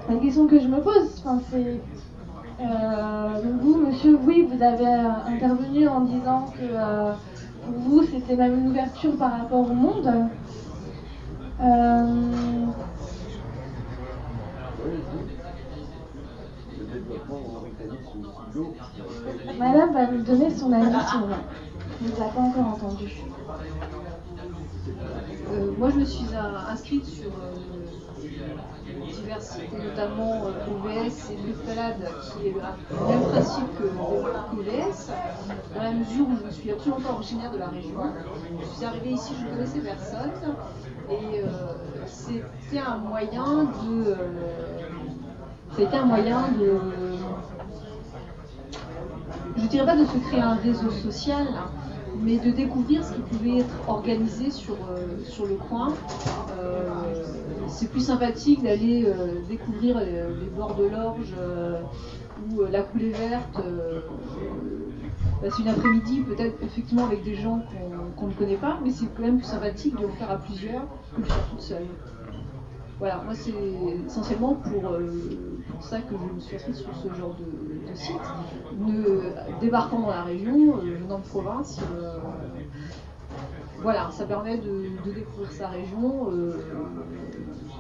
[0.10, 1.82] la question que je me pose, c'est
[3.62, 6.66] vous, monsieur, oui, vous avez intervenu en disant que
[7.66, 10.12] pour vous, c'était même une ouverture par rapport au monde.
[11.62, 12.06] Euh,
[19.60, 23.12] Madame va nous donner son avis sur On ne nous a pas encore entendu.
[25.52, 26.26] Euh, moi, je me suis
[26.70, 27.56] inscrite sur euh,
[29.12, 29.40] divers
[29.84, 35.10] notamment OVS et l'Escalade, qui est le même principe que l'OVS,
[35.76, 38.14] dans la mesure où je ne suis absolument pas originaire de la région.
[38.62, 40.56] Je suis arrivée ici, je ne connaissais personne,
[41.10, 41.48] et euh,
[42.06, 44.16] c'était un moyen de.
[45.76, 46.80] c'était un moyen de.
[49.58, 51.46] Je ne dirais pas de se créer un réseau social,
[52.20, 55.94] mais de découvrir ce qui pouvait être organisé sur, euh, sur le coin.
[56.60, 56.90] Euh,
[57.68, 61.34] c'est plus sympathique d'aller euh, découvrir les, bords de l'orge
[62.50, 63.62] ou la coulée verte.
[65.44, 67.62] c'est une après-midi, peut-être effectivement avec des gens
[68.18, 70.82] qu'on ne connaît pas, mais c'est quand même plus sympathique de le faire à plusieurs
[71.16, 71.86] que de le faire toute seule.
[73.00, 73.54] Voilà, moi c'est
[74.06, 74.92] essentiellement pour,
[75.82, 78.16] ça que je me suis inscrite sur ce genre de, site.
[78.78, 82.18] Ne, débarquant dans la région, euh, venant de province, euh,
[83.82, 86.64] voilà, ça permet de, découvrir sa région euh,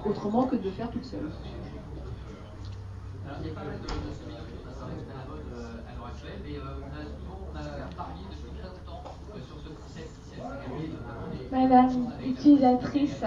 [0.05, 1.29] autrement que de le faire toute seule.
[11.51, 13.23] Madame utilisatrice,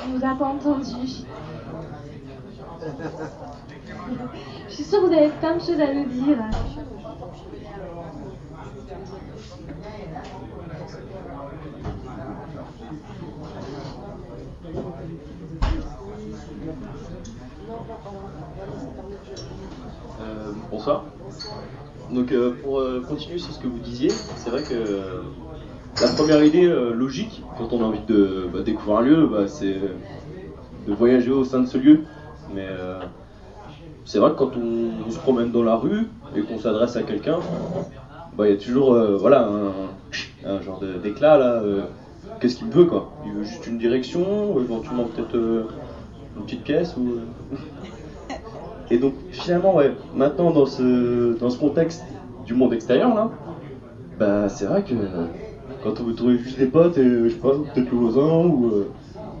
[0.00, 1.24] on vous a pas entendu.
[4.68, 6.38] Je suis sûre que vous avez plein de choses à nous dire.
[20.20, 21.04] Euh, bonsoir.
[22.10, 25.22] Donc euh, pour euh, continuer sur ce que vous disiez, c'est vrai que
[26.00, 29.80] la première idée logique quand on a envie de bah, découvrir un lieu, bah, c'est
[30.86, 32.04] de voyager au sein de ce lieu.
[32.54, 32.68] Mais
[34.06, 36.06] c'est vrai que quand on, se promène dans la rue
[36.36, 37.38] et qu'on s'adresse à quelqu'un,
[38.36, 39.48] bah, il y a toujours euh, voilà,
[40.44, 41.54] un, genre d'éclat là.
[41.54, 41.82] Euh,
[42.40, 45.64] qu'est-ce qu'il veut quoi Il veut juste une direction, éventuellement peut-être euh,
[46.36, 47.18] une petite pièce ou.
[48.90, 52.04] Et donc finalement ouais, maintenant dans ce, dans ce contexte
[52.44, 53.30] du monde extérieur là,
[54.20, 54.94] bah c'est vrai que
[55.82, 58.84] quand vous trouvez juste des potes et je sais pas, peut-être le voisin ou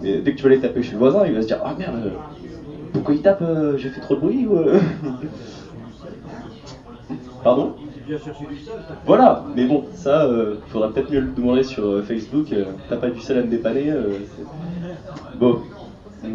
[0.02, 2.10] dès que tu vas aller taper chez le voisin, il va se dire ah merde
[2.96, 4.56] pourquoi il tape euh, J'ai fait trop de bruit ou...
[4.56, 4.80] Euh
[7.44, 7.74] Pardon
[9.04, 12.46] Voilà, mais bon, ça, euh, faudra peut-être mieux le demander sur Facebook.
[12.88, 13.92] T'as pas du sel à me dépanner
[15.38, 15.60] Bon,
[16.24, 16.28] En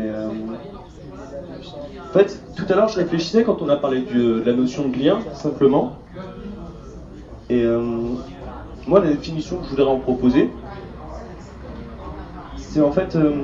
[2.14, 5.20] fait, tout à l'heure, je réfléchissais quand on a parlé de la notion de lien,
[5.34, 5.98] simplement.
[7.50, 7.82] Et euh,
[8.88, 10.50] moi, la définition que je voudrais en proposer,
[12.56, 13.42] c'est en fait, euh,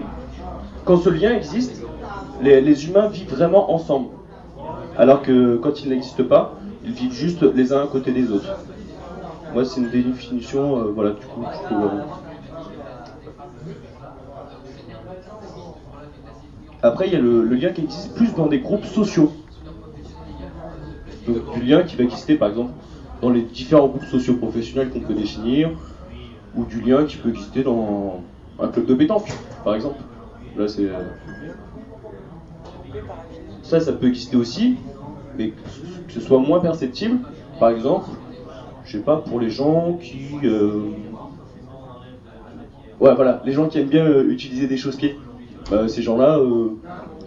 [0.85, 1.83] quand ce lien existe,
[2.41, 4.09] les, humains vivent vraiment ensemble.
[4.97, 8.55] Alors que quand il n'existe pas, ils vivent juste les uns à côté des autres.
[9.53, 11.87] Moi, c'est une définition, euh, voilà, du coup, je euh,
[16.83, 19.31] Après, il y a le, lien qui existe plus dans des groupes sociaux.
[21.27, 22.71] Du lien qui va exister, par exemple,
[23.21, 25.71] dans les différents groupes sociaux professionnels qu'on peut définir,
[26.55, 28.21] ou du lien qui peut exister dans
[28.59, 29.27] un club de pétanque,
[29.63, 29.99] par exemple.
[30.57, 30.85] Là, c'est.
[30.85, 31.01] euh,
[33.63, 34.77] Ça, ça peut exister aussi,
[35.37, 37.19] mais que ce soit moins perceptible.
[37.59, 38.09] Par exemple,
[38.85, 40.35] je sais pas, pour les gens qui.
[40.43, 40.81] euh,
[42.99, 45.15] Ouais, voilà, les gens qui aiment bien euh, utiliser des choses clés.
[45.69, 46.39] Bah, ces gens-là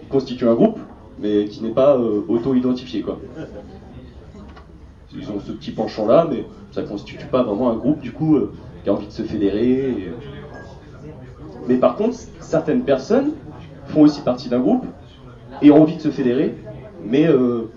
[0.08, 0.78] constituent un groupe,
[1.20, 3.20] mais qui n'est pas auto-identifié, quoi.
[5.14, 8.36] Ils ont ce petit penchant-là, mais ça constitue pas vraiment un groupe, du coup,
[8.82, 10.12] qui a envie de se fédérer.
[11.68, 13.30] Mais par contre, certaines personnes
[13.86, 14.84] font aussi partie d'un groupe
[15.62, 16.54] et ont envie de se fédérer,
[17.04, 17.70] mais euh,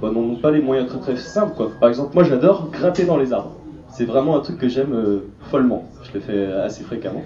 [0.00, 1.70] bah, n'ont pas les moyens très très simples, quoi.
[1.80, 3.52] Par exemple, moi, j'adore grimper dans les arbres.
[3.90, 5.84] C'est vraiment un truc que j'aime euh, follement.
[6.02, 7.22] Je le fais assez fréquemment.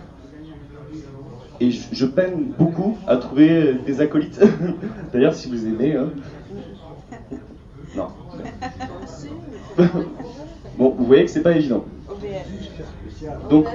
[1.60, 4.40] Et je, je peine beaucoup à trouver des acolytes.
[5.12, 5.96] D'ailleurs, si vous aimez.
[5.96, 6.08] hein.
[7.96, 8.08] Non.
[10.78, 11.84] bon, vous voyez que c'est pas évident.
[13.48, 13.66] Donc,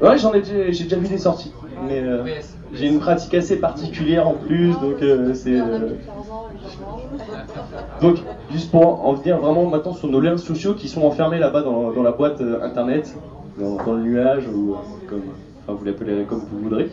[0.00, 1.52] ouais, j'en ai déjà, j'ai déjà vu des sorties.
[1.88, 2.24] Mais euh,
[2.74, 5.60] j'ai une pratique assez particulière en plus, donc euh, c'est.
[5.60, 5.90] euh,
[8.00, 8.16] Donc,
[8.50, 11.92] juste pour en venir vraiment maintenant sur nos liens sociaux qui sont enfermés là-bas dans,
[11.92, 13.14] dans la boîte euh, internet,
[13.58, 14.76] dans, dans le nuage, ou
[15.08, 15.22] comme,
[15.62, 16.90] enfin, vous l'appellerez comme vous voudrez.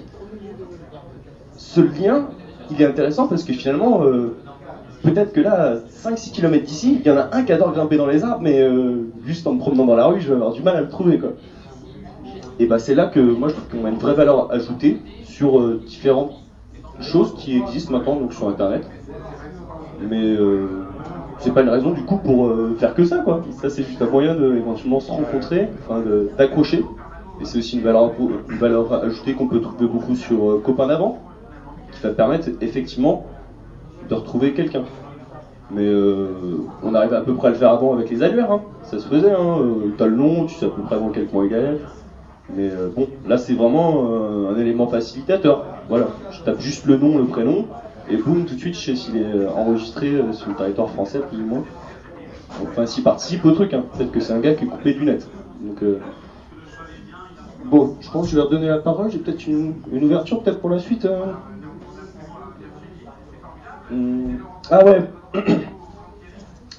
[1.55, 2.27] Ce lien,
[2.71, 4.01] il est intéressant parce que finalement,
[5.03, 8.05] peut-être que là, 5-6 km d'ici, il y en a un qui adore grimper dans
[8.05, 8.65] les arbres, mais
[9.25, 11.19] juste en me promenant dans la rue, je vais avoir du mal à le trouver.
[11.19, 11.31] Quoi.
[12.59, 14.99] Et bah, c'est là que moi je trouve qu'on a une vraie valeur ajoutée
[15.39, 16.33] sur euh, différentes
[16.99, 18.85] choses qui existent maintenant donc, sur internet.
[20.01, 20.85] Mais euh,
[21.37, 23.41] c'est pas une raison du coup pour euh, faire que ça quoi.
[23.51, 26.03] Ça c'est juste un moyen de éventuellement se rencontrer, enfin
[26.37, 26.83] d'accrocher.
[27.39, 31.19] Et c'est aussi une valeur, ajoutée qu'on peut trouver beaucoup sur Copain d'avant,
[31.93, 33.25] qui va permettre effectivement
[34.09, 34.83] de retrouver quelqu'un.
[35.71, 35.89] Mais
[36.83, 38.61] on arrivait à peu près à le faire avant avec les annuaires, hein.
[38.83, 39.31] ça se faisait.
[39.31, 39.59] Hein.
[39.97, 41.77] T'as le nom, tu sais à peu près dans quel coin il est.
[42.55, 45.65] Mais euh, bon, là c'est vraiment euh, un élément facilitateur.
[45.87, 47.67] Voilà, je tape juste le nom, le prénom,
[48.09, 51.19] et boum, tout de suite je sais s'il est enregistré euh, sur le territoire français
[51.19, 51.63] plus ou moins.
[52.63, 53.83] Enfin, s'il participe au truc, hein.
[53.95, 55.27] peut-être que c'est un gars qui est coupé du net.
[55.61, 55.83] Donc,
[57.65, 59.11] bon, je pense que je vais redonner la parole.
[59.11, 61.07] J'ai peut-être une, une ouverture peut-être pour la suite.
[63.91, 64.37] Hmm,
[64.71, 65.03] Ah ouais,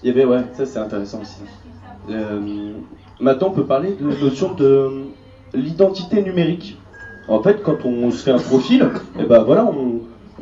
[0.03, 1.41] il y avait, ouais, ça c'est intéressant aussi.
[3.21, 5.05] Maintenant, on peut parler de notion de
[5.55, 6.79] l'identité numérique.
[7.29, 9.71] En fait, quand on se fait un profil, et ben voilà,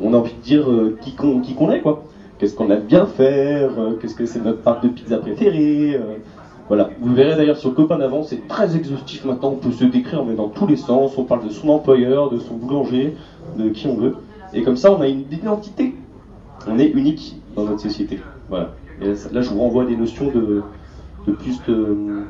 [0.01, 2.03] on, a envie de dire euh, qui qu'on est, quoi.
[2.37, 5.95] Qu'est-ce qu'on aime bien faire, euh, qu'est-ce que c'est notre part de pizza préférée.
[5.95, 6.15] euh,
[6.67, 6.89] voilà.
[7.01, 10.35] Vous verrez d'ailleurs sur Copain d'avant, c'est très exhaustif maintenant, on peut se décrire mais
[10.35, 13.15] dans tous les sens, on parle de son employeur, de son boulanger,
[13.57, 14.15] de qui on veut.
[14.53, 15.95] Et comme ça, on a une identité.
[16.67, 18.19] On est unique dans notre société.
[18.49, 18.71] Voilà.
[19.01, 20.63] Et là, je vous renvoie des notions de
[21.33, 22.25] plus de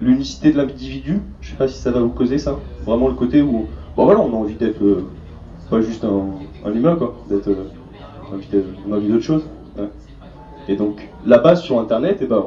[0.00, 1.20] l'unicité de l'individu.
[1.40, 2.58] Je sais pas si ça va vous causer ça.
[2.84, 3.66] Vraiment le côté où,
[3.96, 5.06] bon voilà, on a envie d'être euh,
[5.70, 7.70] pas juste un, humain quoi, d'être, euh,
[8.86, 9.44] on a envie d'autre chose.
[9.76, 9.88] Ouais.
[10.68, 12.44] Et donc là-bas sur Internet, eh ben,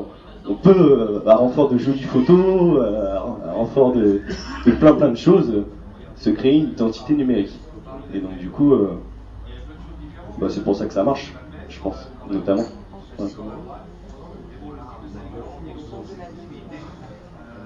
[0.48, 4.22] on peut, euh, à renfort de jolies photos, euh, à renfort de,
[4.80, 5.64] plein plein de choses,
[6.16, 7.60] se créer une identité numérique.
[8.14, 8.76] Et donc du coup,
[10.40, 11.34] bah, c'est pour ça que ça marche,
[11.70, 12.66] je pense, notamment.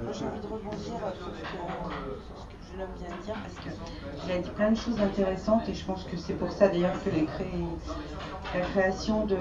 [0.06, 4.32] Moi, j'ai envie de rebondir euh, sur ce que, homme vient de dire parce qu'il
[4.32, 7.10] a dit plein de choses intéressantes et je pense que c'est pour ça d'ailleurs que
[7.10, 9.38] la création de,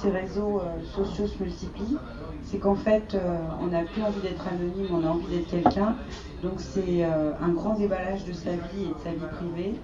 [0.00, 1.96] ces réseaux euh, sociaux se multiplie.
[2.44, 5.96] C'est qu'en fait, euh, on n'a plus envie d'être anonyme, on a envie d'être quelqu'un.
[6.42, 9.74] Donc c'est euh, un grand déballage de sa vie et de sa vie privée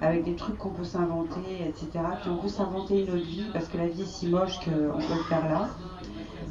[0.00, 2.04] avec des trucs qu'on peut s'inventer, etc.
[2.20, 4.98] Puis on peut s'inventer une autre vie parce que la vie est si moche qu'on
[4.98, 5.68] peut le faire là.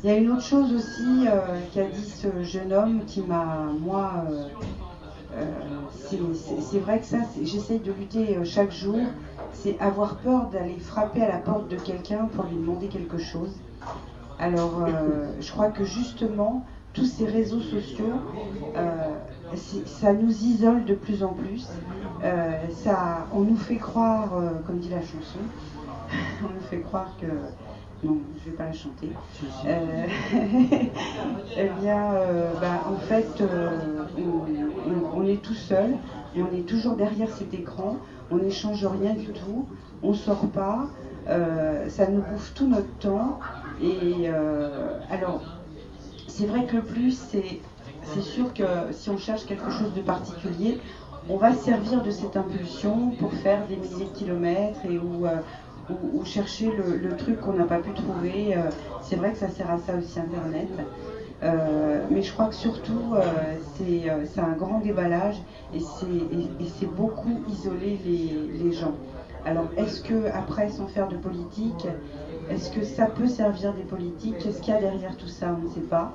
[0.04, 1.28] Il y a une autre chose aussi
[1.74, 4.26] qu'a dit ce jeune homme qui m'a, moi,
[6.34, 9.14] c'est- c'est vrai que ça, j'essaye de lutter euh, chaque jour,
[9.52, 13.62] c'est avoir peur d'aller frapper à la porte de quelqu'un pour lui demander quelque chose.
[14.40, 18.26] Alors, euh, je crois que justement, tous ces réseaux sociaux,
[18.76, 19.16] euh,
[19.86, 21.82] ça nous isole de plus en plus.
[22.24, 25.40] Euh, ça, on nous fait croire, euh, comme dit la chanson,
[26.44, 27.28] on me fait croire que.
[28.04, 29.10] Non, je ne vais pas la chanter.
[29.66, 30.08] Euh,
[31.58, 35.96] eh bien, euh, bah, en fait, euh, on, on est tout seul,
[36.36, 37.98] on est toujours derrière cet écran,
[38.30, 39.70] on n'échange rien du tout,
[40.02, 40.92] on ne sort pas,
[41.30, 43.40] euh, ça nous bouffe tout notre temps.
[43.80, 45.42] Et euh, alors,
[46.28, 47.62] c'est vrai que le plus, c'est
[48.02, 50.82] c'est sûr que si on cherche quelque chose de particulier,
[51.30, 55.42] on va se servir de cette impulsion pour faire des milliers de kilomètres et euh,
[55.90, 58.56] ou- ou chercher le, truc qu'on n'a pas pu trouver.
[58.56, 58.70] Euh,
[59.02, 60.68] c'est vrai que ça sert à ça aussi Internet.
[61.44, 63.22] Euh, mais je crois que surtout, euh,
[63.76, 65.42] c'est euh, un grand déballage
[65.74, 68.94] et c'est beaucoup isoler les, les gens.
[69.46, 71.86] Alors, est-ce que, après, sans faire de politique,
[72.50, 74.38] est-ce que ça peut servir des politiques?
[74.38, 75.54] Qu'est-ce qu'il y a derrière tout ça?
[75.60, 76.14] On ne sait pas.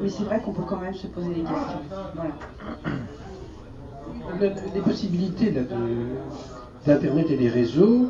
[0.00, 1.80] Mais c'est vrai qu'on peut quand même se poser des questions.
[2.14, 2.30] Voilà.
[4.74, 5.66] Les possibilités là, de-
[6.86, 8.08] d'Internet et des réseaux,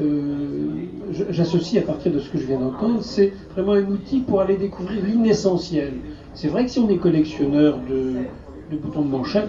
[0.00, 0.84] euh,
[1.30, 4.56] j'associe à partir de ce que je viens d'entendre, c'est vraiment un outil pour aller
[4.56, 5.94] découvrir l'inessentiel.
[6.34, 9.48] C'est vrai que si on est collectionneur de, boutons de manchette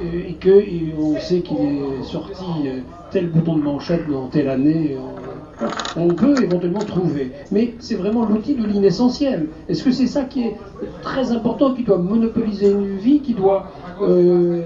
[0.00, 2.78] euh, et qu'on sait qu'il est sorti euh,
[3.10, 4.96] tel bouton de manchette dans telle année,
[5.96, 7.32] on peut éventuellement trouver.
[7.50, 9.48] Mais c'est vraiment l'outil de l'inessentiel.
[9.68, 10.56] Est-ce que c'est ça qui est
[11.02, 13.66] très important, qui doit monopoliser une vie, qui doit
[14.00, 14.62] nous,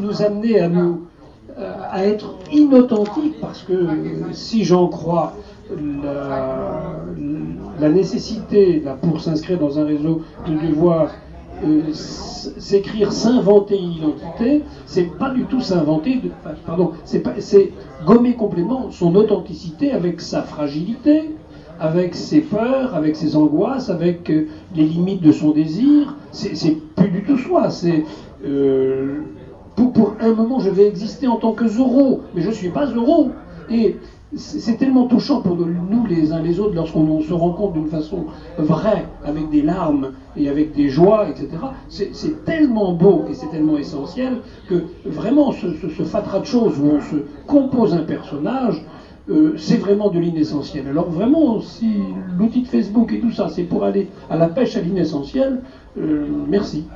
[0.00, 1.00] nous- amener à nous
[1.90, 5.34] à être inauthentiques parce que euh, si j'en crois
[7.80, 11.10] la, nécessité pour s'inscrire dans un réseau de devoir
[11.64, 17.72] euh, s'écrire s'inventer une identité, c'est pas du tout s'inventer, enfin, pardon, c'est
[18.04, 21.30] gommer complètement son authenticité avec sa fragilité,
[21.78, 26.16] avec ses peurs, avec ses angoisses, avec euh, les limites de son désir.
[26.32, 27.70] C'est plus du tout soi.
[27.70, 28.04] C'est
[28.44, 29.20] euh,
[29.76, 32.86] pour, un moment, je vais exister en tant que Zorro, mais je ne suis pas
[32.86, 33.30] Zorro.
[33.70, 33.96] Et
[34.34, 38.26] c'est tellement touchant pour nous, les uns les autres lorsqu'on on se rencontre d'une façon
[38.58, 41.48] vraie, avec des larmes et avec des joies, etc.
[41.88, 44.38] C'est tellement beau et c'est tellement essentiel
[44.68, 47.16] que vraiment ce fatras de choses où on se
[47.46, 48.82] compose un personnage,
[49.28, 50.88] euh, c'est vraiment de l'inessentiel.
[50.88, 52.00] Alors vraiment, si
[52.36, 55.62] l'outil de Facebook et tout ça, c'est pour aller à la pêche à l'inessentiel,
[55.96, 56.86] euh, merci.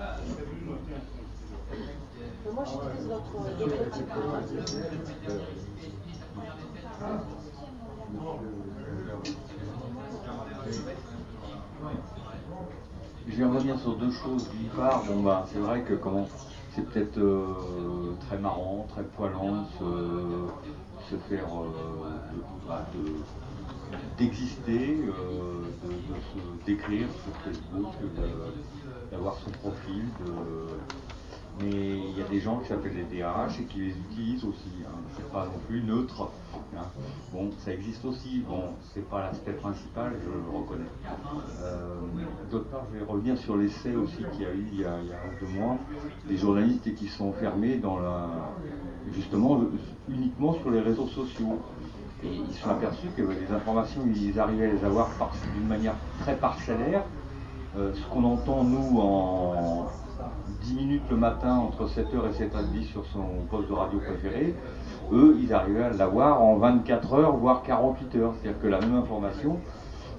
[13.26, 14.48] Je vais revenir sur deux choses.
[14.50, 16.28] D'une part, bon bah c'est vrai que comment
[16.74, 20.48] c'est peut-être euh, très marrant, très poilant de
[21.10, 22.10] se, faire euh,
[22.66, 23.24] bah, de-
[24.18, 27.94] d'exister, euh, de, se décrire sur Facebook,
[29.10, 30.78] d'avoir son profil, de,
[31.60, 34.72] mais il y a des gens qui s'appellent les DRH et qui les utilisent aussi.
[34.84, 34.90] Hein.
[35.16, 36.28] C'est pas non plus neutre.
[36.76, 36.82] hein.
[37.32, 38.44] Bon, ça existe aussi.
[38.46, 40.84] Bon, c'est pas l'aspect principal, je le reconnais.
[41.62, 41.94] Euh,
[42.50, 44.98] D'autre part, je vais revenir sur l'essai aussi qu'il y a eu il y a,
[45.40, 45.78] deux mois,
[46.28, 48.28] des journalistes qui sont fermés dans la,
[49.12, 49.60] justement
[50.08, 51.58] uniquement sur les réseaux sociaux.
[52.22, 55.08] Et ils sont aperçus que les informations, ils arrivaient à les avoir
[55.54, 57.02] d'une manière très parcellaire.
[57.78, 59.86] Euh, ce qu'on entend, nous, en
[60.66, 64.52] 10 minutes le matin, entre 7h et 7h30 sur son poste de radio préféré,
[65.12, 68.32] eux, ils arrivaient à l'avoir en 24 heures, voire 48 heures.
[68.42, 69.60] C'est-à-dire que la même information,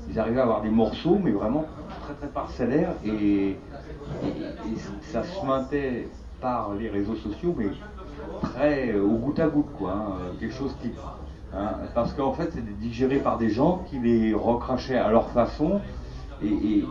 [0.09, 1.65] ils arrivaient à avoir des morceaux, mais vraiment
[2.03, 3.57] très très parcellaires, et,
[5.01, 6.07] ça se maintait
[6.39, 7.65] par les réseaux sociaux, mais
[8.41, 9.91] très euh, au goutte à goutte, quoi.
[9.91, 10.91] hein, quelque chose qui.
[11.53, 15.81] hein, parce qu'en fait, c'était digéré par des gens qui les recrachaient à leur façon,
[16.43, 16.83] et,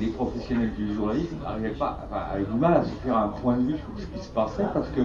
[0.00, 3.56] les professionnels du journalisme n'arrivaient pas, enfin, avaient du mal à se faire un point
[3.56, 5.02] de vue sur ce qui se passait, parce que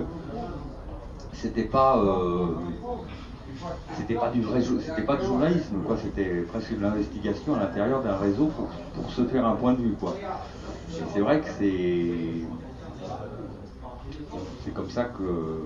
[1.33, 1.97] c'était pas.
[1.97, 2.47] euh,
[3.97, 8.01] c'était pas du vrai c'était pas du journalisme quoi c'était presque de l'investigation à l'intérieur
[8.01, 10.15] d'un réseau pour, pour se faire un point de vue quoi
[10.91, 12.45] et c'est vrai que c'est
[14.63, 15.65] c'est comme ça que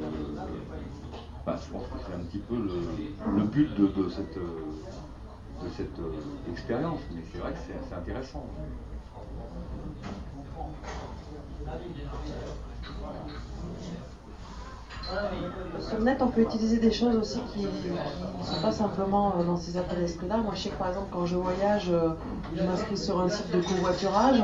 [1.45, 4.37] bah, je pense que c'est un petit peu le, but de, de cette
[5.69, 8.45] cette euh, expérience mais c'est vrai que c'est c'est intéressant
[15.79, 19.57] Sur le on peut utiliser des choses aussi qui ne sont pas simplement euh, dans
[19.57, 20.43] ces appels d'escalade.
[20.43, 22.09] Moi, je sais que par exemple, quand je voyage, euh,
[22.55, 24.43] je m'inscris sur un site de covoiturage.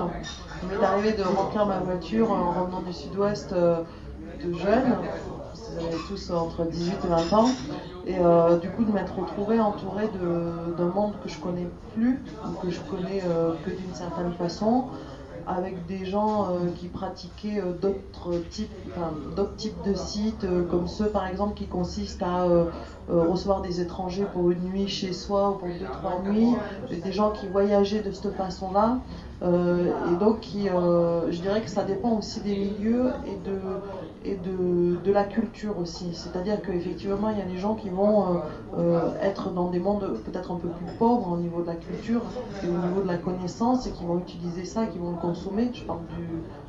[0.62, 4.98] Il m'est arrivé de remplir ma voiture en revenant du sud-ouest de jeunes.
[5.55, 7.49] Ils avaient tous entre 18 et 20 ans.
[8.05, 10.09] Et euh, du coup, de m'être retrouvée entourée
[10.77, 14.85] d'un monde que je connais plus, ou que je connais euh, que d'une certaine façon.
[15.47, 18.69] avec des gens euh, qui pratiquaient d'autres types,
[19.35, 22.45] d'autres types de sites, comme ceux par exemple qui consistent à
[23.07, 26.55] recevoir des étrangers pour une nuit chez soi ou pour deux, trois nuits,
[26.91, 28.99] des gens qui voyageaient de cette façon-là.
[29.41, 35.24] Euh, et donc, euh, je dirais que ça dépend aussi des milieux et de, la
[35.24, 36.14] culture aussi.
[36.14, 38.41] C'est-à-dire qu'effectivement, il y a des gens qui vont
[38.74, 42.22] euh, être dans des mondes peut-être un peu plus pauvres au niveau de la culture
[42.61, 45.72] et au niveau de la connaissance et qui vont utiliser ça, qui vont le consommer.
[45.74, 46.02] Je parle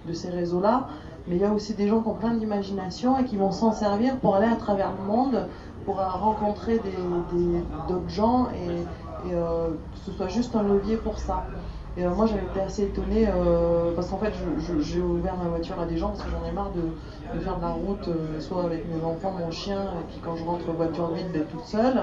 [0.06, 0.88] de ces réseaux-là.
[1.26, 3.72] Mais il y a aussi des gens qui ont plein d'imagination et qui vont s'en
[3.72, 5.50] servir pour aller à travers le monde,
[5.84, 8.88] pour rencontrer des- des- d'autres gens et,
[9.22, 11.50] que ce soit juste un levier pour ça.
[11.96, 14.32] Et euh, moi j'avais été assez étonnée euh, parce qu'en fait
[14.80, 17.62] j'ai ouvert ma voiture à des gens parce que j'en ai marre de, faire de
[17.62, 21.10] la route, euh, soit avec mes enfants, mon chien, et puis quand je rentre voiture
[21.12, 22.00] vide d'être toute seule.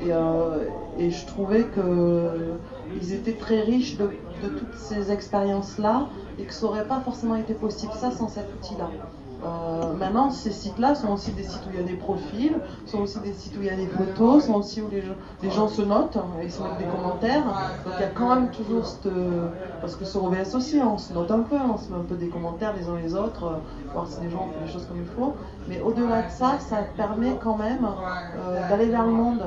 [0.00, 0.10] Et,
[0.98, 4.10] et je trouvais qu'ils étaient très riches de,
[4.42, 6.08] de toutes ces expériences-là
[6.38, 8.90] et que ça n'aurait pas forcément été possible ça sans cet outil-là.
[9.44, 12.56] Euh, maintenant, ces sites-là sont aussi des sites où il y a des profils,
[12.86, 15.68] sont aussi des sites où il y a des photos, sont aussi où les gens,
[15.68, 17.44] les se notent hein, et se mettent des commentaires.
[17.84, 19.12] Donc il y a quand même toujours cette.
[19.80, 22.16] Parce que sur OBS aussi, on se note un peu, on se met un peu
[22.16, 23.56] des commentaires les uns les autres, euh,
[23.92, 25.34] voir si les gens ont fait les choses comme il faut.
[25.68, 27.86] Mais au-delà de ça, ça permet quand même
[28.36, 29.42] euh, d'aller vers le monde.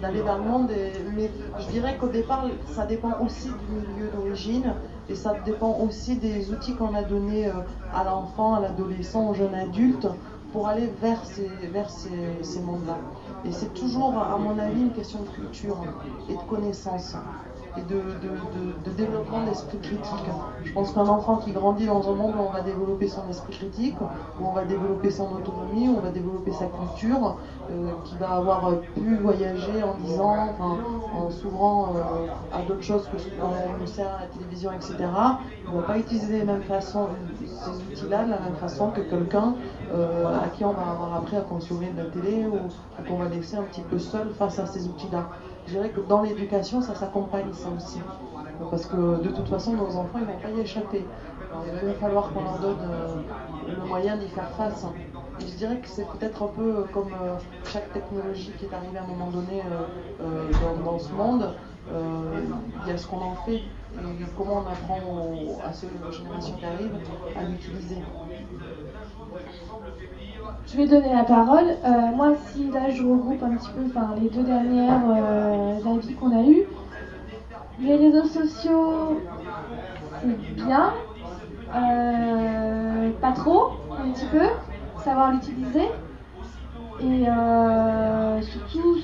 [0.00, 0.70] D'aller vers le monde.
[1.16, 4.74] Mais je dirais qu'au départ, ça dépend aussi du milieu d'origine
[5.08, 7.52] et ça dépend aussi des outils qu'on a donnés euh,
[7.94, 10.06] à l'enfant, à l'adolescent, au jeune adulte
[10.52, 11.50] pour aller vers ces,
[12.42, 12.96] ces mondes-là.
[13.44, 15.76] Et c'est toujours, à mon avis, une question de culture
[16.28, 17.16] et de connaissance
[17.76, 20.28] et de, de, de- de développement d'esprit critique.
[20.62, 23.52] Je pense qu'un enfant qui grandit dans un monde où on va développer son esprit
[23.52, 24.00] critique,
[24.38, 27.38] où on va développer son autonomie, où on va développer sa culture,
[27.70, 33.08] euh, qui va avoir pu voyager en lisant, enfin, en s'ouvrant euh, à d'autres choses
[33.08, 35.38] que ce qu'on sert à la télévision, etc.
[35.66, 37.08] Il ne va pas utiliser les mêmes façons,
[37.46, 39.56] ces outils-là de la même façon que quelqu'un
[39.90, 43.16] euh, à qui on va avoir appris à consommer de la télé ou, ou qu'on
[43.16, 45.28] va laisser un petit peu seul face à ces outils-là.
[45.68, 48.00] Je dirais que dans l'éducation, ça s'accompagne ça aussi.
[48.70, 51.04] Parce que de toute façon, nos enfants, ils vont pas y échapper.
[51.82, 53.16] Il va falloir qu'on leur donne euh,
[53.68, 54.86] le moyen d'y faire face.
[55.40, 59.04] Je dirais que c'est peut-être un peu comme euh, chaque technologie qui est arrivée à
[59.04, 61.54] un moment donné euh, euh, dans, ce monde.
[61.92, 62.40] Euh,
[62.84, 66.54] Il y a ce qu'on en fait et comment on apprend à ceux aux générations
[66.56, 66.98] qui arrivent
[67.36, 67.96] à l'utiliser.
[70.66, 71.76] Je vais donner la parole.
[71.84, 76.14] Euh, moi, si là je regroupe un petit peu enfin, les deux dernières euh, avis
[76.14, 76.64] qu'on a eues,
[77.78, 79.22] les réseaux sociaux,
[80.20, 80.92] c'est bien,
[81.74, 84.42] Euh, pas trop, un petit peu,
[84.96, 85.86] savoir l'utiliser,
[87.00, 87.26] et
[88.42, 88.96] surtout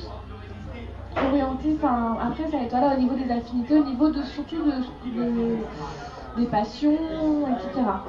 [1.16, 4.72] orienter, enfin, après ça va être au niveau des affinités, au niveau de surtout de,
[5.10, 5.66] de-
[6.36, 8.04] des passions, etc.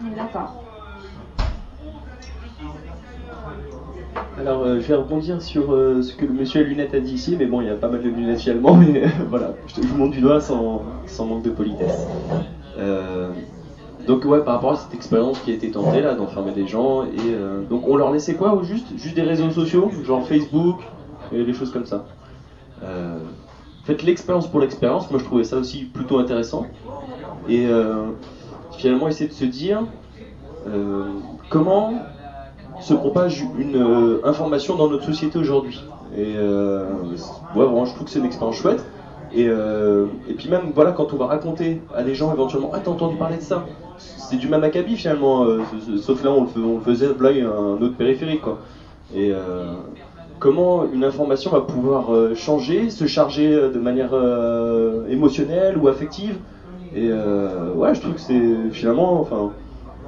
[0.00, 0.67] D'accord.
[4.38, 7.36] Alors, euh, je vais rebondir sur euh, ce que monsieur à lunettes a dit ici,
[7.38, 10.12] mais bon, il y a pas mal de lunettes finalement, mais voilà, je vous montre
[10.12, 10.82] du doigt sans,
[11.20, 12.06] manque de politesse.
[12.78, 13.30] Euh,
[14.06, 17.04] donc, ouais, par rapport à cette expérience qui a été tentée là, d'enfermer des gens,
[17.04, 18.86] et euh, donc on leur laissait quoi au juste?
[18.96, 20.80] Juste des réseaux sociaux, genre Facebook,
[21.32, 22.06] et des choses comme ça.
[22.82, 23.18] Euh,
[23.84, 26.66] faites l'expérience pour l'expérience, moi je trouvais ça aussi plutôt intéressant.
[27.48, 28.06] Et euh,
[28.76, 29.82] finalement, essayer de se dire
[30.66, 31.04] euh,
[31.48, 31.94] comment
[32.80, 35.82] se propage une euh, information dans notre société aujourd'hui.
[36.16, 36.84] Et euh,
[37.54, 38.84] ouais, vraiment, je trouve que c'est une expérience chouette.
[39.34, 42.80] Et, euh, et puis même, voilà, quand on va raconter à des gens éventuellement, ah
[42.82, 43.66] t'as entendu parler de ça?
[43.98, 45.46] C'est du même acabit finalement,
[46.00, 48.58] sauf là on le, on le faisait a un autre périphérique quoi.
[49.14, 49.32] Et
[50.38, 54.14] comment une information va pouvoir changer, se charger de manière
[55.08, 56.36] émotionnelle ou affective?
[56.94, 59.50] Et ouais, je trouve que c'est finalement, enfin,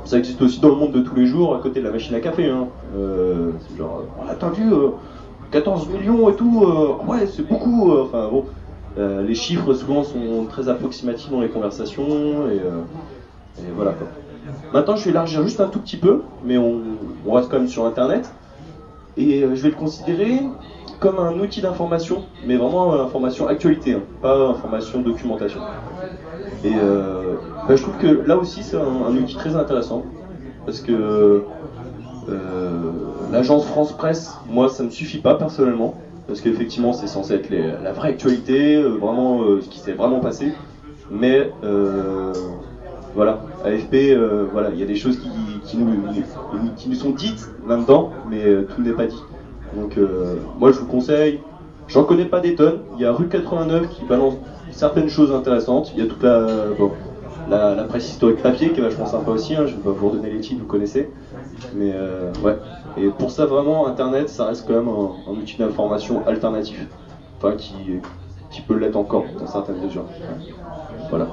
[0.05, 2.15] ça existe aussi dans le monde de tous les jours, à côté de la machine
[2.15, 2.49] à café.
[2.49, 2.69] Hein.
[2.97, 4.89] Euh, c'est genre, on a attendu euh,
[5.51, 7.93] 14 millions et tout, euh, ouais, c'est beaucoup.
[7.93, 8.45] euh, Enfin bon,
[8.99, 12.83] euh, les chiffres souvent sont très approximatifs dans les conversations et, euh,
[13.77, 14.07] voilà quoi.
[14.73, 16.81] Maintenant, je vais élargir juste un tout petit peu, mais on,
[17.27, 18.33] on reste quand même sur Internet.
[19.17, 20.41] Et euh, je vais le considérer
[21.01, 25.61] comme un outil d'information, mais vraiment euh, information actualité, hein, pas information documentation.
[26.63, 27.37] Et euh,
[27.67, 30.05] bah, je trouve que là aussi c'est un, outil très intéressant
[30.67, 31.43] parce que
[32.29, 32.91] euh,
[33.33, 35.95] l'agence France Presse, moi ça me suffit pas personnellement
[36.27, 40.53] parce qu'effectivement c'est censé être la vraie actualité, vraiment ce qui s'est vraiment passé,
[41.11, 41.51] mais
[43.15, 44.17] voilà, AFP,
[44.53, 45.89] voilà, il y a des choses qui, nous,
[46.77, 48.45] qui nous sont dites là-dedans, mais
[48.75, 49.23] tout n'est pas dit.
[49.75, 51.41] Donc euh, moi je vous conseille
[51.93, 52.83] J'en connais pas des tonnes.
[52.95, 54.35] Il y a Rue 89 qui balance
[54.71, 55.93] certaines choses intéressantes.
[55.97, 56.47] Il y a toute la,
[56.79, 56.93] bon,
[57.49, 59.57] la, presse historique papier qui est vachement sympa aussi.
[59.57, 59.67] Hein.
[59.67, 61.11] Je vais pas vous redonner les titres, vous connaissez.
[61.75, 62.57] Mais euh, ouais.
[62.97, 66.87] Et pour ça, vraiment, Internet, ça reste quand même un, un outil d'information alternatif.
[67.39, 67.75] Enfin, qui,
[68.51, 70.05] qui peut l'être encore dans certaines mesures.
[71.09, 71.27] Voilà.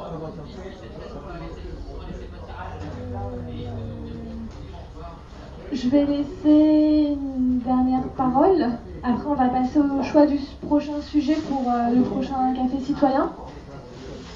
[5.72, 8.70] Je vais laisser une dernière parole.
[9.04, 13.30] Après, on va passer au choix du prochain sujet pour euh, le prochain café citoyen.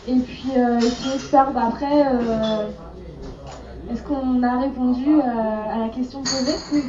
[0.08, 2.68] Et puis, euh, j'espère d'après, euh,
[3.92, 6.58] est-ce qu'on a répondu euh, à la question posée?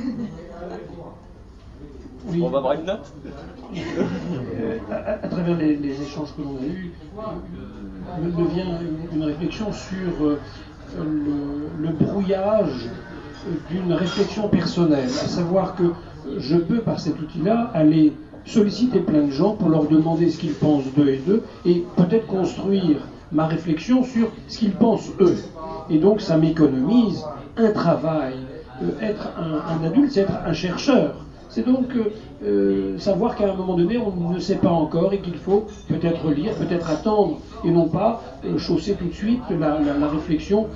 [2.41, 3.13] On va avoir une note?
[3.75, 6.93] Euh, à, à travers les, les échanges que l'on a eus,
[8.21, 10.39] me, me vient une, une réflexion sur euh,
[10.99, 12.89] le, le brouillage
[13.71, 15.93] d'une réflexion personnelle, à savoir que
[16.39, 18.13] je peux, par cet outil-là, aller
[18.45, 22.27] solliciter plein de gens pour leur demander ce qu'ils pensent d'eux et d'eux, et peut-être
[22.27, 22.99] construire
[23.31, 25.37] ma réflexion sur ce qu'ils pensent eux.
[25.91, 27.25] Et donc ça m'économise
[27.57, 28.35] un travail.
[28.83, 31.15] Euh, être un, adulte, c'est être un chercheur.
[31.49, 32.13] C'est donc euh,
[32.45, 36.31] euh, savoir qu'à un moment donné, on ne sait pas encore et qu'il faut peut-être
[36.31, 38.23] lire, peut-être attendre, et non pas
[38.57, 40.67] chausser tout de suite la réflexion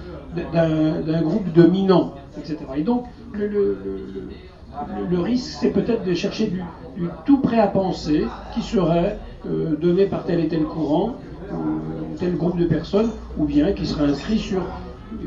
[0.52, 2.58] d'un groupe dominant, etc.
[2.76, 6.62] Et donc, le, risque, c'est peut-être de chercher du,
[6.96, 11.16] du tout prêt à penser qui serait euh, donné par tel et tel courant,
[11.52, 14.62] ou tel groupe de personnes, ou bien qui serait inscrit sur,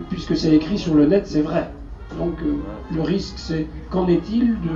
[0.10, 1.70] puisque c'est écrit sur le net, c'est vrai.
[2.18, 2.56] Donc euh,
[2.94, 4.70] le risque, c'est qu'en est-il de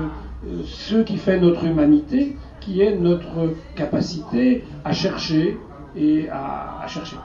[0.47, 5.57] euh, ce qui fait notre humanité, qui est notre capacité à chercher
[5.95, 7.18] et à, à chercher.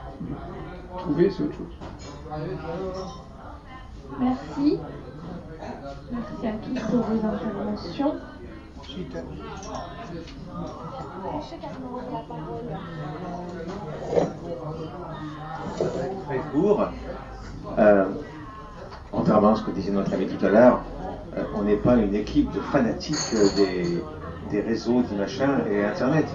[0.97, 1.98] Trouver, c'est autre chose.
[4.19, 4.79] Merci.
[6.11, 8.15] Merci à tous pour vos interventions.
[16.27, 16.87] très court.
[17.77, 18.05] Euh,
[19.11, 20.81] contrairement à ce que disait notre ami tout à l'heure,
[21.37, 24.03] euh, on n'est pas une équipe de fanatiques euh, des,
[24.51, 26.27] des réseaux, du machin et Internet.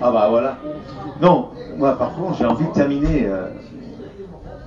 [0.00, 0.58] Ah bah voilà.
[1.20, 3.28] Non, moi par contre j'ai envie de terminer,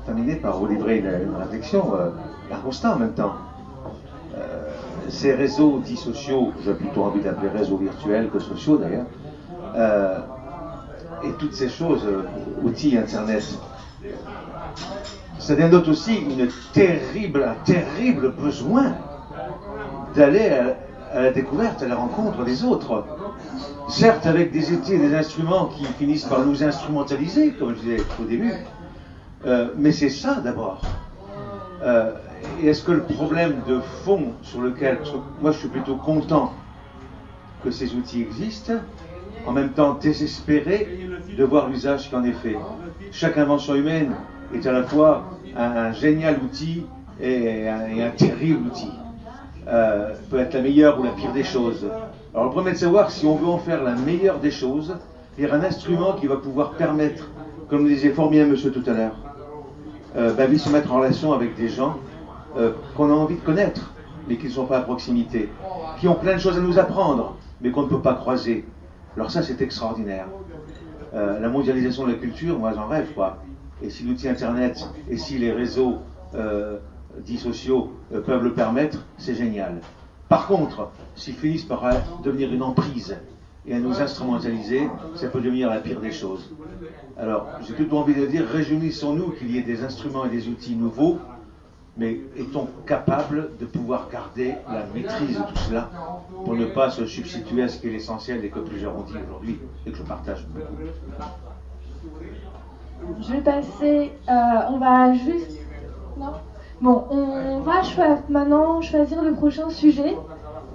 [0.07, 2.09] terminer par vous livrer une, une réflexion, euh,
[2.51, 3.33] un constat en même temps.
[4.37, 4.69] Euh,
[5.09, 9.05] ces réseaux dits sociaux, j'ai plutôt envie d'appeler réseaux virtuels que sociaux d'ailleurs,
[9.75, 10.19] euh,
[11.23, 12.23] et toutes ces choses, euh,
[12.63, 13.43] outils Internet,
[15.39, 18.93] ça dénote aussi une terrible, un terrible besoin
[20.15, 23.03] d'aller à, à la découverte, à la rencontre des autres.
[23.89, 27.97] Certes, avec des outils et des instruments qui finissent par nous instrumentaliser, comme je disais
[28.21, 28.53] au début,
[29.45, 30.81] euh, mais c'est ça d'abord.
[31.83, 32.13] Euh,
[32.63, 34.99] est-ce que le problème de fond sur lequel
[35.41, 36.53] moi je suis plutôt content
[37.63, 38.73] que ces outils existent,
[39.45, 41.07] en même temps désespéré
[41.37, 42.57] de voir l'usage qu'en est fait.
[43.11, 44.15] Chaque invention humaine
[44.53, 46.85] est à la fois un, génial outil
[47.19, 48.91] et un, terrible outil.
[49.67, 51.85] Euh, peut être la meilleure ou la pire des choses.
[52.33, 54.95] Alors le problème est de savoir si on veut en faire la meilleure des choses,
[55.39, 57.29] a un instrument qui va pouvoir permettre,
[57.69, 59.15] comme le disait fort bien monsieur tout à l'heure,
[60.17, 61.97] euh, bah se mettre en relation avec des gens
[62.57, 63.93] euh, qu'on a envie de connaître,
[64.27, 65.49] mais qui ne sont pas à proximité,
[65.99, 68.65] qui ont plein de choses à nous apprendre, mais qu'on ne peut pas croiser.
[69.15, 70.25] Alors ça, c'est extraordinaire.
[71.13, 73.37] Euh, la mondialisation de la culture, moi j'en rêve, quoi.
[73.83, 75.99] Et si l'outil Internet et si les réseaux
[77.19, 77.93] dits sociaux
[78.25, 79.81] peuvent le permettre, c'est génial.
[80.29, 81.83] Par contre, s'ils finissent par
[82.23, 83.15] devenir une emprise
[83.67, 86.49] et à nous instrumentaliser, ça peut devenir la pire des choses.
[87.17, 90.75] Alors, j'ai plutôt envie de dire, réjouissons-nous qu'il y ait des instruments et des outils
[90.75, 91.17] nouveaux,
[91.97, 95.89] mais est-on capable de pouvoir garder la maîtrise de tout cela
[96.45, 99.15] pour ne pas se substituer à ce qui est l'essentiel et que plusieurs ont dit
[99.25, 100.73] aujourd'hui et que je partage beaucoup?
[103.19, 104.11] Je vais passer.
[104.29, 104.33] euh,
[104.69, 105.59] on va juste.
[106.17, 106.33] Non?
[106.81, 107.81] Bon, on va
[108.29, 110.15] maintenant choisir le prochain sujet.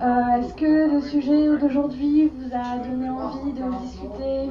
[0.02, 4.50] Euh, Est-ce que le sujet d'aujourd'hui vous a donné envie de discuter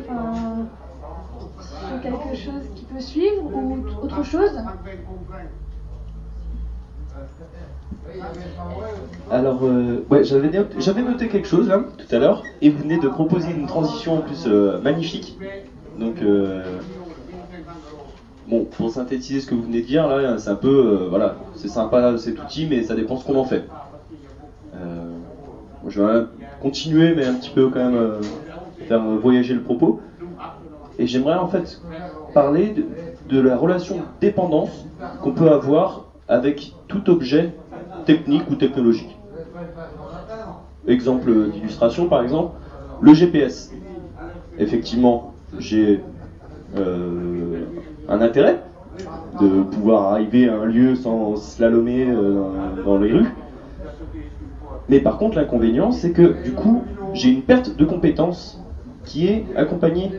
[1.58, 4.64] sur quelque chose qui peut suivre ou autre chose?
[9.30, 10.50] Alors, euh, ouais, j'avais
[11.04, 14.22] noté, quelque chose là, tout à l'heure, et vous venez de proposer une transition en
[14.22, 15.42] plus euh, magnifique.
[15.96, 16.22] Donc,
[18.46, 21.68] bon, pour synthétiser ce que vous venez de dire là, c'est un peu, voilà, c'est
[21.68, 23.72] sympa cet outil, mais ça dépend ce qu'on en fait.
[25.88, 26.26] Je vais
[26.62, 28.22] continuer, mais un petit peu quand même euh,
[28.88, 30.02] faire voyager le propos.
[31.00, 31.82] Et j'aimerais en fait
[32.34, 32.76] parler
[33.30, 34.86] de, la relation dépendance
[35.22, 37.54] qu'on peut avoir avec tout objet
[38.06, 39.18] technique ou technologique.
[40.88, 42.56] Exemple d'illustration par exemple,
[43.02, 43.74] le GPS.
[44.60, 46.02] Effectivement, j'ai
[46.78, 47.66] euh,
[48.10, 48.62] un intérêt
[49.40, 53.32] de pouvoir arriver à un lieu sans slalomer euh, dans les rues.
[54.92, 58.60] Mais par contre, l'inconvénient, c'est que du coup, j'ai une perte de compétences
[59.06, 60.12] qui est accompagnée,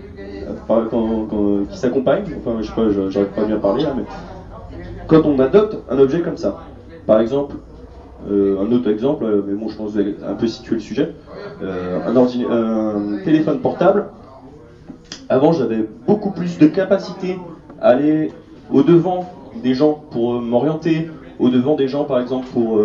[0.70, 4.04] euh, qui s'accompagne, enfin, je sais pas, j'arrive pas à bien parler là, mais
[5.08, 6.62] quand on adopte un objet comme ça.
[7.06, 7.56] Par exemple,
[8.30, 10.76] euh, un autre exemple, euh, mais bon, je pense que vous allez un peu situer
[10.76, 11.10] le sujet,
[11.60, 14.06] un, un téléphone portable.
[15.28, 17.38] Avant, j'avais beaucoup plus de capacité
[17.78, 18.30] à aller
[18.72, 19.26] au devant
[19.62, 22.80] des gens pour m'orienter, au devant des gens, par exemple, pour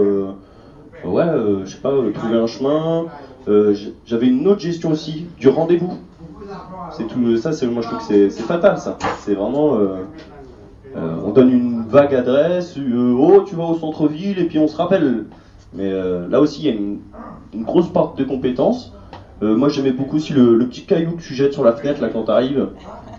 [1.04, 3.06] ouais, euh, je sais pas, euh, trouver un chemin.
[3.48, 3.76] Euh,
[4.06, 5.98] j'avais une autre gestion aussi du rendez-vous.
[6.90, 8.98] C'est tout ça, moi je trouve que c'est- fatal ça.
[9.20, 9.78] C'est vraiment
[10.96, 15.26] on donne une vague adresse, oh tu vas au centre-ville et puis on se rappelle.
[15.74, 17.00] Mais là aussi il y a une,
[17.64, 18.94] grosse part de compétences.
[19.42, 22.10] Moi j'aimais beaucoup aussi le, le petit caillou que tu jettes sur la fenêtre là
[22.10, 22.70] quand t'arrives,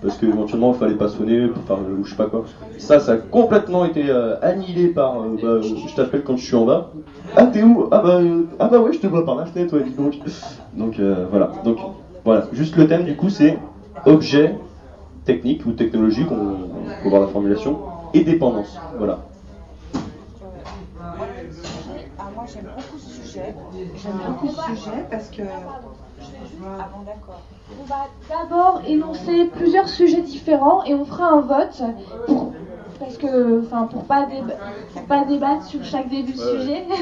[0.01, 2.45] parce qu'éventuellement il fallait pas sonner pour faire ou je sais pas quoi.
[2.77, 6.57] Ça ça a complètement été euh, annihilé par euh, bah, je t'appelle quand je suis
[6.57, 6.91] en bas.
[7.37, 7.89] Ah t'es où?
[7.91, 10.15] Ah bah euh, ah bah ouais je te vois par la fenêtre ouais dis donc.
[10.73, 11.79] Donc euh, voilà donc
[12.25, 13.59] voilà juste le thème du coup c'est
[14.05, 14.55] objet
[15.25, 17.81] technique ou technologique, on, on peut voir la formulation,
[18.15, 18.81] et dépendance.
[18.97, 19.19] Voilà.
[22.19, 23.55] Ah, moi j'aime beaucoup ce sujet.
[23.95, 25.43] J'aime beaucoup ce sujet parce que.
[26.79, 27.43] Ah bon, d'accord.
[27.71, 31.83] On va d'abord énoncer plusieurs sujets différents et on fera un vote
[32.25, 32.57] pour
[32.99, 34.59] parce que enfin pour pas déba-
[35.07, 36.87] pas débattre sur chaque début de sujet.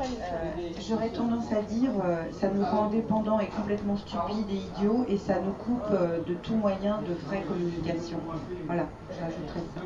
[0.00, 5.04] Euh, J'aurais tendance à dire euh, ça nous rend dépendants et complètement stupides et idiots
[5.08, 8.26] et ça nous coupe euh, de tout moyen de vraie communication.
[8.66, 9.82] Voilà, j'ajouterais ça.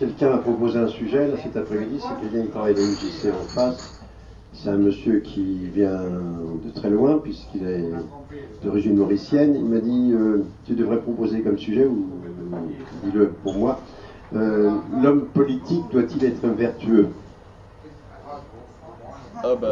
[0.00, 3.44] Quelqu'un m'a proposé un sujet là, cet après-midi, c'est quelqu'un qui travaille dans l'UJC en
[3.54, 4.00] face.
[4.54, 6.00] C'est un monsieur qui vient
[6.64, 7.84] de très loin, puisqu'il est
[8.64, 9.54] d'origine mauricienne.
[9.54, 12.06] Il m'a dit euh, Tu devrais proposer comme sujet, ou
[13.04, 13.78] dis-le pour moi,
[14.34, 14.70] euh,
[15.02, 17.08] l'homme politique doit-il être vertueux?
[19.42, 19.68] Ah bah.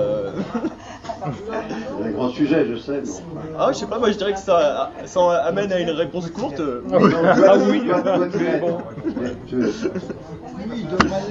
[1.99, 3.03] C'est un grand sujet, je sais.
[3.03, 3.40] mais.
[3.59, 6.61] Ah, je sais pas, moi je dirais que ça, ça amène à une réponse courte.
[6.61, 9.70] Ah oui, être vertueux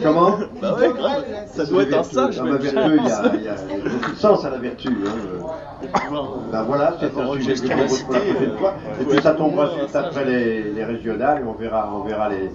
[0.03, 2.37] Comment Bah ouais, grave, ça doit être un sage.
[2.37, 2.61] Dans la même.
[2.61, 3.55] vertu, il y, a, il y a
[3.89, 4.89] beaucoup de sens à la vertu.
[4.89, 5.89] Hein.
[6.51, 8.73] Ben voilà, c'est un sujet que je propose pour la prochaine fois.
[8.99, 12.51] Et puis ça tombera juste après les, les régionales et on verra, on verra les,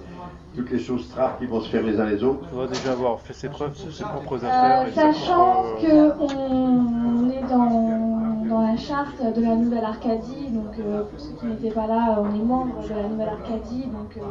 [0.55, 2.39] toutes les choses trappes qui vont se faire les uns les autres.
[2.43, 4.87] Il faudra déjà avoir fait ses preuves sur ses propres Euh, affaires.
[4.87, 10.77] et ses sachant propres- qu'on est dans, dans la charte de la Nouvelle Arcadie, donc
[10.79, 14.15] euh, pour ceux qui n'étaient pas là, on est membre de la Nouvelle Arcadie, donc
[14.17, 14.21] euh,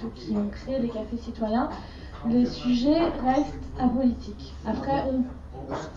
[0.00, 1.68] ceux qui ont créé les cafés citoyens,
[2.28, 4.54] les sujets restent apolitiques.
[4.66, 5.22] Après, on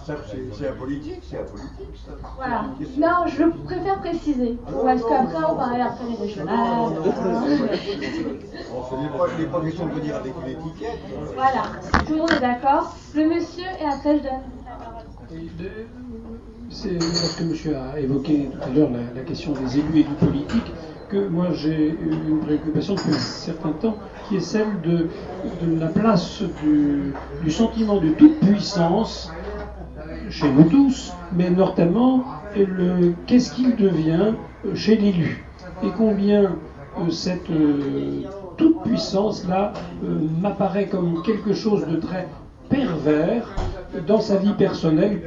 [0.06, 2.12] C'est apolitique, c'est apolitique ça.
[2.38, 2.66] Voilà.
[2.98, 4.58] Non, je préfère préciser.
[4.84, 6.58] Parce qu'après, on parlait après les régionales.
[9.38, 11.00] Il n'est pas question de venir avec une étiquette.
[11.36, 11.64] voilà.
[12.06, 12.96] Tout le monde est d'accord.
[13.16, 15.06] Le monsieur, et après, je donne la parole.
[16.72, 20.14] C'est lorsque monsieur a évoqué tout à l'heure la, la question des élus et du
[20.14, 20.72] politique
[21.10, 23.96] que moi j'ai eu une préoccupation depuis un certain temps
[24.28, 25.08] qui est celle de,
[25.62, 27.14] de la place du,
[27.44, 29.32] du sentiment de toute puissance
[30.30, 32.24] chez nous tous, mais notamment
[32.56, 34.34] le qu'est-ce qu'il devient
[34.76, 35.46] chez l'élu
[35.84, 38.24] et combien euh, cette euh,
[38.58, 39.74] toute puissance là
[40.42, 42.28] m'apparaît comme quelque chose de très
[42.70, 43.48] pervers
[44.08, 45.22] dans sa vie personnelle.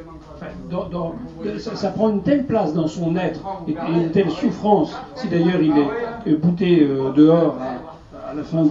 [1.59, 5.61] Ça, prend une telle place dans son être et, et une telle souffrance, si d'ailleurs
[5.61, 7.57] il est euh, bouté euh, dehors
[8.33, 8.65] à, la fin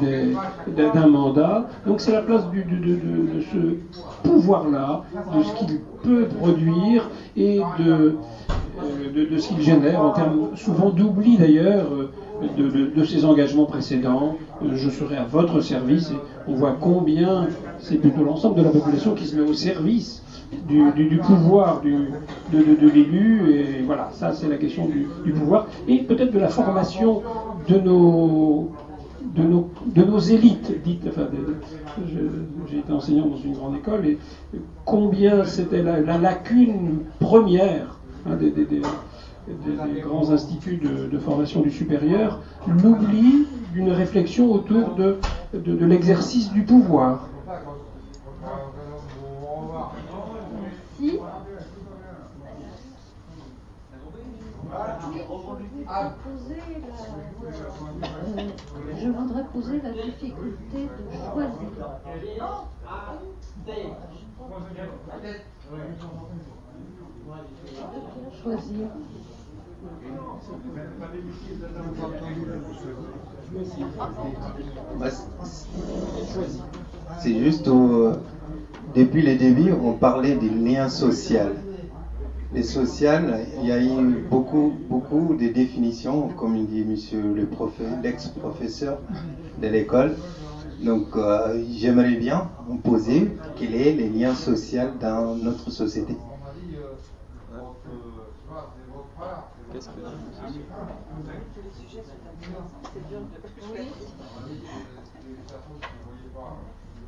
[0.68, 1.68] d'un mandat.
[1.86, 5.04] Donc c'est la place de, ce pouvoir-là,
[5.36, 8.16] de ce qu'il peut produire et de,
[8.84, 14.36] euh, ce qu'il génère en termes souvent d'oubli d'ailleurs euh, de, ses engagements précédents.
[14.64, 16.18] Euh, Je serai à votre service et
[16.48, 17.48] on voit combien
[17.80, 20.24] c'est plutôt l'ensemble de la population qui se met au service
[20.68, 22.10] du, pouvoir du,
[22.52, 23.54] de, l'élu.
[23.54, 24.88] Et voilà, ça c'est la question
[25.24, 27.22] du pouvoir et peut-être de la formation
[27.68, 28.70] de nos
[29.36, 31.08] de nos, élites dites.
[32.70, 34.18] J'ai été enseignant dans une grande école et
[34.86, 43.48] combien c'était la, la lacune première hein, des, grands instituts de, formation du supérieur, l'oubli
[43.74, 45.18] d'une réflexion autour de,
[45.86, 47.28] l'exercice du pouvoir.
[51.02, 51.20] Merci.
[58.94, 61.70] Je voudrais poser la difficulté de choisir.
[68.44, 68.88] Choisir.
[75.00, 75.10] Bah,
[77.18, 78.14] C'est juste au-
[78.96, 81.40] depuis le début, on parlait des liens sociaux.
[82.54, 87.48] Les social, il y a eu beaucoup, beaucoup de définitions, comme il dit monsieur le
[88.04, 89.00] l'ex-professeur
[89.62, 90.18] de l'école.
[90.82, 92.50] Donc, euh, j'aimerais bien
[92.84, 96.16] poser quels est les liens sociaux dans notre société.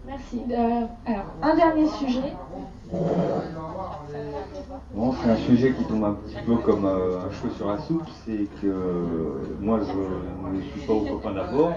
[0.05, 0.41] Merci.
[0.51, 2.33] Euh, alors, un dernier sujet.
[4.93, 7.79] Bon, c'est un sujet qui tombe un petit peu comme euh, un cheveu sur la
[7.79, 11.73] soupe, c'est que euh, moi je ne suis pas au copain d'abord,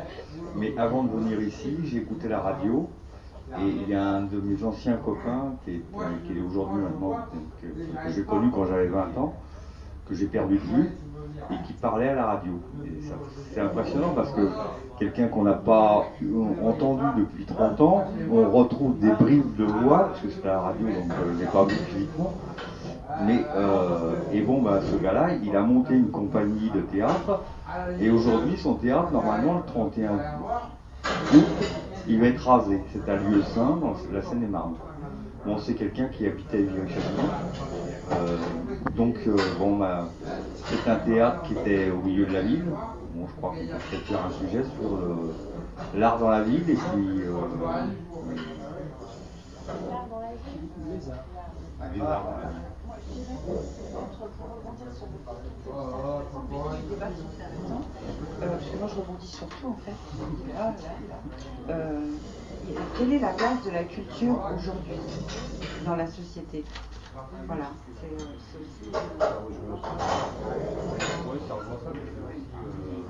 [0.56, 2.88] mais avant de venir ici, j'ai écouté la radio
[3.58, 5.82] et il y a un de mes anciens copains qui est,
[6.26, 7.16] qui est aujourd'hui maintenant,
[7.64, 9.34] euh, que j'ai connu quand j'avais 20 ans,
[10.08, 10.90] que j'ai perdu de vue
[11.50, 12.52] et qui parlait à la radio.
[13.52, 14.48] C'est impressionnant parce que
[14.98, 16.04] quelqu'un qu'on n'a pas
[16.64, 20.60] entendu depuis 30 ans, on retrouve des bribes de voix, parce que c'est à la
[20.60, 22.32] radio, donc euh, je l'ai pas vu physiquement.
[23.24, 27.42] Mais, euh, et bon, bah, ce gars-là, il a monté une compagnie de théâtre,
[28.00, 30.12] et aujourd'hui, son théâtre, normalement, le 31
[31.34, 31.44] août,
[32.08, 32.82] il va être rasé.
[32.92, 34.74] C'est à lieu saint, dans la Seine-et-Marne.
[35.46, 37.40] Bon, c'est quelqu'un qui habitait Vieux-Châtillon.
[38.10, 40.18] Euh, donc, euh, bon, bah,
[40.62, 42.80] c'est un théâtre qui était au milieu de la ville.
[43.10, 45.40] Bon, je crois qu'on peut faire un sujet sur le-
[45.92, 47.22] l'art dans la ville et puis.
[47.24, 47.86] euh,
[51.90, 52.68] les arts dans la ville.
[58.42, 59.98] Euh, moi je rebondis sur tout en fait.
[60.44, 61.24] Là, là, là.
[61.70, 62.18] Euh,
[62.98, 64.98] quelle est la place de la culture aujourd'hui
[65.84, 66.64] dans la société?
[67.46, 67.70] Voilà,
[68.00, 68.16] c'est euh,
[68.60, 68.90] aussi.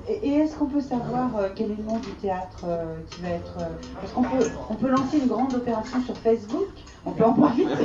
[0.07, 3.29] Et, est-ce qu'on peut savoir euh, quel est le nom du théâtre euh, qui va
[3.29, 3.57] être.
[3.99, 6.67] parce qu'on peut, on peut lancer une grande opération sur Facebook,
[7.05, 7.67] on peut en profiter.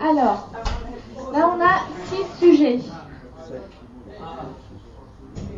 [0.00, 0.50] Alors,
[1.32, 2.80] là on a six sujets.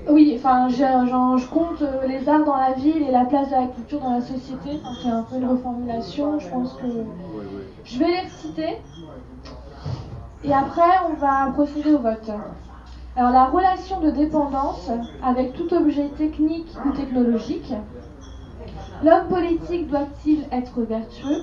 [0.08, 3.66] Oui, enfin, je, compte euh, les arts dans la ville et la place de la
[3.66, 4.80] culture dans la société.
[5.02, 6.38] C'est un peu une reformulation.
[6.38, 6.86] Je pense que
[7.84, 8.76] je vais les citer.
[10.44, 12.30] Et après, on va procéder au vote.
[13.16, 14.90] Alors, la relation de dépendance
[15.24, 17.72] avec tout objet technique ou technologique.
[19.02, 21.42] L'homme politique doit-il être vertueux?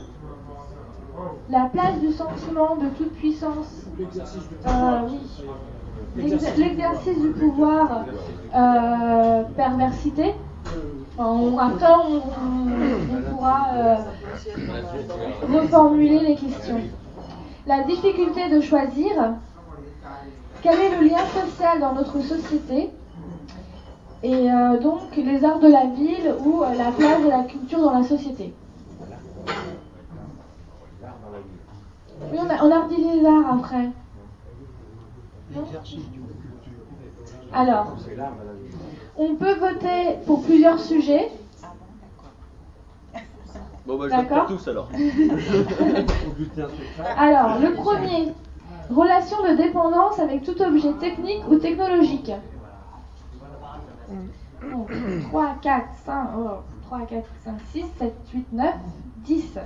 [1.50, 3.86] La place du sentiment de toute puissance.
[4.00, 5.20] Euh, oui.
[6.16, 8.06] L'exer- L'exercice du pouvoir,
[8.56, 10.34] euh, perversité.
[11.18, 13.96] On- après, on, on- pourra euh,
[15.52, 16.80] reformuler les questions.
[17.68, 19.12] La difficulté de choisir.
[20.62, 22.90] Quel est le lien social dans notre société?
[24.24, 27.92] Et euh, donc les arts de la ville ou la place de la culture dans
[27.92, 28.54] la société.
[32.32, 33.90] Oui, on a, on a redit les arts après.
[37.54, 37.98] Alors,
[39.18, 41.30] on peut voter pour plusieurs sujets.
[43.86, 44.46] Bon, bah, je vote D'accord.
[44.46, 44.88] pour tous alors.
[47.18, 48.34] Alors, le premier,
[48.90, 52.32] relation de dépendance avec tout objet technique ou technologique.
[55.30, 56.28] 3, 4, 5,
[56.86, 58.74] 3, 4, 5, 6, 7, 8, 9,
[59.18, 59.60] 10.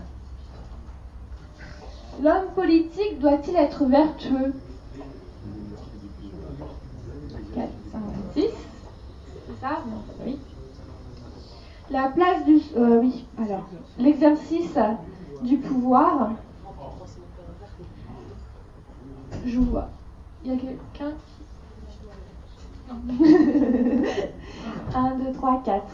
[2.24, 4.54] L'homme politique doit-il être vertueux?
[7.58, 8.02] 4, 5,
[8.34, 8.42] 6.
[9.48, 10.38] C'est ça Non, oui.
[11.90, 12.60] La place du...
[12.76, 13.68] euh, oui, alors,
[13.98, 14.78] l'exercice
[15.42, 16.34] du pouvoir.
[19.46, 19.90] Je vois.
[20.44, 21.38] Il y a quelqu'un qui...
[24.96, 25.86] 1, 2, 3, 4.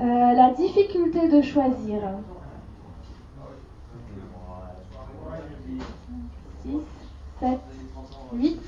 [0.00, 2.02] la difficulté de choisir.
[6.64, 6.76] 6,
[7.40, 7.58] 7,
[8.34, 8.60] 8.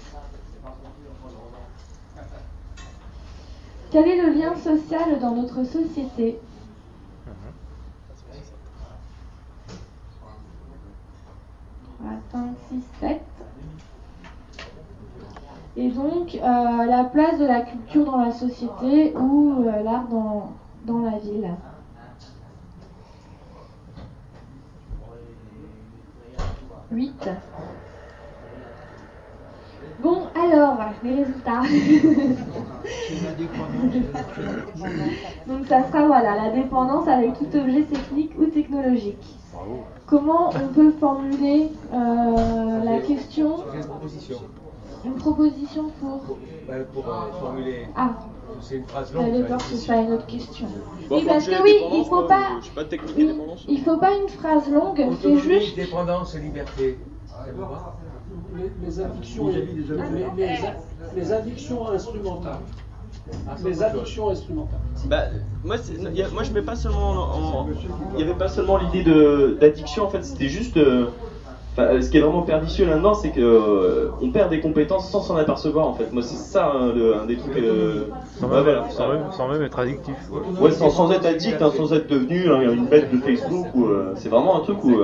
[3.90, 6.38] Quel est le lien social dans notre société?
[12.05, 13.20] Attends, 6, 7.
[15.78, 20.52] Et donc, euh, la place de la culture dans la société ou euh, l'art dans,
[20.84, 21.51] dans la ville?
[26.90, 27.28] Huit.
[30.02, 31.62] Bon, alors, les résultats.
[35.47, 39.39] Donc ça sera voilà, la dépendance avec tout objet technique ou technologique.
[40.06, 43.56] Comment on peut formuler euh, la question
[45.05, 46.36] Une proposition pour
[46.68, 47.86] Ouais, Pour euh, formuler.
[47.97, 48.10] Ah.
[48.60, 49.27] C'est une phrase longue.
[49.27, 50.66] J'avais peur que ce soit une autre question.
[51.09, 53.31] Bon, oui, parce que oui, dépendance, il faut moi, pas, Je sais pas technique
[53.68, 55.77] il faut pas une phrase longue, c'est juste.
[55.77, 56.98] dépendance et liberté.
[57.56, 57.97] Va
[58.56, 60.58] Les, les addictions, les, les- les-
[61.16, 62.58] les addictions instrumentales.
[63.64, 64.78] Les addictions instrumentales.
[65.06, 65.22] Bah,
[65.64, 65.76] moi,
[66.14, 67.10] y a- moi, je mets pas seulement.
[67.10, 67.66] en- en-
[68.12, 70.76] Il n'y avait pas seulement l'idée de- d'addiction, en fait, c'était juste.
[70.76, 71.06] euh,
[71.78, 75.20] euh, ce qui est vraiment pernicieux là-dedans, c'est que euh, on perd des compétences sans
[75.20, 76.10] s'en apercevoir, en fait.
[76.12, 77.56] Moi, c'est ça hein, le- un des trucs.
[77.56, 78.06] euh,
[78.40, 80.14] Sans, même, voilà, sans, même, sans même être addictif.
[80.30, 80.40] ouais.
[80.60, 83.86] Ouais, sans, sans être addict, hein, sans être devenu hein, une bête de Facebook, ou
[83.86, 85.02] euh, c'est vraiment un truc où.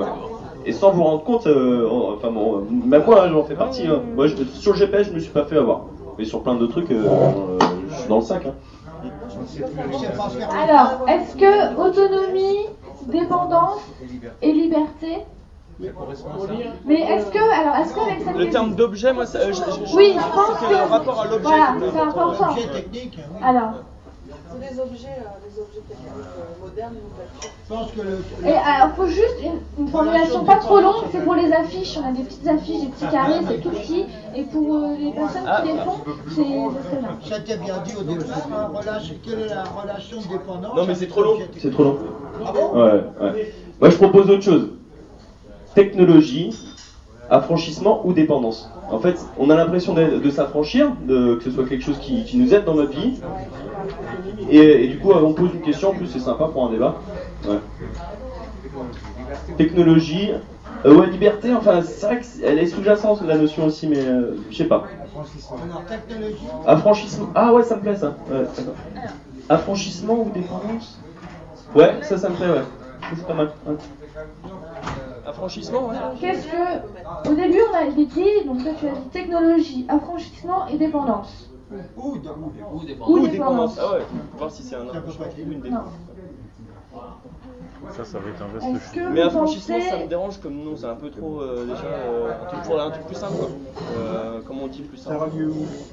[0.65, 3.87] Et sans vous rendre compte, euh, oh, enfin bon, même moi, hein, j'en fais partie.
[3.87, 4.01] hein.
[4.15, 5.83] Moi, je- sur le GPS, je me suis pas fait avoir.
[6.19, 7.59] Mais sur plein de trucs, euh, euh,
[7.91, 8.47] je suis dans le sac.
[8.47, 8.55] Hein.
[10.63, 12.67] Alors, est-ce que autonomie,
[13.09, 13.81] dépendance
[14.43, 15.19] et liberté
[16.85, 19.97] Mais est-ce que, alors, est-ce qu'avec cette Le terme d'objet, moi, ça, je, je- je-
[19.97, 20.71] Oui, je pense que.
[20.71, 21.43] le rapport à l'objet.
[21.49, 22.55] Voilà, c'est important.
[23.43, 23.71] Alors,
[24.53, 28.49] C'est des objets, euh, des objets techniques euh, modernes ou pas Je pense que le.
[28.49, 29.37] et alors, faut juste
[29.79, 31.99] une, formulation pas trop longue, c'est pour les affiches.
[32.03, 34.05] On a des petites affiches, des petits carrés, c'est tout petit.
[34.37, 35.99] Et pour euh, les personnes qui les font,
[36.31, 36.43] c'est
[36.99, 37.19] bien.
[37.25, 38.37] C'était bien dit au départ.
[38.53, 41.39] hein, relation- Quelle est la relation de dépendance Non, mais c'est trop long.
[41.59, 41.99] C'est trop long.
[42.45, 42.79] Ah bon?
[42.81, 43.55] Ouais, ouais.
[43.81, 44.69] Moi, je propose autre chose.
[45.75, 46.55] Technologie,
[47.31, 48.69] affranchissement ou dépendance.
[48.91, 52.25] En fait, on a l'impression de, de s'affranchir, de, que ce soit quelque chose qui,
[52.25, 53.15] qui nous aide dans notre vie.
[54.51, 56.95] Et, et du coup, on pose une question, en plus c'est sympa pour un débat.
[57.47, 57.59] Ouais.
[59.57, 60.31] Technologie,
[60.85, 64.57] euh, ouais, liberté, enfin, c'est vrai qu'elle est sous-jacente la notion aussi, mais euh, je
[64.57, 64.89] sais pas.
[66.67, 67.29] Affranchissement.
[67.35, 68.15] Ah ouais, ça me plaît ça.
[68.31, 68.45] Ouais.
[69.49, 70.99] Affranchissement ou dépendance?
[71.75, 72.63] Ouais, ça, ça me plaît, ouais.
[73.03, 73.51] Ça, C'est pas mal.
[73.67, 73.75] ouais.
[75.27, 75.97] Affranchissement, ouais.
[76.21, 77.31] Qu'est-ce que.
[77.31, 78.07] Au début, on a dit,
[78.47, 81.49] donc toi tu as dit technologie, affranchissement et dépendance.
[81.97, 83.09] Ou, de- Ou dépendance.
[83.09, 83.31] Ou Ou dépendance.
[83.31, 83.79] dépendance.
[83.81, 84.03] Ah ouais,
[84.39, 85.93] voir si c'est un affranchissement ou une dépendance.
[87.97, 90.07] Ça, ça va être un Est-ce vaste que Mais vous affranchissement, ça me pensez.
[90.09, 93.07] dérange comme nom, c'est un peu trop euh, déjà euh, un, truc, pour- un truc
[93.07, 93.49] plus simple quoi.
[93.99, 95.31] Euh, comment on dit plus simple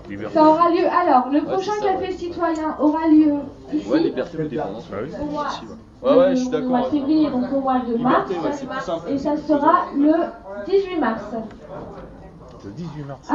[0.09, 0.33] liberté.
[0.35, 0.85] Ça aura lieu.
[0.87, 3.33] Alors, le Ouais, prochain c'est ça, café citoyen aura lieu
[3.73, 3.89] ici.
[3.89, 4.85] Ouais, liberté ou dépendance.
[4.89, 5.09] Bah oui.
[5.21, 5.61] au mois, Si,
[6.05, 6.15] ouais.
[6.17, 6.69] Ouais, je suis au d'accord.
[6.69, 8.29] mois de février, donc au mois de mars.
[8.29, 9.09] Liberté, ouais, c'est plus simple.
[9.09, 10.13] Et ça sera le
[10.71, 11.21] 18 mars.
[12.65, 13.19] Le 18 mars.